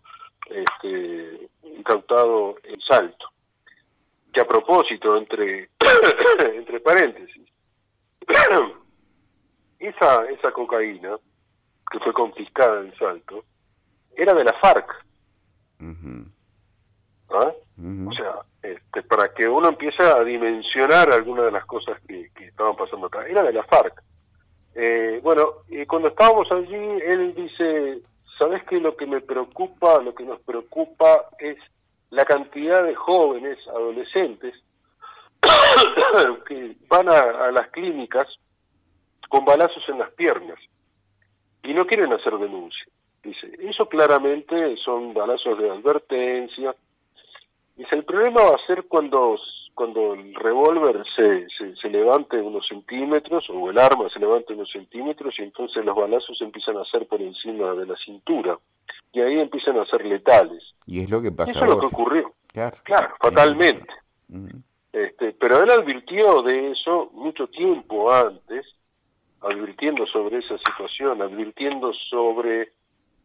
este, 0.50 1.48
incautado 1.62 2.56
en 2.62 2.78
Salto. 2.86 3.26
Que 4.32 4.42
a 4.42 4.46
propósito, 4.46 5.16
entre, 5.16 5.70
entre 6.56 6.80
paréntesis, 6.80 7.42
esa, 9.78 10.24
esa 10.26 10.52
cocaína 10.52 11.16
que 11.90 11.98
fue 12.00 12.12
confiscada 12.12 12.80
en 12.80 12.94
Salto 12.98 13.44
era 14.14 14.34
de 14.34 14.44
la 14.44 14.52
FARC. 14.60 15.06
¿Ah? 17.30 17.52
O 17.78 18.12
sea, 18.12 18.36
este, 18.72 19.02
para 19.02 19.32
que 19.32 19.48
uno 19.48 19.68
empiece 19.68 20.02
a 20.02 20.22
dimensionar 20.24 21.10
algunas 21.10 21.46
de 21.46 21.52
las 21.52 21.64
cosas 21.66 22.00
que, 22.06 22.30
estaban 22.38 22.76
pasando 22.76 23.06
acá, 23.06 23.26
era 23.26 23.42
de 23.42 23.52
la 23.52 23.62
FARC. 23.64 24.02
Eh, 24.74 25.20
bueno, 25.22 25.62
y 25.68 25.86
cuando 25.86 26.08
estábamos 26.08 26.50
allí, 26.50 26.74
él 26.74 27.34
dice, 27.34 28.00
¿sabes 28.38 28.64
que 28.64 28.80
lo 28.80 28.96
que 28.96 29.06
me 29.06 29.20
preocupa, 29.20 30.02
lo 30.02 30.14
que 30.14 30.24
nos 30.24 30.40
preocupa 30.40 31.28
es 31.38 31.56
la 32.10 32.24
cantidad 32.24 32.82
de 32.82 32.94
jóvenes, 32.94 33.58
adolescentes, 33.68 34.54
que 36.46 36.76
van 36.88 37.08
a, 37.08 37.50
las 37.50 37.68
clínicas 37.68 38.26
con 39.28 39.44
balazos 39.44 39.82
en 39.88 39.98
las 39.98 40.10
piernas 40.12 40.58
y 41.62 41.74
no 41.74 41.86
quieren 41.86 42.12
hacer 42.12 42.36
denuncia. 42.38 42.86
Dice, 43.22 43.50
eso 43.60 43.88
claramente 43.88 44.76
son 44.84 45.12
balazos 45.12 45.58
de 45.58 45.70
advertencia. 45.70 46.74
Dice, 47.76 47.94
el 47.94 48.04
problema 48.04 48.42
va 48.42 48.56
a 48.56 48.66
ser 48.66 48.84
cuando 48.84 49.36
cuando 49.76 50.14
el 50.14 50.34
revólver 50.34 51.04
se, 51.14 51.46
se, 51.78 51.90
levante 51.90 52.40
unos 52.40 52.66
centímetros 52.66 53.44
o 53.50 53.68
el 53.68 53.78
arma 53.78 54.08
se 54.08 54.18
levante 54.18 54.54
unos 54.54 54.70
centímetros 54.72 55.34
y 55.38 55.42
entonces 55.42 55.84
los 55.84 55.94
balazos 55.94 56.40
empiezan 56.40 56.78
a 56.78 56.84
ser 56.86 57.06
por 57.06 57.20
encima 57.20 57.74
de 57.74 57.84
la 57.84 57.94
cintura 58.02 58.58
y 59.12 59.20
ahí 59.20 59.38
empiezan 59.38 59.78
a 59.78 59.84
ser 59.84 60.06
letales. 60.06 60.62
Y 60.86 61.00
es 61.00 61.10
lo 61.10 61.20
que 61.20 61.30
pasa. 61.30 61.50
Eso 61.50 61.64
es 61.64 61.70
lo 61.70 61.78
que 61.78 61.86
ocurrió. 61.86 62.32
Claro, 62.84 63.14
fatalmente. 63.20 63.92
este, 64.94 65.32
pero 65.32 65.62
él 65.62 65.70
advirtió 65.70 66.42
de 66.42 66.70
eso 66.70 67.10
mucho 67.12 67.46
tiempo 67.48 68.10
antes, 68.10 68.64
advirtiendo 69.42 70.06
sobre 70.06 70.38
esa 70.38 70.56
situación, 70.56 71.20
advirtiendo 71.20 71.92
sobre 72.08 72.72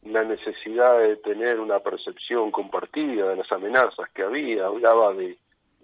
la 0.04 0.24
necesidad 0.24 1.00
de 1.00 1.18
tener 1.18 1.60
una 1.60 1.80
percepción 1.80 2.52
compartida 2.52 3.30
de 3.30 3.36
las 3.36 3.52
amenazas 3.52 4.10
que 4.14 4.24
había, 4.24 4.66
hablaba 4.66 5.14
de, 5.14 5.38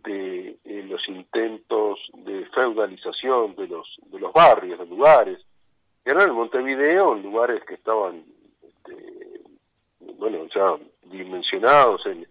de, 0.03 0.57
los 0.88 1.07
intentos 1.07 1.99
de 2.13 2.45
feudalización 2.47 3.55
de 3.55 3.68
los, 3.68 3.88
de 4.05 4.20
los 4.20 4.34
barrios, 4.34 4.80
de 4.80 4.86
lugares, 4.86 5.39
que 6.03 6.11
eran 6.11 6.30
en 6.30 6.36
Montevideo, 6.36 7.15
en 7.15 7.24
lugares 7.24 7.63
que 7.65 7.76
estaban, 7.76 8.24
este, 8.63 9.41
bueno, 10.18 10.47
ya 10.53 10.78
dimensionados 11.03 12.05
en, 12.05 12.28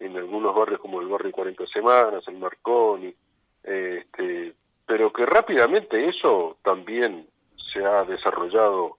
en 0.00 0.16
algunos 0.16 0.54
barrios 0.54 0.80
como 0.80 1.00
el 1.00 1.08
barrio 1.08 1.32
40 1.32 1.66
Semanas, 1.68 2.24
el 2.26 2.38
Marconi, 2.38 3.14
este, 3.62 4.54
pero 4.86 5.12
que 5.12 5.24
rápidamente 5.24 6.08
eso 6.08 6.56
también 6.62 7.26
se 7.72 7.84
ha 7.84 8.04
desarrollado 8.04 8.98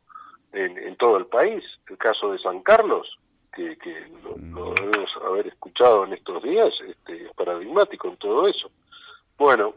en, 0.54 0.78
en 0.78 0.95
todo 0.97 1.18
el 1.18 1.26
país. 1.26 1.64
El 1.89 1.97
caso 1.97 2.32
de 2.32 2.39
San 2.39 2.62
Carlos, 2.62 3.18
que, 3.54 3.78
que 3.78 4.08
lo, 4.24 4.38
lo, 4.38 4.74
debemos 4.74 5.10
haber 5.26 5.47
escuchado 5.47 6.06
en 6.06 6.14
estos 6.14 6.43
días, 6.43 6.70
este, 6.88 7.26
es 7.26 7.34
paradigmático 7.34 8.08
en 8.08 8.18
todo 8.18 8.47
eso. 8.47 8.72
Bueno, 9.38 9.76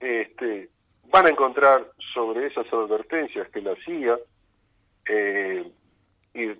este, 0.00 0.70
van 1.10 1.26
a 1.26 1.30
encontrar 1.30 1.86
sobre 2.14 2.46
esas 2.46 2.66
advertencias 2.72 3.48
que 3.50 3.60
la 3.60 3.76
CIA 3.84 4.18
eh, 5.08 5.70
y 6.34 6.50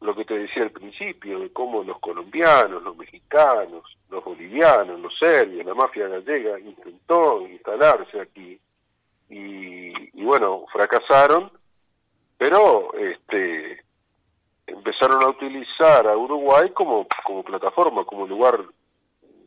lo 0.00 0.16
que 0.16 0.24
te 0.24 0.36
decía 0.36 0.64
al 0.64 0.70
principio, 0.70 1.38
de 1.38 1.52
cómo 1.52 1.84
los 1.84 1.98
colombianos, 2.00 2.82
los 2.82 2.96
mexicanos, 2.96 3.84
los 4.10 4.24
bolivianos, 4.24 4.98
los 5.00 5.16
serbios, 5.16 5.64
la 5.64 5.74
mafia 5.74 6.08
gallega 6.08 6.58
intentó 6.58 7.46
instalarse 7.46 8.20
aquí 8.20 8.58
y, 9.28 9.92
y 10.20 10.24
bueno, 10.24 10.64
fracasaron, 10.72 11.52
pero 12.42 12.92
este 12.94 13.84
empezaron 14.66 15.22
a 15.22 15.28
utilizar 15.28 16.08
a 16.08 16.16
Uruguay 16.16 16.70
como, 16.70 17.06
plataforma, 17.44 18.04
como 18.04 18.26
lugar 18.26 18.64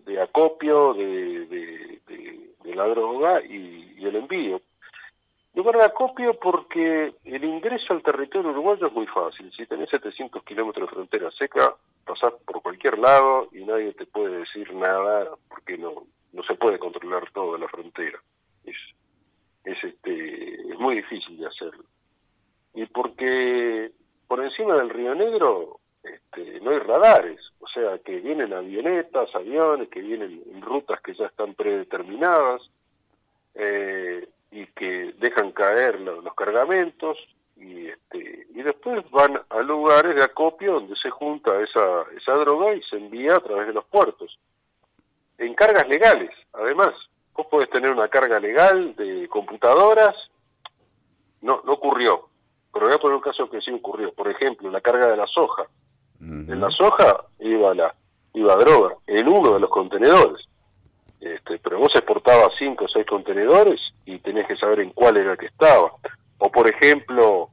de 0.06 0.22
acopio 0.22 0.93
de, 0.93 2.00
la 2.64 2.88
droga 2.88 3.43
y, 3.43 3.98
el 4.02 4.16
envío. 4.16 4.62
Lugar 5.56 5.76
de 5.78 5.84
acopio 5.84 6.39
porque 6.39 7.16
el 7.26 7.43
ingreso 7.43 7.91
al 7.91 8.02
territorio 8.02 8.52
uruguayo 8.52 8.88
es 8.88 8.93
muy 8.93 9.08
fácil. 9.08 9.52
Si 9.58 9.66
tenés 9.66 9.89
700 9.89 10.41
kilómetros 10.43 10.88
de 10.88 10.96
frontera 10.96 11.32
seca, 11.32 11.76
pasás 12.06 12.32
por 12.46 12.62
cualquier 12.62 12.98
lado 12.98 13.50
y 13.52 13.66
nadie 13.66 13.91
te 13.91 14.06
puede 14.06 14.38
decir 14.38 14.74
nada 14.74 15.32
porque 15.50 15.78
no, 15.78 16.06
no 16.32 16.43
se 16.43 16.56
puede 16.56 16.80
controlar 16.80 17.30
todo 17.32 17.58
la 17.58 17.68
frontera. 17.68 18.22
Es, 18.64 18.78
es, 19.66 19.84
este, 19.84 20.72
es 20.72 20.80
muy 20.80 20.96
difícil 20.96 21.38
de 21.38 21.48
hacerlo. 21.48 21.84
Y 22.76 22.86
porque 22.86 23.91
por 24.28 24.43
encima 24.43 24.76
del 24.76 24.89
Río 24.89 25.15
Negro 25.15 25.80
este, 26.03 26.59
no 26.61 26.71
hay 26.71 26.80
radares, 26.80 27.39
o 27.59 27.67
sea 27.67 27.97
que 27.99 28.19
vienen 28.19 28.53
avionetas, 28.53 29.34
aviones, 29.34 29.89
que 29.89 30.01
vienen 30.01 30.43
en 30.53 30.61
rutas 30.61 31.01
que 31.01 31.15
ya 31.15 31.26
están 31.26 31.55
predeterminadas. 31.55 32.61
Eh, 33.55 34.28
y 34.55 34.67
que 34.67 35.13
dejan 35.19 35.51
caer 35.51 35.99
los, 35.99 36.23
los 36.23 36.34
cargamentos 36.34 37.17
y 37.57 37.88
este 37.88 38.47
y 38.53 38.61
después 38.63 39.03
van 39.11 39.39
a 39.49 39.59
lugares 39.59 40.15
de 40.15 40.23
acopio 40.23 40.76
donde 40.76 40.95
se 40.95 41.09
junta 41.09 41.51
esa 41.61 42.03
esa 42.15 42.34
droga 42.36 42.73
y 42.73 42.82
se 42.84 42.95
envía 42.95 43.36
a 43.36 43.41
través 43.41 43.67
de 43.67 43.73
los 43.73 43.86
puertos. 43.86 44.39
En 45.38 45.53
cargas 45.53 45.88
legales 45.89 46.32
además. 46.53 46.93
Vos 47.34 47.47
podés 47.47 47.69
tener 47.69 47.91
una 47.91 48.07
carga 48.07 48.39
legal 48.39 48.95
de 48.95 49.28
computadoras. 49.28 50.15
No 51.41 51.61
no 51.65 51.73
ocurrió 51.73 52.30
pero 52.76 52.88
voy 52.88 52.95
a 52.95 52.99
poner 52.99 53.15
un 53.15 53.23
caso 53.23 53.49
que 53.49 53.61
sí 53.61 53.71
ocurrió 53.71 54.13
por 54.13 54.30
ejemplo 54.30 54.69
la 54.69 54.82
carga 54.82 55.07
de 55.07 55.17
la 55.17 55.26
soja 55.28 55.63
uh 55.63 56.23
-huh. 56.23 56.51
en 56.51 56.59
la 56.59 56.69
soja 56.69 57.26
iba 57.39 57.73
la 57.73 57.95
iba 58.34 58.55
droga 58.57 58.95
en 59.07 59.28
uno 59.28 59.53
de 59.53 59.59
los 59.61 59.69
contenedores 59.69 60.45
este, 61.26 61.57
pero 61.57 61.80
vos 61.80 61.89
exportabas 61.95 62.49
cinco 62.59 62.86
o 62.86 62.88
seis 62.88 63.05
contenedores 63.07 63.80
y 64.05 64.19
tenés 64.19 64.47
que 64.47 64.55
saber 64.57 64.82
en 64.82 64.91
cuál 64.91 65.17
era 65.17 65.36
que 65.36 65.47
estaba. 65.47 65.91
O 66.38 66.51
por 66.51 66.69
ejemplo, 66.69 67.49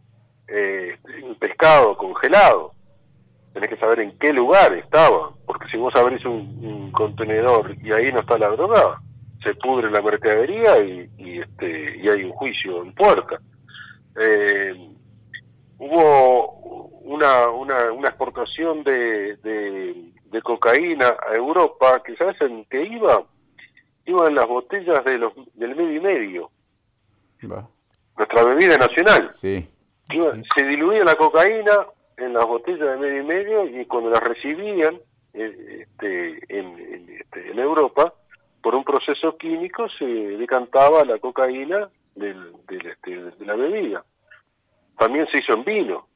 eh, 0.46 0.94
el 1.22 1.36
pescado 1.36 1.96
congelado, 1.96 2.72
tenés 3.54 3.70
que 3.70 3.78
saber 3.78 4.00
en 4.00 4.18
qué 4.18 4.30
lugar 4.34 4.74
estaba, 4.74 5.30
porque 5.46 5.68
si 5.70 5.78
vos 5.78 5.94
abrís 5.96 6.22
un, 6.26 6.58
un 6.62 6.92
contenedor 6.92 7.74
y 7.82 7.92
ahí 7.92 8.12
no 8.12 8.20
está 8.20 8.36
la 8.36 8.50
droga, 8.50 9.00
se 9.42 9.54
pudre 9.54 9.90
la 9.90 10.02
mercadería 10.02 10.78
y, 10.84 11.08
y, 11.16 11.40
este, 11.40 11.96
y 11.96 12.08
hay 12.10 12.24
un 12.24 12.32
juicio 12.32 12.82
en 12.82 12.92
puerta. 12.92 13.40
Eh, 14.20 14.74
hubo 15.82 16.90
una, 17.02 17.48
una, 17.48 17.92
una 17.92 18.08
exportación 18.08 18.84
de, 18.84 19.36
de, 19.36 20.12
de 20.26 20.42
cocaína 20.42 21.16
a 21.28 21.34
Europa 21.34 22.00
que 22.04 22.16
sabes 22.16 22.40
en 22.40 22.64
qué 22.66 22.84
iba 22.84 23.24
iban 24.06 24.34
las 24.34 24.46
botellas 24.46 25.04
de 25.04 25.18
los 25.18 25.32
del 25.54 25.74
medio 25.76 25.94
y 25.94 26.00
medio. 26.00 26.50
Nuestra 28.16 28.44
bebida 28.44 28.76
nacional. 28.76 29.32
Sí. 29.32 29.68
Iba, 30.10 30.34
sí. 30.34 30.42
Se 30.56 30.64
diluía 30.64 31.04
la 31.04 31.16
cocaína 31.16 31.86
en 32.16 32.32
las 32.32 32.46
botellas 32.46 32.80
de 32.80 32.96
medio 32.96 33.22
y 33.22 33.24
medio 33.24 33.80
y 33.80 33.84
cuando 33.86 34.10
las 34.10 34.20
recibían 34.20 35.00
eh, 35.34 35.86
este, 35.86 36.58
en, 36.58 36.78
en, 36.78 37.08
este, 37.20 37.50
en, 37.50 37.58
Europa, 37.58 38.14
por 38.62 38.74
un 38.74 38.84
proceso 38.84 39.36
químico 39.36 39.88
se 39.98 40.04
decantaba 40.04 41.04
la 41.04 41.18
cocaína 41.18 41.88
del, 42.14 42.52
del, 42.68 42.86
este, 42.86 43.22
de 43.22 43.46
la 43.46 43.56
bebida. 43.56 44.04
También 44.96 45.26
se 45.30 45.38
hizo 45.38 45.54
en 45.54 45.64
vino. 45.64 46.06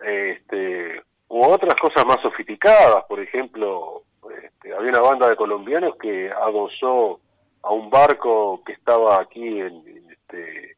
Este, 0.00 1.02
u 1.28 1.44
otras 1.44 1.74
cosas 1.74 2.06
más 2.06 2.20
sofisticadas, 2.22 3.04
por 3.08 3.20
ejemplo, 3.20 4.02
este, 4.42 4.74
había 4.74 4.90
una 4.90 5.00
banda 5.00 5.28
de 5.28 5.36
colombianos 5.36 5.96
que 5.96 6.30
adosó 6.30 7.20
a 7.62 7.72
un 7.72 7.90
barco 7.90 8.62
que 8.64 8.72
estaba 8.72 9.20
aquí 9.20 9.60
en, 9.60 9.86
en, 9.86 10.10
este, 10.10 10.76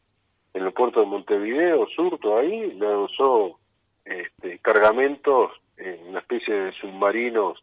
en 0.55 0.65
el 0.65 0.73
puerto 0.73 1.01
de 1.01 1.07
Montevideo, 1.07 1.87
Surto, 1.95 2.39
ahí, 2.39 2.73
le 2.73 2.87
adosó 2.87 3.59
este, 4.05 4.59
cargamentos 4.59 5.53
en 5.77 6.09
una 6.09 6.21
especie 6.21 6.55
de 6.55 6.73
submarinos, 6.73 7.63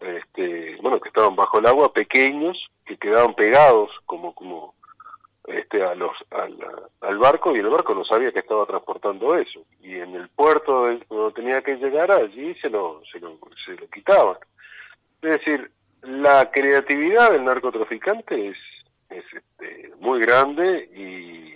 este, 0.00 0.76
bueno, 0.80 1.00
que 1.00 1.08
estaban 1.08 1.36
bajo 1.36 1.58
el 1.58 1.66
agua, 1.66 1.92
pequeños, 1.92 2.70
que 2.84 2.96
quedaban 2.96 3.34
pegados 3.34 3.90
como, 4.06 4.34
como 4.34 4.74
este, 5.46 5.82
a 5.82 5.94
los, 5.94 6.12
al, 6.30 7.18
barco 7.18 7.54
y 7.54 7.60
el 7.60 7.68
barco 7.68 7.94
no 7.94 8.04
sabía 8.04 8.32
que 8.32 8.40
estaba 8.40 8.66
transportando 8.66 9.36
eso. 9.36 9.60
Y 9.80 9.94
en 9.94 10.14
el 10.14 10.28
puerto 10.28 10.88
donde 11.08 11.34
tenía 11.34 11.62
que 11.62 11.76
llegar, 11.76 12.10
allí 12.10 12.54
se 12.56 12.68
lo, 12.68 13.02
se 13.10 13.20
lo, 13.20 13.38
se 13.64 13.72
lo 13.72 13.88
quitaban. 13.88 14.36
Es 15.22 15.30
decir, 15.30 15.70
la 16.02 16.50
creatividad 16.50 17.32
del 17.32 17.44
narcotraficante 17.44 18.48
es, 18.48 18.56
es 19.10 19.24
este, 19.32 19.92
muy 19.98 20.20
grande 20.20 20.88
y, 20.94 21.46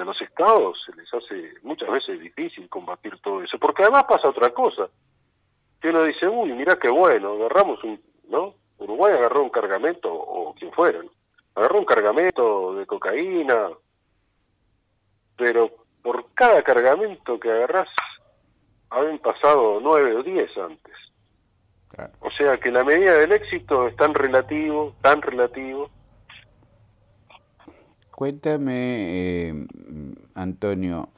a 0.00 0.04
los 0.04 0.22
estados 0.22 0.80
se 0.86 0.96
les 0.96 1.12
hace 1.12 1.52
muchas 1.62 1.90
veces 1.90 2.18
difícil 2.18 2.70
combatir 2.70 3.18
todo 3.18 3.42
eso, 3.42 3.58
porque 3.58 3.82
además 3.82 4.04
pasa 4.04 4.30
otra 4.30 4.48
cosa, 4.48 4.88
que 5.78 5.90
uno 5.90 6.04
dice, 6.04 6.26
uy, 6.26 6.52
mira 6.52 6.78
qué 6.78 6.88
bueno, 6.88 7.32
agarramos 7.34 7.84
un, 7.84 8.00
¿no? 8.28 8.54
Uruguay 8.78 9.12
agarró 9.12 9.42
un 9.42 9.50
cargamento, 9.50 10.10
o 10.10 10.54
quien 10.54 10.72
fuera. 10.72 11.00
Agarró 11.54 11.78
un 11.78 11.84
cargamento 11.84 12.74
de 12.74 12.86
cocaína, 12.86 13.70
pero 15.36 15.70
por 16.02 16.32
cada 16.34 16.62
cargamento 16.62 17.38
que 17.38 17.50
agarrás, 17.50 17.88
habían 18.90 19.18
pasado 19.18 19.78
nueve 19.80 20.14
o 20.16 20.22
diez 20.22 20.50
antes. 20.56 20.94
O 22.20 22.30
sea 22.30 22.56
que 22.56 22.70
la 22.70 22.84
medida 22.84 23.14
del 23.14 23.32
éxito 23.32 23.86
es 23.86 23.96
tan 23.96 24.14
relativo, 24.14 24.94
tan 25.02 25.20
relativo. 25.20 25.90
Cuéntame, 28.10 28.68
eh, 28.74 29.66
Antonio, 30.34 31.10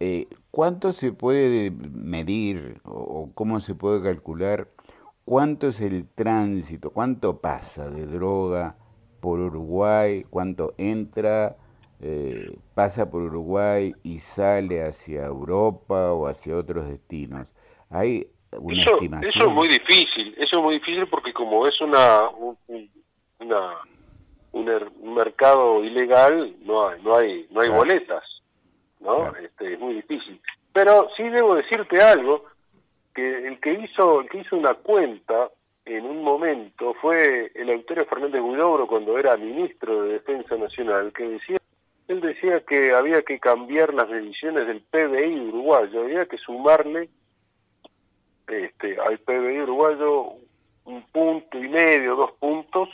eh, 0.00 0.28
¿cuánto 0.50 0.92
se 0.92 1.12
puede 1.12 1.70
medir 1.70 2.80
o, 2.84 2.92
o, 2.92 3.30
cómo 3.34 3.60
se 3.60 3.74
puede 3.74 4.02
calcular 4.02 4.68
cuánto 5.24 5.68
es 5.68 5.80
el 5.80 6.08
tránsito, 6.08 6.90
cuánto 6.90 7.40
pasa 7.40 7.90
de 7.90 8.06
droga 8.06 8.76
por 9.22 9.38
Uruguay, 9.38 10.24
cuánto 10.28 10.74
entra, 10.76 11.56
eh, 12.00 12.58
pasa 12.74 13.08
por 13.08 13.22
Uruguay 13.22 13.94
y 14.02 14.18
sale 14.18 14.82
hacia 14.82 15.24
Europa 15.24 16.12
o 16.12 16.26
hacia 16.26 16.56
otros 16.56 16.88
destinos? 16.88 17.46
¿Hay 17.88 18.26
una 18.58 18.82
eso, 18.82 18.94
estimación? 18.96 19.30
Eso 19.30 19.48
es 19.48 19.54
muy 19.54 19.68
difícil, 19.68 20.34
eso 20.36 20.58
es 20.58 20.62
muy 20.62 20.74
difícil 20.74 21.06
porque 21.06 21.32
como 21.32 21.66
es 21.68 21.80
una, 21.80 22.28
un, 22.30 22.58
una 23.38 23.76
un, 24.50 24.68
un, 24.68 25.14
mercado 25.14 25.84
ilegal, 25.84 26.56
no 26.64 26.88
hay, 26.88 27.00
no 27.02 27.16
hay, 27.16 27.46
no 27.50 27.60
hay 27.60 27.68
claro. 27.68 27.84
boletas, 27.84 28.24
¿no? 28.98 29.16
Claro. 29.18 29.36
Este, 29.36 29.74
es 29.74 29.78
muy 29.78 29.94
difícil. 29.94 30.40
Pero 30.72 31.08
sí 31.16 31.22
debo 31.22 31.54
decirte 31.54 32.02
algo, 32.02 32.44
que 33.14 33.46
el 33.46 33.60
que 33.60 33.74
hizo, 33.74 34.22
el 34.22 34.28
que 34.28 34.38
hizo 34.38 34.56
una 34.56 34.74
cuenta 34.74 35.48
en 35.84 36.04
un 36.04 36.22
momento 36.22 36.94
fue 36.94 37.50
el 37.54 37.70
autor 37.70 38.06
Fernández 38.06 38.40
Huidobro 38.40 38.86
cuando 38.86 39.18
era 39.18 39.36
ministro 39.36 40.04
de 40.04 40.14
Defensa 40.14 40.56
Nacional, 40.56 41.12
que 41.12 41.28
decía 41.28 41.58
él 42.08 42.20
decía 42.20 42.60
que 42.60 42.92
había 42.92 43.22
que 43.22 43.38
cambiar 43.38 43.94
las 43.94 44.08
mediciones 44.08 44.66
del 44.66 44.82
PBI 44.82 45.48
uruguayo, 45.48 46.02
había 46.02 46.26
que 46.26 46.36
sumarle 46.38 47.08
este, 48.48 48.98
al 49.00 49.18
PBI 49.18 49.60
uruguayo 49.60 50.34
un 50.84 51.02
punto 51.12 51.58
y 51.58 51.68
medio, 51.68 52.16
dos 52.16 52.32
puntos, 52.32 52.88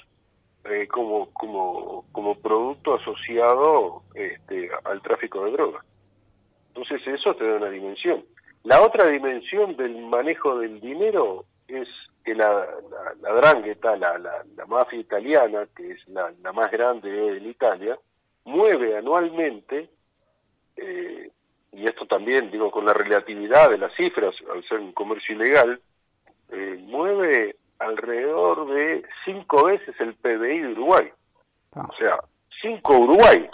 eh, 0.64 0.86
como, 0.86 1.30
como, 1.32 2.04
como 2.12 2.34
producto 2.38 2.94
asociado 2.94 4.02
este, 4.14 4.70
al 4.84 5.00
tráfico 5.02 5.44
de 5.44 5.52
drogas. 5.52 5.84
Entonces 6.68 7.06
eso 7.06 7.34
te 7.34 7.48
da 7.48 7.56
una 7.56 7.70
dimensión. 7.70 8.24
La 8.64 8.82
otra 8.82 9.06
dimensión 9.06 9.76
del 9.76 9.96
manejo 10.06 10.58
del 10.58 10.80
dinero 10.80 11.46
es 11.66 11.88
que 12.28 12.34
la, 12.34 12.66
la, 13.22 13.32
drangheta, 13.32 13.96
la, 13.96 14.18
la, 14.18 14.66
mafia 14.66 14.98
italiana, 14.98 15.66
que 15.74 15.92
es 15.92 16.08
la, 16.08 16.30
más 16.52 16.70
grande 16.70 17.38
en 17.38 17.48
Italia, 17.48 17.98
mueve 18.44 18.98
anualmente, 18.98 19.88
eh, 20.76 21.30
y 21.72 21.86
esto 21.86 22.06
también 22.06 22.50
digo 22.50 22.70
con 22.70 22.84
la 22.84 22.92
relatividad 22.92 23.70
de 23.70 23.78
las 23.78 23.94
cifras, 23.94 24.34
al 24.52 24.62
ser 24.68 24.80
un 24.80 24.92
comercio 24.92 25.36
ilegal, 25.36 25.80
eh, 26.50 26.76
mueve 26.82 27.56
alrededor 27.78 28.74
de 28.74 29.02
cinco 29.24 29.64
veces 29.64 29.94
el 29.98 30.14
PBI 30.14 30.60
de 30.60 30.72
Uruguay. 30.72 31.10
Ah. 31.72 31.88
O 31.88 31.96
sea, 31.96 32.18
cinco 32.60 32.98
Uruguay, 32.98 33.48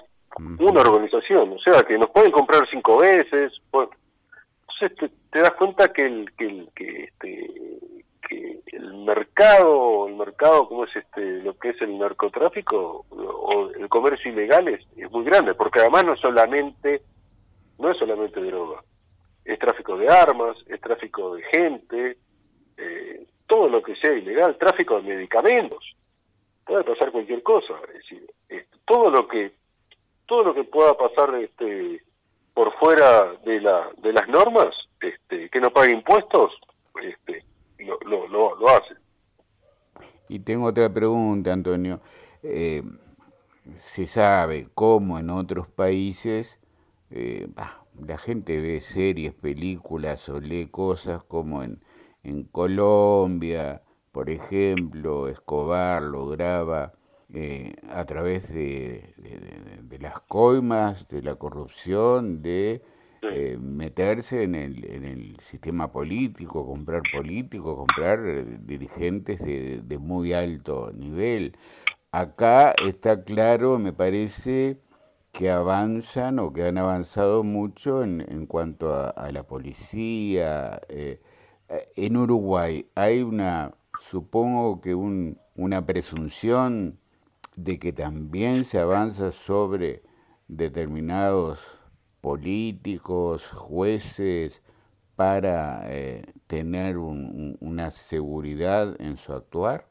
una 0.59 0.81
organización. 0.81 1.53
O 1.53 1.59
sea, 1.61 1.85
que 1.85 1.97
nos 1.97 2.11
pueden 2.11 2.33
comprar 2.33 2.69
cinco 2.69 2.99
veces. 2.99 3.53
entonces 3.73 5.13
te, 5.31 5.39
das 5.39 5.53
cuenta 5.53 5.93
que 5.93 6.07
el, 6.07 6.33
que, 6.33 6.47
el, 6.47 6.69
que, 6.75 7.05
este, 7.05 7.74
mercado, 9.05 10.09
el 10.09 10.17
mercado 10.17 10.69
como 10.69 10.85
es 10.85 10.97
este, 10.97 11.43
lo 11.43 11.57
que 11.59 11.71
es 11.71 11.81
el 11.83 11.99
narcotráfico 11.99 13.07
o 13.11 13.71
el 13.71 13.89
comercio 13.89 14.33
ilegal 14.33 14.69
es, 14.69 14.81
es 14.97 15.11
muy 15.11 15.25
grande, 15.25 15.55
porque 15.55 15.81
además 15.81 16.05
no 16.05 16.17
solamente, 16.17 17.03
no 17.79 17.91
es 17.91 17.99
solamente 17.99 18.41
droga, 18.41 18.83
es 19.45 19.59
tráfico 19.59 19.97
de 19.97 20.09
armas, 20.09 20.57
es 20.67 20.81
tráfico 20.81 21.35
de 21.35 21.43
gente, 21.45 22.19
eh, 22.77 23.27
todo 23.47 23.69
lo 23.69 23.83
que 23.83 23.97
sea 23.97 24.13
ilegal, 24.13 24.57
tráfico 24.57 24.97
de 24.97 25.15
medicamentos, 25.15 25.97
puede 26.65 26.85
pasar 26.85 27.13
cualquier 27.13 27.43
cosa, 27.43 27.75
es 27.89 27.95
decir, 27.95 28.27
todo 28.85 29.11
lo 29.11 29.27
que 29.29 29.53
todo 30.27 30.43
lo 30.43 30.55
que 30.55 30.65
pueda 30.65 30.97
pasar 30.97 31.35
este 31.35 32.03
por 32.55 32.73
fuera 32.79 33.35
de 33.45 33.61
la 33.61 33.91
de 33.99 34.13
las 34.13 34.29
normas, 34.29 34.75
este 35.01 35.51
que 35.51 35.61
no 35.61 35.71
pague 35.71 35.93
impuestos, 35.93 36.53
este 37.03 37.45
lo, 37.79 37.99
lo, 38.29 38.55
lo. 38.57 38.81
Y 40.29 40.41
tengo 40.41 40.67
otra 40.67 40.93
pregunta, 40.93 41.53
Antonio. 41.53 42.01
Eh, 42.43 42.83
se 43.75 44.07
sabe 44.07 44.69
cómo 44.75 45.19
en 45.19 45.31
otros 45.31 45.69
países 45.69 46.59
eh, 47.11 47.49
la 48.07 48.19
gente 48.19 48.61
ve 48.61 48.81
series, 48.81 49.33
películas 49.35 50.29
o 50.29 50.41
lee 50.41 50.67
cosas 50.67 51.23
como 51.23 51.63
en 51.63 52.45
Colombia, 52.53 53.83
por 54.15 54.31
ejemplo, 54.31 55.27
Escobar 55.27 56.01
lograba 56.01 56.93
eh, 57.35 57.75
a 57.89 58.05
través 58.05 58.49
de, 58.55 59.13
las 59.99 60.21
coimas, 60.21 61.09
de 61.09 61.21
la 61.21 61.35
corrupción, 61.35 62.41
de 62.41 62.81
eh, 63.33 63.59
meterse 63.61 64.43
en 64.43 64.55
el, 64.55 64.85
en 64.85 65.05
el 65.05 65.41
sistema 65.41 65.91
político, 65.91 66.67
comprar 66.67 67.03
políticos, 67.13 67.77
comprar 67.77 68.21
eh, 68.27 68.45
dirigentes 68.61 69.41
de, 69.41 69.99
muy 69.99 70.33
alto 70.33 70.93
nivel. 70.95 71.57
Acá 72.13 72.75
está 72.87 73.25
claro, 73.25 73.79
me 73.79 73.93
parece, 73.93 74.79
que 75.33 75.51
avanzan 75.51 76.39
o 76.39 76.53
que 76.53 76.65
han 76.65 76.79
avanzado 76.79 77.43
mucho 77.45 78.05
en, 78.05 78.21
en 78.29 78.47
cuanto 78.47 78.93
a, 78.95 79.31
la 79.33 79.43
policía. 79.45 80.81
Eh, 80.89 81.21
en 81.97 82.17
Uruguay 82.17 82.87
hay 82.95 83.23
una, 83.23 83.75
supongo 84.01 84.81
que 84.81 84.95
un, 84.95 85.39
una 85.57 85.87
presunción 85.87 86.99
de 87.57 87.79
que 87.79 87.93
también 87.93 88.65
se 88.65 88.79
avanza 88.79 89.31
sobre 89.31 90.03
determinados 90.49 91.74
políticos, 92.25 93.51
jueces, 93.53 94.63
para 95.15 95.83
eh, 95.91 96.23
tener 96.47 96.97
una 96.97 97.91
seguridad 97.91 98.99
en 98.99 99.19
su 99.19 99.35
actuar? 99.35 99.85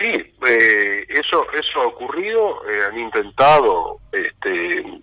Sí, 0.00 0.10
eh, 0.10 1.06
eso 1.08 1.46
eso 1.52 1.80
ha 1.80 1.86
ocurrido. 1.86 2.60
han 2.88 2.98
intentado 2.98 4.00
este, 4.10 5.00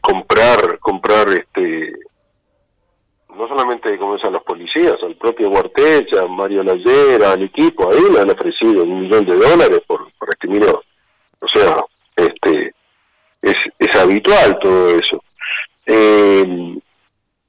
comprar 0.00 0.78
comprar 0.78 1.28
este 1.28 1.92
no 3.36 3.46
solamente 3.46 3.98
como 3.98 4.14
a 4.14 4.30
los 4.30 4.42
policías, 4.44 4.94
al 5.02 5.16
propio 5.16 5.50
Guartecha, 5.50 6.22
a 6.22 6.26
Mario 6.28 6.62
Layera, 6.62 7.32
al 7.32 7.42
equipo, 7.42 7.92
ahí 7.92 8.04
le 8.10 8.20
han 8.20 8.30
ofrecido 8.30 8.84
un 8.84 9.02
millón 9.02 9.26
de 9.26 9.34
dólares 9.34 9.80
por, 9.86 10.10
por 10.18 10.28
este 10.30 10.48
minero. 10.48 10.82
O 11.40 11.48
sea, 11.48 11.84
este 12.16 12.73
es, 13.44 13.56
es 13.78 13.94
habitual 13.96 14.58
todo 14.60 14.98
eso. 14.98 15.22
Eh, 15.86 16.78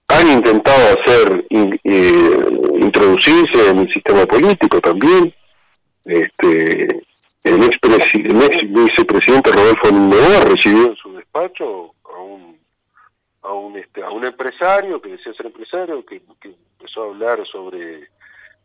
han 0.07 0.29
intentado 0.29 0.99
hacer 0.99 1.45
eh, 1.49 2.39
introducirse 2.79 3.69
en 3.69 3.79
el 3.79 3.93
sistema 3.93 4.25
político 4.25 4.79
también. 4.79 5.33
Este, 6.03 7.03
el 7.43 7.63
ex, 7.63 7.77
el 8.13 8.43
ex 8.43 8.71
vicepresidente 8.71 9.51
Rodolfo 9.51 9.89
recibió 10.47 10.87
en 10.87 10.95
su 10.95 11.13
despacho 11.13 11.93
a 12.03 12.19
un 12.19 12.59
a 13.41 13.53
un 13.53 13.77
este, 13.77 14.03
a 14.03 14.09
un 14.09 14.25
empresario 14.25 15.01
que 15.01 15.09
decía 15.09 15.33
ser 15.33 15.47
empresario 15.47 16.05
que, 16.05 16.21
empezó 16.43 17.03
a 17.03 17.07
hablar 17.07 17.45
sobre 17.47 18.07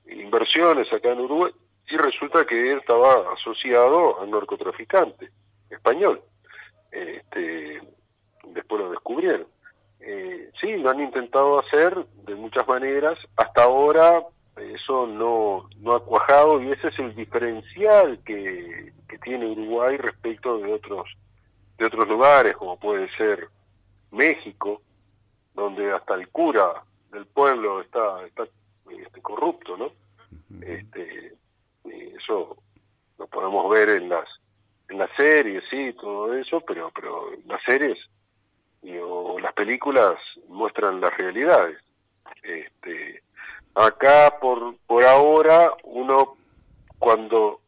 inversiones 0.07 0.93
acá 0.93 1.13
en 1.13 1.21
Uruguay 1.21 1.53
y 1.89 1.97
resulta 1.97 2.45
que 2.45 2.73
él 2.73 2.79
estaba 2.79 3.33
asociado 3.33 4.21
al 4.21 4.31
narcotraficante 4.31 5.31
español 5.71 6.21
este, 6.91 7.83
después 8.45 8.81
lo 8.81 8.91
descubrieron. 8.91 9.47
Eh, 10.01 10.51
sí 10.61 10.77
lo 10.77 10.91
han 10.91 11.01
intentado 11.01 11.61
hacer 11.61 12.07
de 12.25 12.35
muchas 12.35 12.67
maneras. 12.67 13.19
Hasta 13.37 13.65
ahora 13.65 14.25
eso 14.57 15.07
no 15.07 15.69
no 15.79 15.95
ha 15.95 16.05
cuajado 16.05 16.63
y 16.63 16.71
ese 16.71 16.89
es 16.89 16.99
el 16.99 17.15
diferencial 17.15 18.19
que, 18.25 18.93
que 19.09 19.19
tiene 19.19 19.47
Uruguay 19.47 19.97
respecto 19.97 20.59
de 20.59 20.73
otros 20.73 21.09
de 21.79 21.87
otros 21.87 22.09
lugares 22.09 22.57
como 22.57 22.79
puede 22.79 23.09
ser 23.17 23.49
México, 24.11 24.83
donde 25.55 25.93
hasta 25.93 26.15
el 26.15 26.29
cura 26.29 26.85
del 27.11 27.27
pueblo 27.27 27.81
está, 27.81 28.25
está 28.27 28.45
este, 28.91 29.21
corrupto, 29.23 29.77
¿no? 29.77 29.93
Este, 30.63 31.35
eso 32.17 32.57
lo 33.19 33.27
podemos 33.29 33.71
ver 33.71 33.91
en 33.91 34.09
las 34.09 34.29
en 34.91 34.99
las 34.99 35.11
series, 35.17 35.63
sí, 35.71 35.93
todo 35.95 36.35
eso, 36.35 36.61
pero 36.61 36.91
pero 36.95 37.31
las 37.47 37.63
series 37.63 37.99
o 39.03 39.39
las 39.39 39.53
películas 39.55 40.17
muestran 40.49 41.01
las 41.01 41.17
realidades. 41.17 41.79
Este, 42.43 43.23
acá 43.75 44.39
por 44.41 44.77
por 44.87 45.05
ahora 45.05 45.73
uno 45.85 46.37
cuando 46.99 47.61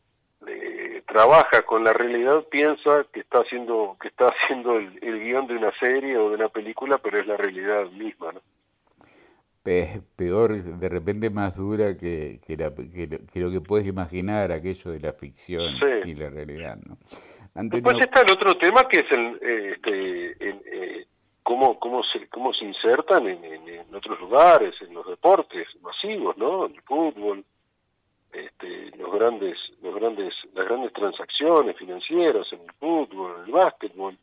eh, 0.47 1.03
trabaja 1.07 1.63
con 1.63 1.85
la 1.85 1.93
realidad 1.93 2.45
piensa 2.51 3.05
que 3.13 3.21
está 3.21 3.39
haciendo 3.39 3.97
que 4.01 4.09
está 4.09 4.29
haciendo 4.37 4.77
el, 4.77 5.21
guion 5.21 5.47
de 5.47 5.57
una 5.57 5.73
serie 5.79 6.17
o 6.17 6.31
de 6.31 6.37
una 6.37 6.49
película 6.49 6.99
pero 6.99 7.19
es 7.19 7.27
la 7.27 7.37
realidad 7.37 7.87
misma 7.91 8.33
¿no? 8.33 8.41
Peor 9.63 10.63
de 10.63 10.89
repente 10.89 11.31
más 11.31 11.57
dura 11.57 11.97
que, 11.97 12.41
que, 12.47 13.41
lo 13.41 13.51
que 13.51 13.61
puedes 13.61 13.87
imaginar 13.87 14.51
aquello 14.51 14.91
de 14.91 15.01
la 15.01 15.13
ficción 15.13 15.63
y 16.05 16.15
la 16.15 16.31
realidad 16.31 16.79
¿no? 16.85 16.99
después 17.55 17.99
está 18.01 18.23
el 18.23 18.33
otro 18.33 18.57
tema 18.57 18.89
que 18.89 19.01
es 19.01 19.13
el 19.13 19.39
eh, 19.41 19.73
este, 19.77 20.37
eh, 20.41 21.07
cómo 21.45 21.79
cómo 21.79 22.03
se 22.03 22.27
cómo 22.29 22.53
se 22.53 22.65
insertan 22.65 23.29
en, 23.29 23.45
en, 23.45 23.95
otros 23.95 24.19
lugares 24.21 24.75
en 24.81 24.95
los 24.95 25.07
deportes 25.07 25.69
masivos 25.81 26.37
no 26.37 26.67
el 26.67 26.81
fútbol 26.83 27.45
este, 28.33 28.97
los 28.97 29.13
grandes, 29.13 29.59
los 29.83 29.95
grandes, 29.95 30.33
las 30.55 30.67
grandes 30.67 30.93
transacciones 30.95 31.77
financieras 31.77 32.51
en 32.53 32.61
el 32.63 32.73
fútbol, 32.73 33.37
en 33.41 33.45
el 33.45 33.53
básquetbol. 33.53 34.19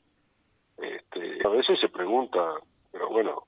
Este, 0.78 1.40
a 1.46 1.50
veces 1.50 1.80
se 1.80 1.90
pregunta, 1.90 2.40
pero 2.92 3.10
bueno, 3.10 3.44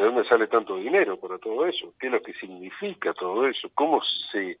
¿de 0.00 0.06
dónde 0.06 0.24
sale 0.24 0.46
tanto 0.46 0.78
dinero 0.78 1.18
para 1.18 1.36
todo 1.38 1.66
eso? 1.66 1.92
¿Qué 2.00 2.06
es 2.06 2.12
lo 2.12 2.22
que 2.22 2.32
significa 2.32 3.12
todo 3.12 3.46
eso? 3.46 3.68
¿Cómo 3.74 4.00
se 4.32 4.58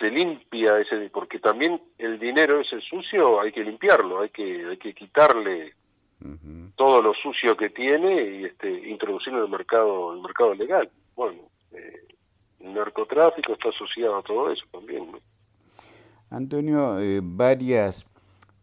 se 0.00 0.10
limpia 0.10 0.80
ese 0.80 1.10
porque 1.10 1.38
también 1.38 1.80
el 1.96 2.18
dinero 2.18 2.60
ese 2.60 2.80
sucio 2.80 3.40
hay 3.40 3.52
que 3.52 3.62
limpiarlo, 3.62 4.20
hay 4.20 4.30
que 4.30 4.66
hay 4.66 4.76
que 4.78 4.94
quitarle 4.94 5.74
todo 6.74 7.02
lo 7.02 7.14
sucio 7.14 7.56
que 7.56 7.70
tiene 7.70 8.22
y 8.22 8.44
este 8.46 8.68
introducirlo 8.88 9.38
en 9.38 9.44
el 9.44 9.50
mercado 9.50 10.12
el 10.12 10.22
mercado 10.22 10.54
legal. 10.54 10.90
Bueno, 11.14 11.38
eh, 11.70 12.00
el 12.58 12.74
narcotráfico 12.74 13.52
está 13.52 13.68
asociado 13.68 14.16
a 14.16 14.22
todo 14.22 14.50
eso 14.50 14.64
también. 14.72 15.06
Antonio, 16.30 16.98
eh, 16.98 17.20
varias 17.22 18.04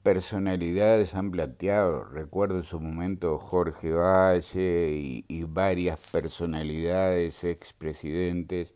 personalidades 0.03 1.13
han 1.13 1.31
planteado, 1.31 2.03
recuerdo 2.05 2.57
en 2.57 2.63
su 2.63 2.79
momento 2.79 3.37
Jorge 3.37 3.91
Valle 3.91 5.23
y, 5.27 5.43
varias 5.43 5.99
personalidades, 6.11 7.43
expresidentes, 7.43 8.73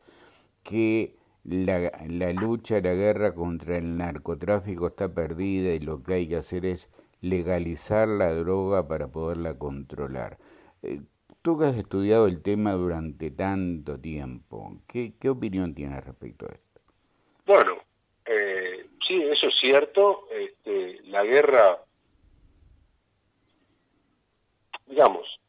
que 0.63 1.15
la, 1.43 1.91
la, 2.07 2.33
lucha, 2.33 2.81
la 2.81 2.93
guerra 2.93 3.33
contra 3.33 3.77
el 3.77 3.97
narcotráfico 3.97 4.87
está 4.87 5.13
perdida 5.13 5.73
y 5.73 5.79
lo 5.79 6.03
que 6.03 6.13
hay 6.13 6.27
que 6.27 6.37
hacer 6.37 6.65
es 6.65 6.89
legalizar 7.21 8.07
la 8.07 8.33
droga 8.33 8.87
para 8.87 9.07
poderla 9.07 9.57
controlar. 9.57 10.37
Eh, 10.81 11.01
tú 11.41 11.57
que 11.57 11.65
has 11.65 11.77
estudiado 11.77 12.27
el 12.27 12.41
tema 12.41 12.73
durante 12.73 13.31
tanto 13.31 13.99
tiempo, 13.99 14.81
¿qué, 14.87 15.13
qué 15.19 15.29
opinión 15.29 15.73
tienes 15.73 16.03
respecto 16.03 16.45
a 16.45 16.49
esto? 16.49 16.81
Bueno, 17.45 17.77
eh, 18.25 18.85
sí, 19.07 19.21
eso 19.21 19.47
es 19.47 19.52
cierto. 19.63 20.27
Este, 20.29 20.99
la 21.05 21.23
guerra, 21.23 21.79
digamos, 24.85 25.39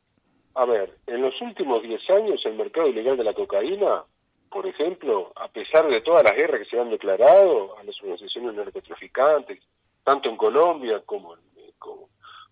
a 0.54 0.64
ver, 0.66 0.96
en 1.08 1.20
los 1.20 1.40
últimos 1.40 1.82
10 1.82 2.10
años 2.10 2.40
el 2.46 2.54
mercado 2.54 2.86
ilegal 2.86 3.16
de 3.16 3.24
la 3.24 3.34
cocaína, 3.34 4.04
por 4.48 4.66
ejemplo, 4.68 5.32
a 5.34 5.48
pesar 5.48 5.88
de 5.88 6.00
todas 6.00 6.22
las 6.22 6.36
guerras 6.36 6.60
que 6.60 6.70
se 6.70 6.80
han 6.80 6.90
declarado 6.90 7.76
a 7.76 7.82
las 7.82 8.00
organizaciones 8.00 8.54
narcotraficantes, 8.54 9.60
tanto 10.04 10.28
en 10.28 10.36
Colombia 10.36 11.02
como 11.04 11.34
en, 11.34 11.40
como, 11.80 12.08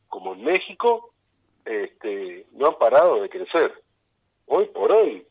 como 0.09 0.33
en 0.33 0.43
México, 0.43 1.13
este, 1.65 2.47
no 2.55 2.67
han 2.67 2.79
parado 2.79 3.23
de 3.23 3.29
crecer. 3.29 3.73
Hoy 4.47 4.67
por 4.67 4.91
hoy, 4.91 5.19
eh, 5.19 5.27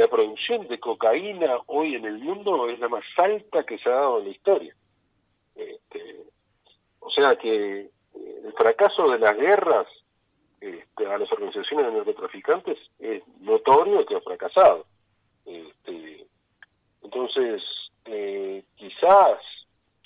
la 0.00 0.08
producción 0.08 0.66
de 0.66 0.80
cocaína 0.80 1.58
hoy 1.66 1.94
en 1.94 2.06
el 2.06 2.18
mundo 2.20 2.70
es 2.70 2.78
la 2.78 2.88
más 2.88 3.04
alta 3.18 3.64
que 3.64 3.76
se 3.76 3.90
ha 3.90 3.96
dado 3.96 4.20
en 4.20 4.24
la 4.24 4.30
historia. 4.30 4.74
Este, 5.54 6.24
o 7.00 7.10
sea 7.10 7.36
que 7.36 7.80
eh, 7.80 7.90
el 8.14 8.52
fracaso 8.54 9.10
de 9.10 9.18
las 9.18 9.36
guerras 9.36 9.86
este, 10.58 11.06
a 11.06 11.18
las 11.18 11.30
organizaciones 11.30 11.84
de 11.84 11.92
narcotraficantes 11.92 12.78
es 12.98 13.22
notorio 13.40 14.06
que 14.06 14.16
ha 14.16 14.22
fracasado. 14.22 14.86
Este, 15.44 16.26
entonces, 17.02 17.62
eh, 18.06 18.64
quizás, 18.76 19.38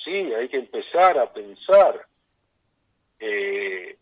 sí, 0.05 0.11
hay 0.11 0.49
que 0.49 0.59
empezar 0.59 1.17
a 1.19 1.33
pensar 1.33 2.05
en 3.21 3.97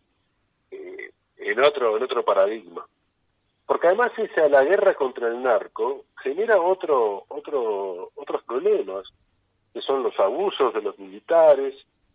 otro 1.61 1.99
en 1.99 2.03
otro 2.03 2.25
paradigma 2.25 2.87
porque 3.67 3.89
además 3.89 4.13
esa 4.19 4.49
la 4.49 4.65
guerra 4.65 4.95
contra 4.95 5.29
el 5.29 5.43
narco 5.43 6.05
genera 6.23 6.61
otro, 6.61 7.25
otro, 7.29 8.11
otros 8.15 8.43
problemas, 8.45 9.05
que 9.73 9.81
son 9.81 10.03
los 10.03 10.19
abusos 10.19 10.75
de 10.75 10.83
los 10.83 10.99
militares 10.99 11.75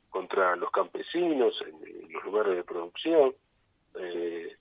contra 0.10 0.56
los 0.56 0.72
campesinos 0.72 1.54
en, 1.66 2.14
los 2.14 2.24
lugares 2.24 2.56
de 2.56 2.64
producción, 2.64 3.34
eh, 4.00 4.56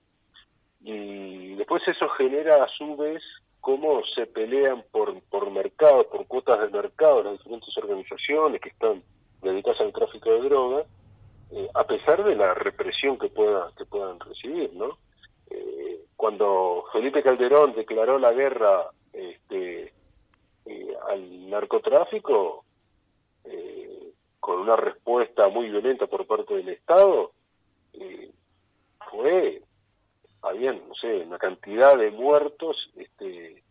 y 0.80 1.54
después 1.54 1.82
eso 1.88 2.08
genera 2.10 2.62
a 2.62 2.68
su 2.68 2.96
vez 2.96 3.22
cómo 3.60 4.00
se 4.14 4.26
pelean 4.26 4.84
por, 4.92 5.20
por 5.22 5.50
mercado, 5.50 6.08
por 6.08 6.26
cuotas 6.26 6.60
de 6.60 6.68
mercado 6.68 7.24
las 7.24 7.32
diferentes 7.32 7.76
organizaciones 7.76 8.60
que 8.60 8.68
están 8.68 9.02
dedicadas 9.42 9.80
al 9.80 9.92
tráfico 9.92 10.30
de 10.30 10.42
drogas, 10.42 10.86
eh, 11.50 11.68
a 11.74 11.84
pesar 11.84 12.22
de 12.24 12.36
la 12.36 12.54
represión 12.54 13.18
que 13.18 13.28
pueda 13.28 13.72
que 13.76 13.84
puedan 13.84 14.20
recibir, 14.20 14.72
¿no? 14.74 14.98
Eh, 15.50 16.00
cuando 16.16 16.84
Felipe 16.92 17.22
Calderón 17.22 17.74
declaró 17.74 18.18
la 18.18 18.32
guerra 18.32 18.90
este, 19.12 19.92
eh, 20.64 20.96
al 21.08 21.50
narcotráfico, 21.50 22.64
eh, 23.44 24.12
con 24.40 24.60
una 24.60 24.76
respuesta 24.76 25.48
muy 25.48 25.68
violenta 25.68 26.06
por 26.06 26.26
parte 26.26 26.54
del 26.54 26.70
Estado, 26.70 27.32
fue, 29.10 29.62
había, 30.42 30.72
no 30.72 30.94
sé, 30.94 31.20
una 31.20 31.38
cantidad 31.38 31.96
de 31.96 32.10
muertos 32.10 32.90
este, 32.96 33.62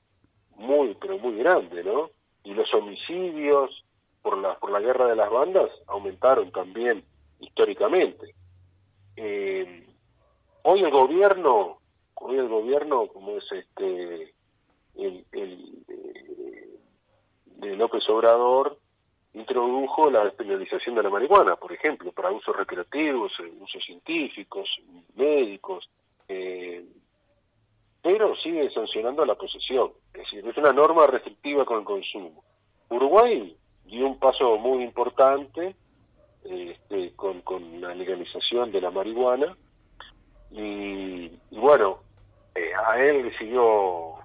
muy, 0.55 0.95
pero 0.99 1.19
muy 1.19 1.37
grande, 1.37 1.83
¿no? 1.83 2.09
Y 2.43 2.53
los 2.53 2.73
homicidios 2.73 3.83
por 4.21 4.37
la, 4.37 4.57
por 4.57 4.71
la 4.71 4.79
guerra 4.79 5.07
de 5.07 5.15
las 5.15 5.29
bandas 5.29 5.69
aumentaron 5.87 6.51
también 6.51 7.03
históricamente. 7.39 8.33
Hoy 10.67 10.83
el 10.83 10.89
gobierno, 10.89 11.77
hoy 12.15 12.37
el 12.37 12.47
gobierno, 12.47 13.07
como 13.07 13.37
es 13.37 13.43
este 13.51 14.33
el, 14.95 15.25
eh, 15.31 16.69
de 17.45 17.75
López 17.75 18.03
Obrador, 18.09 18.77
introdujo 19.33 20.09
la 20.09 20.23
despenalización 20.23 20.95
de 20.95 21.03
la 21.03 21.09
marihuana, 21.09 21.55
por 21.57 21.73
ejemplo, 21.73 22.11
para 22.11 22.31
usos 22.31 22.55
recreativos, 22.55 23.33
eh, 23.39 23.51
usos 23.59 23.83
científicos, 23.83 24.69
médicos, 25.15 25.89
eh, 26.27 26.85
pero 28.01 28.35
sigue 28.37 28.69
sancionando 28.71 29.25
la 29.25 29.35
posesión. 29.35 29.91
Es 30.13 30.21
decir, 30.21 30.47
es 30.47 30.57
una 30.57 30.71
norma 30.71 31.07
restrictiva 31.07 31.65
con 31.65 31.79
el 31.79 31.85
consumo. 31.85 32.43
Uruguay 32.89 33.55
dio 33.85 34.07
un 34.07 34.19
paso 34.19 34.57
muy 34.57 34.83
importante 34.83 35.75
este, 36.43 37.13
con, 37.15 37.41
con 37.41 37.81
la 37.81 37.93
legalización 37.93 38.71
de 38.71 38.79
la 38.79 38.91
marihuana, 38.91 39.57
y, 40.51 41.29
bueno, 41.51 41.99
eh, 42.55 42.71
a 42.87 42.99
él 42.99 43.23
le 43.23 43.37
siguió 43.37 44.15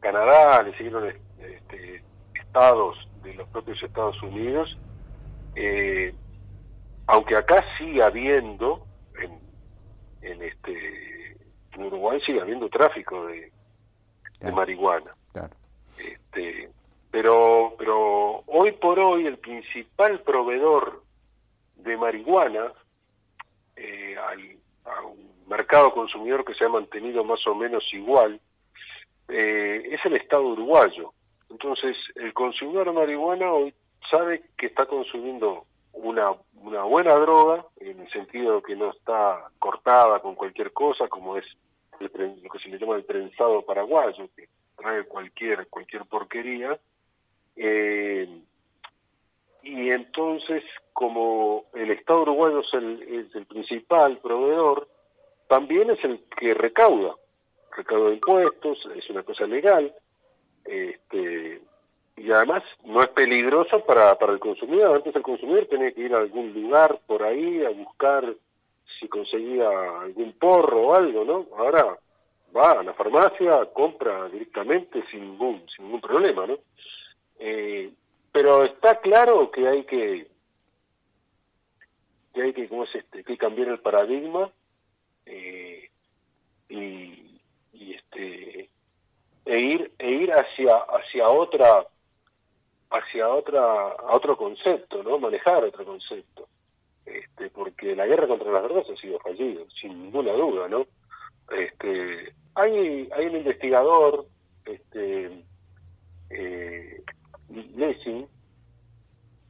Canadá, 0.00 0.62
le 0.62 0.76
siguieron 0.76 1.08
este, 1.08 2.02
estados 2.34 2.96
de 3.22 3.34
los 3.34 3.48
propios 3.48 3.82
Estados 3.82 4.22
Unidos, 4.22 4.76
eh, 5.54 6.14
aunque 7.06 7.36
acá 7.36 7.64
sigue 7.78 8.02
habiendo, 8.02 8.86
en, 9.20 9.38
en 10.22 10.42
este 10.42 11.18
Uruguay 11.78 12.20
sigue 12.24 12.40
habiendo 12.40 12.68
tráfico 12.68 13.26
de, 13.26 13.52
marihuana. 14.52 15.10
Este, 15.98 16.70
pero, 17.10 17.74
pero 17.78 18.42
hoy 18.46 18.72
por 18.72 18.98
hoy 18.98 19.26
el 19.26 19.38
principal 19.38 20.20
proveedor 20.20 21.02
de 21.76 21.96
marihuana 21.96 22.72
eh, 23.76 24.16
al, 24.16 24.56
a 24.84 25.02
mercado 25.48 25.92
consumidor 25.92 26.44
que 26.44 26.54
se 26.54 26.64
ha 26.64 26.68
mantenido 26.68 27.24
más 27.24 27.44
o 27.46 27.54
menos 27.54 27.84
igual, 27.92 28.40
eh, 29.28 29.82
es 29.90 30.04
el 30.04 30.16
Estado 30.16 30.42
uruguayo. 30.42 31.12
Entonces, 31.50 31.96
el 32.16 32.32
consumidor 32.34 32.86
de 32.86 32.92
marihuana 32.92 33.52
hoy 33.52 33.74
sabe 34.10 34.42
que 34.56 34.66
está 34.66 34.86
consumiendo 34.86 35.64
una, 35.92 36.32
una 36.62 36.82
buena 36.84 37.14
droga, 37.14 37.66
en 37.80 38.00
el 38.00 38.10
sentido 38.10 38.62
que 38.62 38.76
no 38.76 38.90
está 38.90 39.50
cortada 39.58 40.20
con 40.20 40.34
cualquier 40.34 40.72
cosa, 40.72 41.08
como 41.08 41.36
es 41.36 41.44
lo 41.98 42.08
que 42.10 42.58
se 42.62 42.68
le 42.68 42.78
llama 42.78 42.96
el 42.96 43.04
prensado 43.04 43.62
paraguayo, 43.62 44.28
que 44.36 44.48
trae 44.76 45.04
cualquier, 45.04 45.66
cualquier 45.68 46.04
porquería. 46.04 46.78
Eh, 47.56 48.28
y 49.62 49.90
entonces, 49.90 50.62
como 50.92 51.64
el 51.74 51.90
Estado 51.90 52.22
uruguayo 52.22 52.60
es 52.60 52.74
el, 52.74 53.02
es 53.02 53.34
el 53.34 53.46
principal 53.46 54.18
proveedor, 54.18 54.88
también 55.48 55.90
es 55.90 56.02
el 56.04 56.22
que 56.38 56.54
recauda, 56.54 57.14
recauda 57.76 58.12
impuestos, 58.12 58.78
es 58.94 59.10
una 59.10 59.22
cosa 59.22 59.46
legal, 59.46 59.92
este, 60.64 61.60
y 62.16 62.30
además 62.30 62.62
no 62.84 63.00
es 63.00 63.08
peligroso 63.08 63.84
para, 63.84 64.14
para 64.18 64.32
el 64.32 64.38
consumidor. 64.38 64.96
Antes 64.96 65.16
el 65.16 65.22
consumidor 65.22 65.66
tenía 65.66 65.92
que 65.92 66.02
ir 66.02 66.14
a 66.14 66.18
algún 66.18 66.52
lugar 66.52 67.00
por 67.06 67.22
ahí 67.22 67.64
a 67.64 67.70
buscar 67.70 68.34
si 68.98 69.08
conseguía 69.08 69.68
algún 70.02 70.32
porro 70.32 70.88
o 70.88 70.94
algo, 70.94 71.24
¿no? 71.24 71.46
Ahora 71.56 71.96
va 72.54 72.72
a 72.72 72.82
la 72.82 72.92
farmacia, 72.94 73.64
compra 73.72 74.28
directamente 74.28 75.02
sin 75.10 75.20
ningún, 75.20 75.64
sin 75.74 75.86
ningún 75.86 76.00
problema, 76.00 76.46
¿no? 76.46 76.58
Eh, 77.38 77.90
pero 78.32 78.64
está 78.64 79.00
claro 79.00 79.50
que 79.50 79.66
hay 79.66 79.84
que 79.84 80.26
que 82.34 82.42
hay 82.42 82.52
que, 82.52 82.68
¿cómo 82.68 82.84
es 82.84 82.94
este? 82.94 83.24
que 83.24 83.38
cambiar 83.38 83.68
el 83.68 83.80
paradigma 83.80 84.50
eh, 85.28 85.90
y, 86.68 87.40
este 87.94 88.68
e 89.44 89.58
ir 89.58 89.92
e 89.98 90.10
ir 90.10 90.32
hacia 90.32 90.76
hacia 90.76 91.28
otra 91.28 91.86
hacia 92.90 93.28
otra 93.28 93.60
a 93.60 94.16
otro 94.16 94.36
concepto 94.36 95.02
no 95.02 95.18
manejar 95.18 95.64
otro 95.64 95.84
concepto. 95.84 96.48
Este 97.04 97.48
porque 97.50 97.96
la 97.96 98.06
guerra 98.06 98.26
contra 98.26 98.52
las 98.52 98.62
drogas 98.62 98.90
ha 98.90 99.00
sido 99.00 99.18
fallido 99.20 99.66
sin 99.80 100.02
ninguna 100.02 100.32
duda 100.32 100.68
no 100.68 100.86
este 101.50 102.34
hay 102.54 103.08
hay 103.12 103.26
un 103.26 103.36
investigador 103.36 104.26
este 104.64 105.44
eh, 106.30 107.02
Lessing 107.76 108.28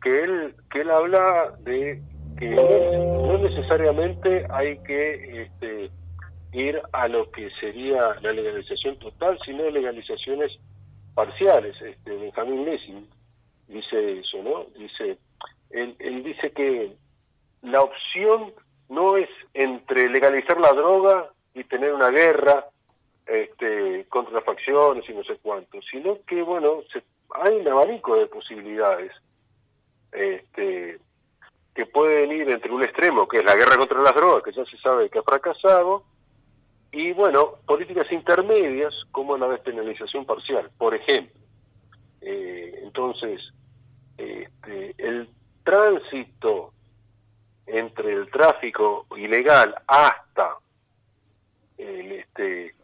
que 0.00 0.22
él 0.22 0.54
que 0.70 0.80
él 0.82 0.90
habla 0.90 1.56
de 1.60 2.00
que 2.38 2.50
no 2.50 3.38
necesariamente 3.38 4.46
hay 4.50 4.78
que 4.78 5.42
este, 5.42 5.90
ir 6.52 6.80
a 6.92 7.08
lo 7.08 7.30
que 7.30 7.50
sería 7.60 8.16
la 8.20 8.32
legalización 8.32 8.98
total, 8.98 9.38
sino 9.44 9.68
legalizaciones 9.70 10.52
parciales. 11.14 11.80
Este, 11.82 12.16
Benjamín 12.16 12.64
Lessing 12.64 13.08
dice 13.68 14.20
eso, 14.20 14.42
¿no? 14.42 14.66
Dice, 14.78 15.18
él, 15.70 16.22
dice 16.22 16.50
que 16.52 16.92
la 17.62 17.82
opción 17.82 18.52
no 18.88 19.16
es 19.16 19.28
entre 19.54 20.08
legalizar 20.08 20.58
la 20.60 20.72
droga 20.72 21.30
y 21.54 21.64
tener 21.64 21.92
una 21.92 22.10
guerra 22.10 22.66
este, 23.26 24.06
contra 24.08 24.40
facciones 24.40 25.04
y 25.08 25.12
no 25.12 25.24
sé 25.24 25.36
cuánto, 25.42 25.80
sino 25.90 26.18
que, 26.26 26.40
bueno, 26.42 26.82
hay 27.44 27.56
un 27.56 27.68
abanico 27.68 28.16
de 28.16 28.26
posibilidades 28.26 29.12
este, 30.12 30.98
que 31.78 31.86
pueden 31.86 32.32
ir 32.32 32.50
entre 32.50 32.72
un 32.72 32.82
extremo, 32.82 33.28
que 33.28 33.38
es 33.38 33.44
la 33.44 33.54
guerra 33.54 33.76
contra 33.76 34.02
las 34.02 34.12
drogas, 34.12 34.42
que 34.42 34.50
ya 34.50 34.64
se 34.64 34.76
sabe 34.78 35.08
que 35.08 35.20
ha 35.20 35.22
fracasado, 35.22 36.02
y, 36.90 37.12
bueno, 37.12 37.52
políticas 37.66 38.10
intermedias 38.10 38.92
como 39.12 39.38
la 39.38 39.46
despenalización 39.46 40.26
parcial, 40.26 40.68
por 40.76 40.92
ejemplo. 40.96 41.40
Eh, 42.20 42.80
entonces, 42.82 43.40
este, 44.16 44.92
el 44.98 45.30
tránsito 45.62 46.72
entre 47.64 48.12
el 48.12 48.28
tráfico 48.28 49.06
ilegal 49.16 49.76
hasta 49.86 50.56
el, 51.76 52.10
este, 52.10 52.74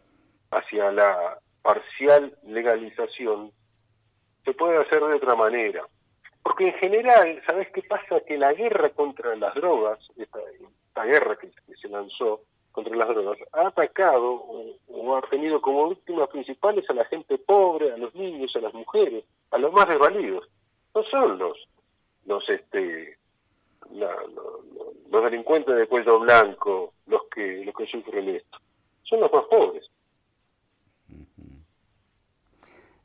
hacia 0.51 0.89
la 0.93 1.37
parcial 1.61 2.33
legalización 2.47 3.51
se 4.45 4.53
puede 4.53 4.77
hacer 4.77 5.01
de 5.03 5.15
otra 5.15 5.35
manera. 5.35 5.85
Porque 6.45 6.67
en 6.67 6.73
general, 6.75 7.41
¿sabes 7.47 7.67
qué 7.71 7.81
pasa? 7.81 8.19
Que 8.19 8.37
la 8.37 8.53
guerra 8.53 8.91
contra 8.91 9.35
las 9.35 9.55
drogas, 9.55 9.97
esta, 10.15 11.03
guerra 11.03 11.35
que, 11.37 11.49
se 11.75 11.89
lanzó 11.89 12.41
contra 12.71 12.95
las 12.95 13.07
drogas, 13.07 13.39
ha 13.51 13.65
atacado 13.69 14.45
o, 14.87 15.15
ha 15.17 15.21
tenido 15.23 15.59
como 15.59 15.89
víctimas 15.89 16.29
principales 16.29 16.87
a 16.87 16.93
la 16.93 17.03
gente 17.05 17.39
pobre, 17.39 17.91
a 17.91 17.97
los 17.97 18.13
niños, 18.13 18.55
a 18.55 18.59
las 18.59 18.75
mujeres, 18.75 19.23
a 19.49 19.57
los 19.57 19.73
más 19.73 19.87
desvalidos. 19.87 20.47
No 20.93 21.01
son 21.05 21.39
los, 21.39 21.57
los 22.27 22.47
este, 22.47 23.17
los 23.89 25.23
delincuentes 25.23 25.75
de 25.75 25.87
cuello 25.87 26.19
blanco 26.19 26.93
los 27.07 27.23
que, 27.33 27.65
los 27.65 27.73
que 27.73 27.87
sufren 27.87 28.29
esto. 28.29 28.59
Son 29.01 29.19
los 29.19 29.33
más 29.33 29.45
pobres. 29.45 29.89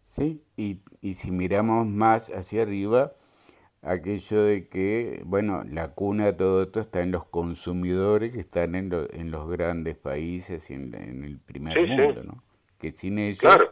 Sí, 0.05 0.45
y, 0.57 0.81
y 1.01 1.15
si 1.15 1.31
miramos 1.31 1.87
más 1.87 2.29
hacia 2.29 2.63
arriba, 2.63 3.15
aquello 3.83 4.43
de 4.43 4.69
que, 4.69 5.23
bueno, 5.25 5.63
la 5.65 5.95
cuna 5.95 6.27
de 6.27 6.33
todo 6.35 6.63
esto 6.63 6.81
está 6.81 7.01
en 7.01 7.13
los 7.13 7.25
consumidores 7.27 8.35
que 8.35 8.41
están 8.41 8.75
en, 8.75 8.91
en 9.13 9.31
los 9.31 9.49
grandes 9.49 9.97
países 9.97 10.71
y 10.71 10.75
en, 10.75 10.95
el 11.25 11.39
primer 11.39 11.89
mundo, 11.89 12.23
¿no? 12.25 12.43
Que 12.79 12.93
sin 12.93 13.19
ellos... 13.19 13.41
Claro. 13.41 13.71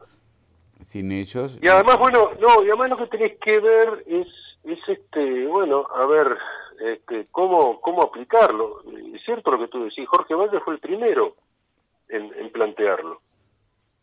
Sin 0.84 1.12
ellos... 1.12 1.59
Y 1.61 1.68
además, 1.68 1.98
bueno, 1.98 2.30
no, 2.40 2.62
y 2.62 2.68
además 2.68 2.90
lo 2.90 2.96
que 2.98 3.06
tenés 3.06 3.38
que 3.38 3.59
ver 3.59 4.04
es, 4.06 4.28
es 4.64 4.78
este, 4.88 5.46
bueno, 5.46 5.86
a 5.94 6.06
ver, 6.06 6.38
este, 6.80 7.24
cómo, 7.32 7.80
cómo 7.80 8.02
aplicarlo. 8.02 8.82
Es 9.14 9.22
cierto 9.24 9.50
lo 9.50 9.59
que 9.59 9.68
tú 9.68 9.84
decís, 9.84 10.09
Jorge 10.09 10.34
Valle 10.34 10.61
fue 10.61 10.74
el 10.74 10.80
primero 10.80 11.34
en, 12.09 12.32
en 12.34 12.50
plantearlo. 12.50 13.20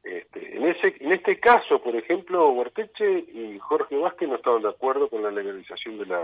Este, 0.05 0.55
en, 0.55 0.67
ese, 0.67 0.95
en 0.99 1.13
este 1.13 1.39
caso, 1.39 1.81
por 1.81 1.95
ejemplo, 1.95 2.49
Huarteche 2.49 3.25
y 3.27 3.57
Jorge 3.57 3.97
Vázquez 3.97 4.29
no 4.29 4.35
estaban 4.35 4.61
de 4.61 4.69
acuerdo 4.69 5.09
con 5.09 5.23
la 5.23 5.31
legalización 5.31 5.97
de 5.97 6.05
la, 6.05 6.23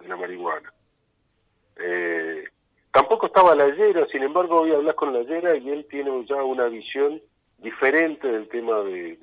de 0.00 0.08
la 0.08 0.16
marihuana. 0.16 0.70
Eh, 1.76 2.44
tampoco 2.92 3.26
estaba 3.26 3.56
la 3.56 3.74
Yera, 3.74 4.06
sin 4.12 4.22
embargo, 4.22 4.60
hoy 4.60 4.74
hablas 4.74 4.94
con 4.96 5.14
la 5.14 5.22
Yera 5.22 5.56
y 5.56 5.70
él 5.70 5.86
tiene 5.88 6.10
ya 6.26 6.44
una 6.44 6.66
visión 6.66 7.22
diferente 7.56 8.28
del 8.28 8.48
tema 8.50 8.80
de, 8.82 9.16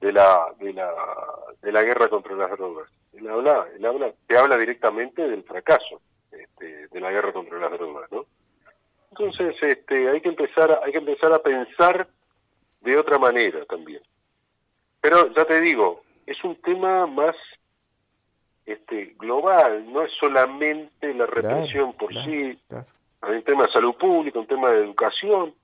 de, 0.00 0.12
la, 0.12 0.46
de, 0.58 0.72
la, 0.72 0.90
de 1.60 1.70
la 1.70 1.82
guerra 1.82 2.08
contra 2.08 2.34
las 2.34 2.50
drogas. 2.52 2.90
Él 3.12 3.28
habla, 3.28 3.66
él 3.76 3.84
habla, 3.84 4.10
te 4.26 4.38
habla 4.38 4.56
directamente 4.56 5.28
del 5.28 5.42
fracaso 5.42 6.00
este, 6.32 6.88
de 6.88 7.00
la 7.00 7.10
guerra 7.10 7.34
contra 7.34 7.58
las 7.58 7.72
drogas, 7.72 8.10
¿no? 8.10 8.24
Entonces, 9.10 9.54
este, 9.60 10.08
hay 10.08 10.22
que 10.22 10.30
empezar, 10.30 10.80
hay 10.82 10.92
que 10.92 10.98
empezar 10.98 11.32
a 11.34 11.42
pensar 11.42 12.08
de 12.80 12.96
otra 12.96 13.18
manera 13.18 13.64
también. 13.66 14.02
Pero 15.00 15.32
ya 15.34 15.44
te 15.44 15.60
digo, 15.60 16.02
es 16.26 16.42
un 16.44 16.56
tema 16.56 17.06
más 17.06 17.34
este, 18.66 19.14
global, 19.18 19.90
no 19.92 20.02
es 20.02 20.12
solamente 20.18 21.14
la 21.14 21.26
represión 21.26 21.94
por 21.94 22.12
sí, 22.12 22.58
hay 23.20 23.36
un 23.36 23.42
tema 23.42 23.64
de 23.64 23.72
salud 23.72 23.94
pública, 23.94 24.38
un 24.38 24.46
tema 24.46 24.70
de 24.70 24.84
educación. 24.84 25.54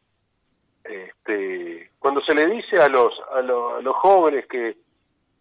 Este, 0.83 1.91
cuando 1.99 2.21
se 2.23 2.35
le 2.35 2.47
dice 2.47 2.77
a 2.79 2.89
los, 2.89 3.13
a, 3.33 3.41
los 3.41 3.97
jóvenes 3.97 4.47
que, 4.47 4.77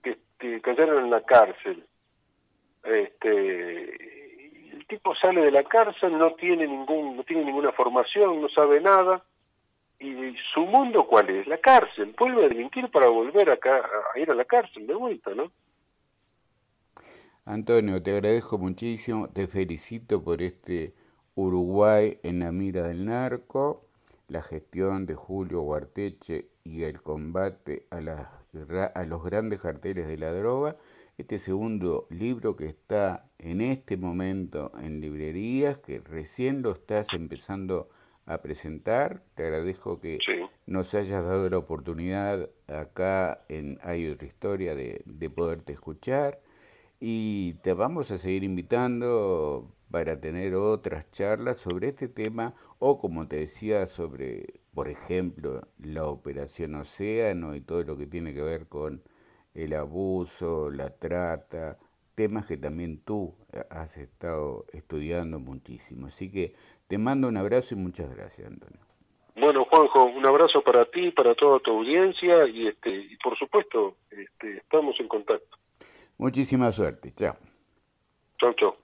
que, 0.02 0.18
que, 0.38 0.62
cayeron 0.62 1.06
en 1.06 1.12
la 1.12 1.22
cárcel, 1.22 1.86
este, 2.84 4.74
el 4.74 4.86
tipo 4.88 5.16
sale 5.16 5.42
de 5.42 5.52
la 5.52 5.64
cárcel, 5.64 6.18
no 6.18 6.34
tiene 6.34 6.68
ningún, 6.68 7.18
no 7.18 7.24
tiene 7.24 7.46
ninguna 7.46 7.72
formación, 7.72 8.42
no 8.42 8.50
sabe 8.50 8.80
nada, 8.80 9.24
¿Y 10.04 10.36
su 10.54 10.66
mundo 10.66 11.08
cuál 11.08 11.30
es? 11.30 11.48
La 11.48 11.58
cárcel. 11.60 12.14
Vuelve 12.20 12.44
a 12.44 12.50
delinquir 12.50 12.92
para 12.92 13.08
volver 13.08 13.50
acá, 13.50 13.82
a 14.14 14.20
ir 14.20 14.30
a 14.30 14.36
la 14.36 14.44
cárcel 14.44 14.86
de 14.86 14.94
vuelta, 14.94 15.34
¿no? 15.34 15.50
Antonio, 17.46 18.04
te 18.04 18.12
agradezco 18.12 18.58
muchísimo, 18.58 19.30
te 19.30 19.48
felicito 19.48 20.22
por 20.22 20.42
este 20.42 20.94
Uruguay 21.36 22.20
en 22.22 22.40
la 22.42 22.52
mira 22.52 22.86
del 22.86 23.06
narco, 23.06 23.86
la 24.28 24.42
gestión 24.42 25.06
de 25.06 25.16
Julio 25.16 25.62
Guarteche 25.62 26.50
y 26.66 26.84
el 26.84 27.02
combate 27.02 27.86
a, 27.90 28.00
a 28.96 29.06
los 29.06 29.24
grandes 29.24 29.62
carteles 29.62 30.08
de 30.10 30.18
la 30.18 30.34
droga. 30.34 30.76
Este 31.18 31.40
segundo 31.40 32.08
libro 32.10 32.58
que 32.58 32.66
está 32.66 33.30
en 33.38 33.62
este 33.62 33.96
momento 33.96 34.74
en 34.82 35.00
librerías, 35.00 35.78
que 35.78 36.00
recién 36.00 36.62
lo 36.62 36.72
estás 36.72 37.08
empezando 37.14 37.88
a 37.90 38.03
a 38.26 38.42
presentar. 38.42 39.22
Te 39.36 39.44
agradezco 39.44 40.00
que 40.00 40.20
nos 40.66 40.94
hayas 40.94 41.24
dado 41.24 41.50
la 41.50 41.58
oportunidad 41.58 42.50
acá 42.68 43.44
en 43.50 43.80
Hay 43.84 44.08
otra 44.08 44.28
historia 44.28 44.76
de, 44.76 45.02
de, 45.06 45.30
poderte 45.30 45.74
escuchar 45.74 46.40
y 47.00 47.56
te 47.56 47.74
vamos 47.74 48.12
a 48.12 48.18
seguir 48.18 48.44
invitando 48.44 49.70
para 49.92 50.20
tener 50.20 50.56
otras 50.56 51.10
charlas 51.12 51.58
sobre 51.58 51.90
este 51.90 52.08
tema 52.08 52.56
o 52.80 53.00
como 53.00 53.28
te 53.28 53.38
decía 53.38 53.86
sobre, 53.86 54.62
por 54.74 54.90
ejemplo, 54.90 55.68
la 55.80 56.06
operación 56.06 56.76
Océano 56.76 57.56
y 57.56 57.62
todo 57.62 57.84
lo 57.84 57.98
que 57.98 58.08
tiene 58.08 58.34
que 58.34 58.42
ver 58.42 58.68
con 58.68 59.04
el 59.54 59.74
abuso, 59.74 60.72
la 60.72 60.90
trata, 60.90 61.78
temas 62.16 62.46
que 62.46 62.58
también 62.58 63.00
tú 63.00 63.36
has 63.70 63.98
estado 63.98 64.66
estudiando 64.74 65.40
muchísimo. 65.40 66.08
Así 66.08 66.32
que 66.32 66.56
te 66.94 67.00
mando 67.00 67.28
un 67.28 67.38
abrazo 67.38 67.74
y 67.74 67.78
muchas 67.78 68.08
gracias, 68.16 68.48
Antonio. 68.48 68.78
Bueno, 69.36 69.66
Juanjo, 69.66 70.04
un 70.04 70.24
abrazo 70.28 70.62
para 70.62 70.86
ti, 70.86 71.10
para 71.10 71.34
toda 71.34 71.58
tu 71.58 71.72
audiencia 71.72 72.48
y, 72.48 72.68
este, 72.68 72.96
y 72.96 73.18
por 73.18 73.36
supuesto, 73.36 73.98
este, 74.12 74.58
estamos 74.58 75.00
en 75.00 75.08
contacto. 75.08 75.58
Muchísima 76.20 76.72
suerte, 76.72 77.10
chao. 77.10 77.36
Chao, 78.38 78.54
chao. 78.54 78.78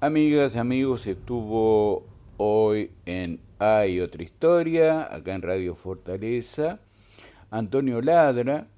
Amigas, 0.00 0.54
amigos, 0.54 1.08
estuvo 1.08 2.06
hoy 2.36 2.92
en 3.04 3.40
Hay 3.58 3.98
otra 3.98 4.22
historia, 4.22 5.12
acá 5.12 5.34
en 5.34 5.42
Radio 5.42 5.74
Fortaleza, 5.74 6.78
Antonio 7.50 8.00
Ladra, 8.00 8.68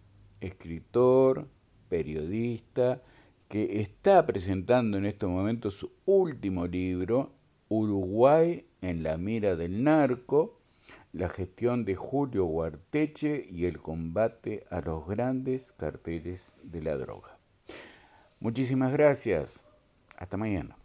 escritor, 0.40 1.46
periodista, 1.90 3.02
que 3.48 3.82
está 3.82 4.24
presentando 4.24 4.96
en 4.96 5.04
estos 5.04 5.28
momentos 5.28 5.74
su 5.74 5.92
último 6.06 6.66
libro, 6.66 7.34
Uruguay 7.72 8.66
en 8.82 9.02
la 9.02 9.16
mira 9.16 9.56
del 9.56 9.82
narco, 9.82 10.58
la 11.14 11.30
gestión 11.30 11.86
de 11.86 11.96
Julio 11.96 12.44
Guarteche 12.44 13.46
y 13.48 13.64
el 13.64 13.80
combate 13.80 14.64
a 14.70 14.82
los 14.82 15.06
grandes 15.06 15.72
carteles 15.72 16.58
de 16.62 16.82
la 16.82 16.98
droga. 16.98 17.38
Muchísimas 18.40 18.92
gracias. 18.92 19.64
Hasta 20.18 20.36
mañana. 20.36 20.81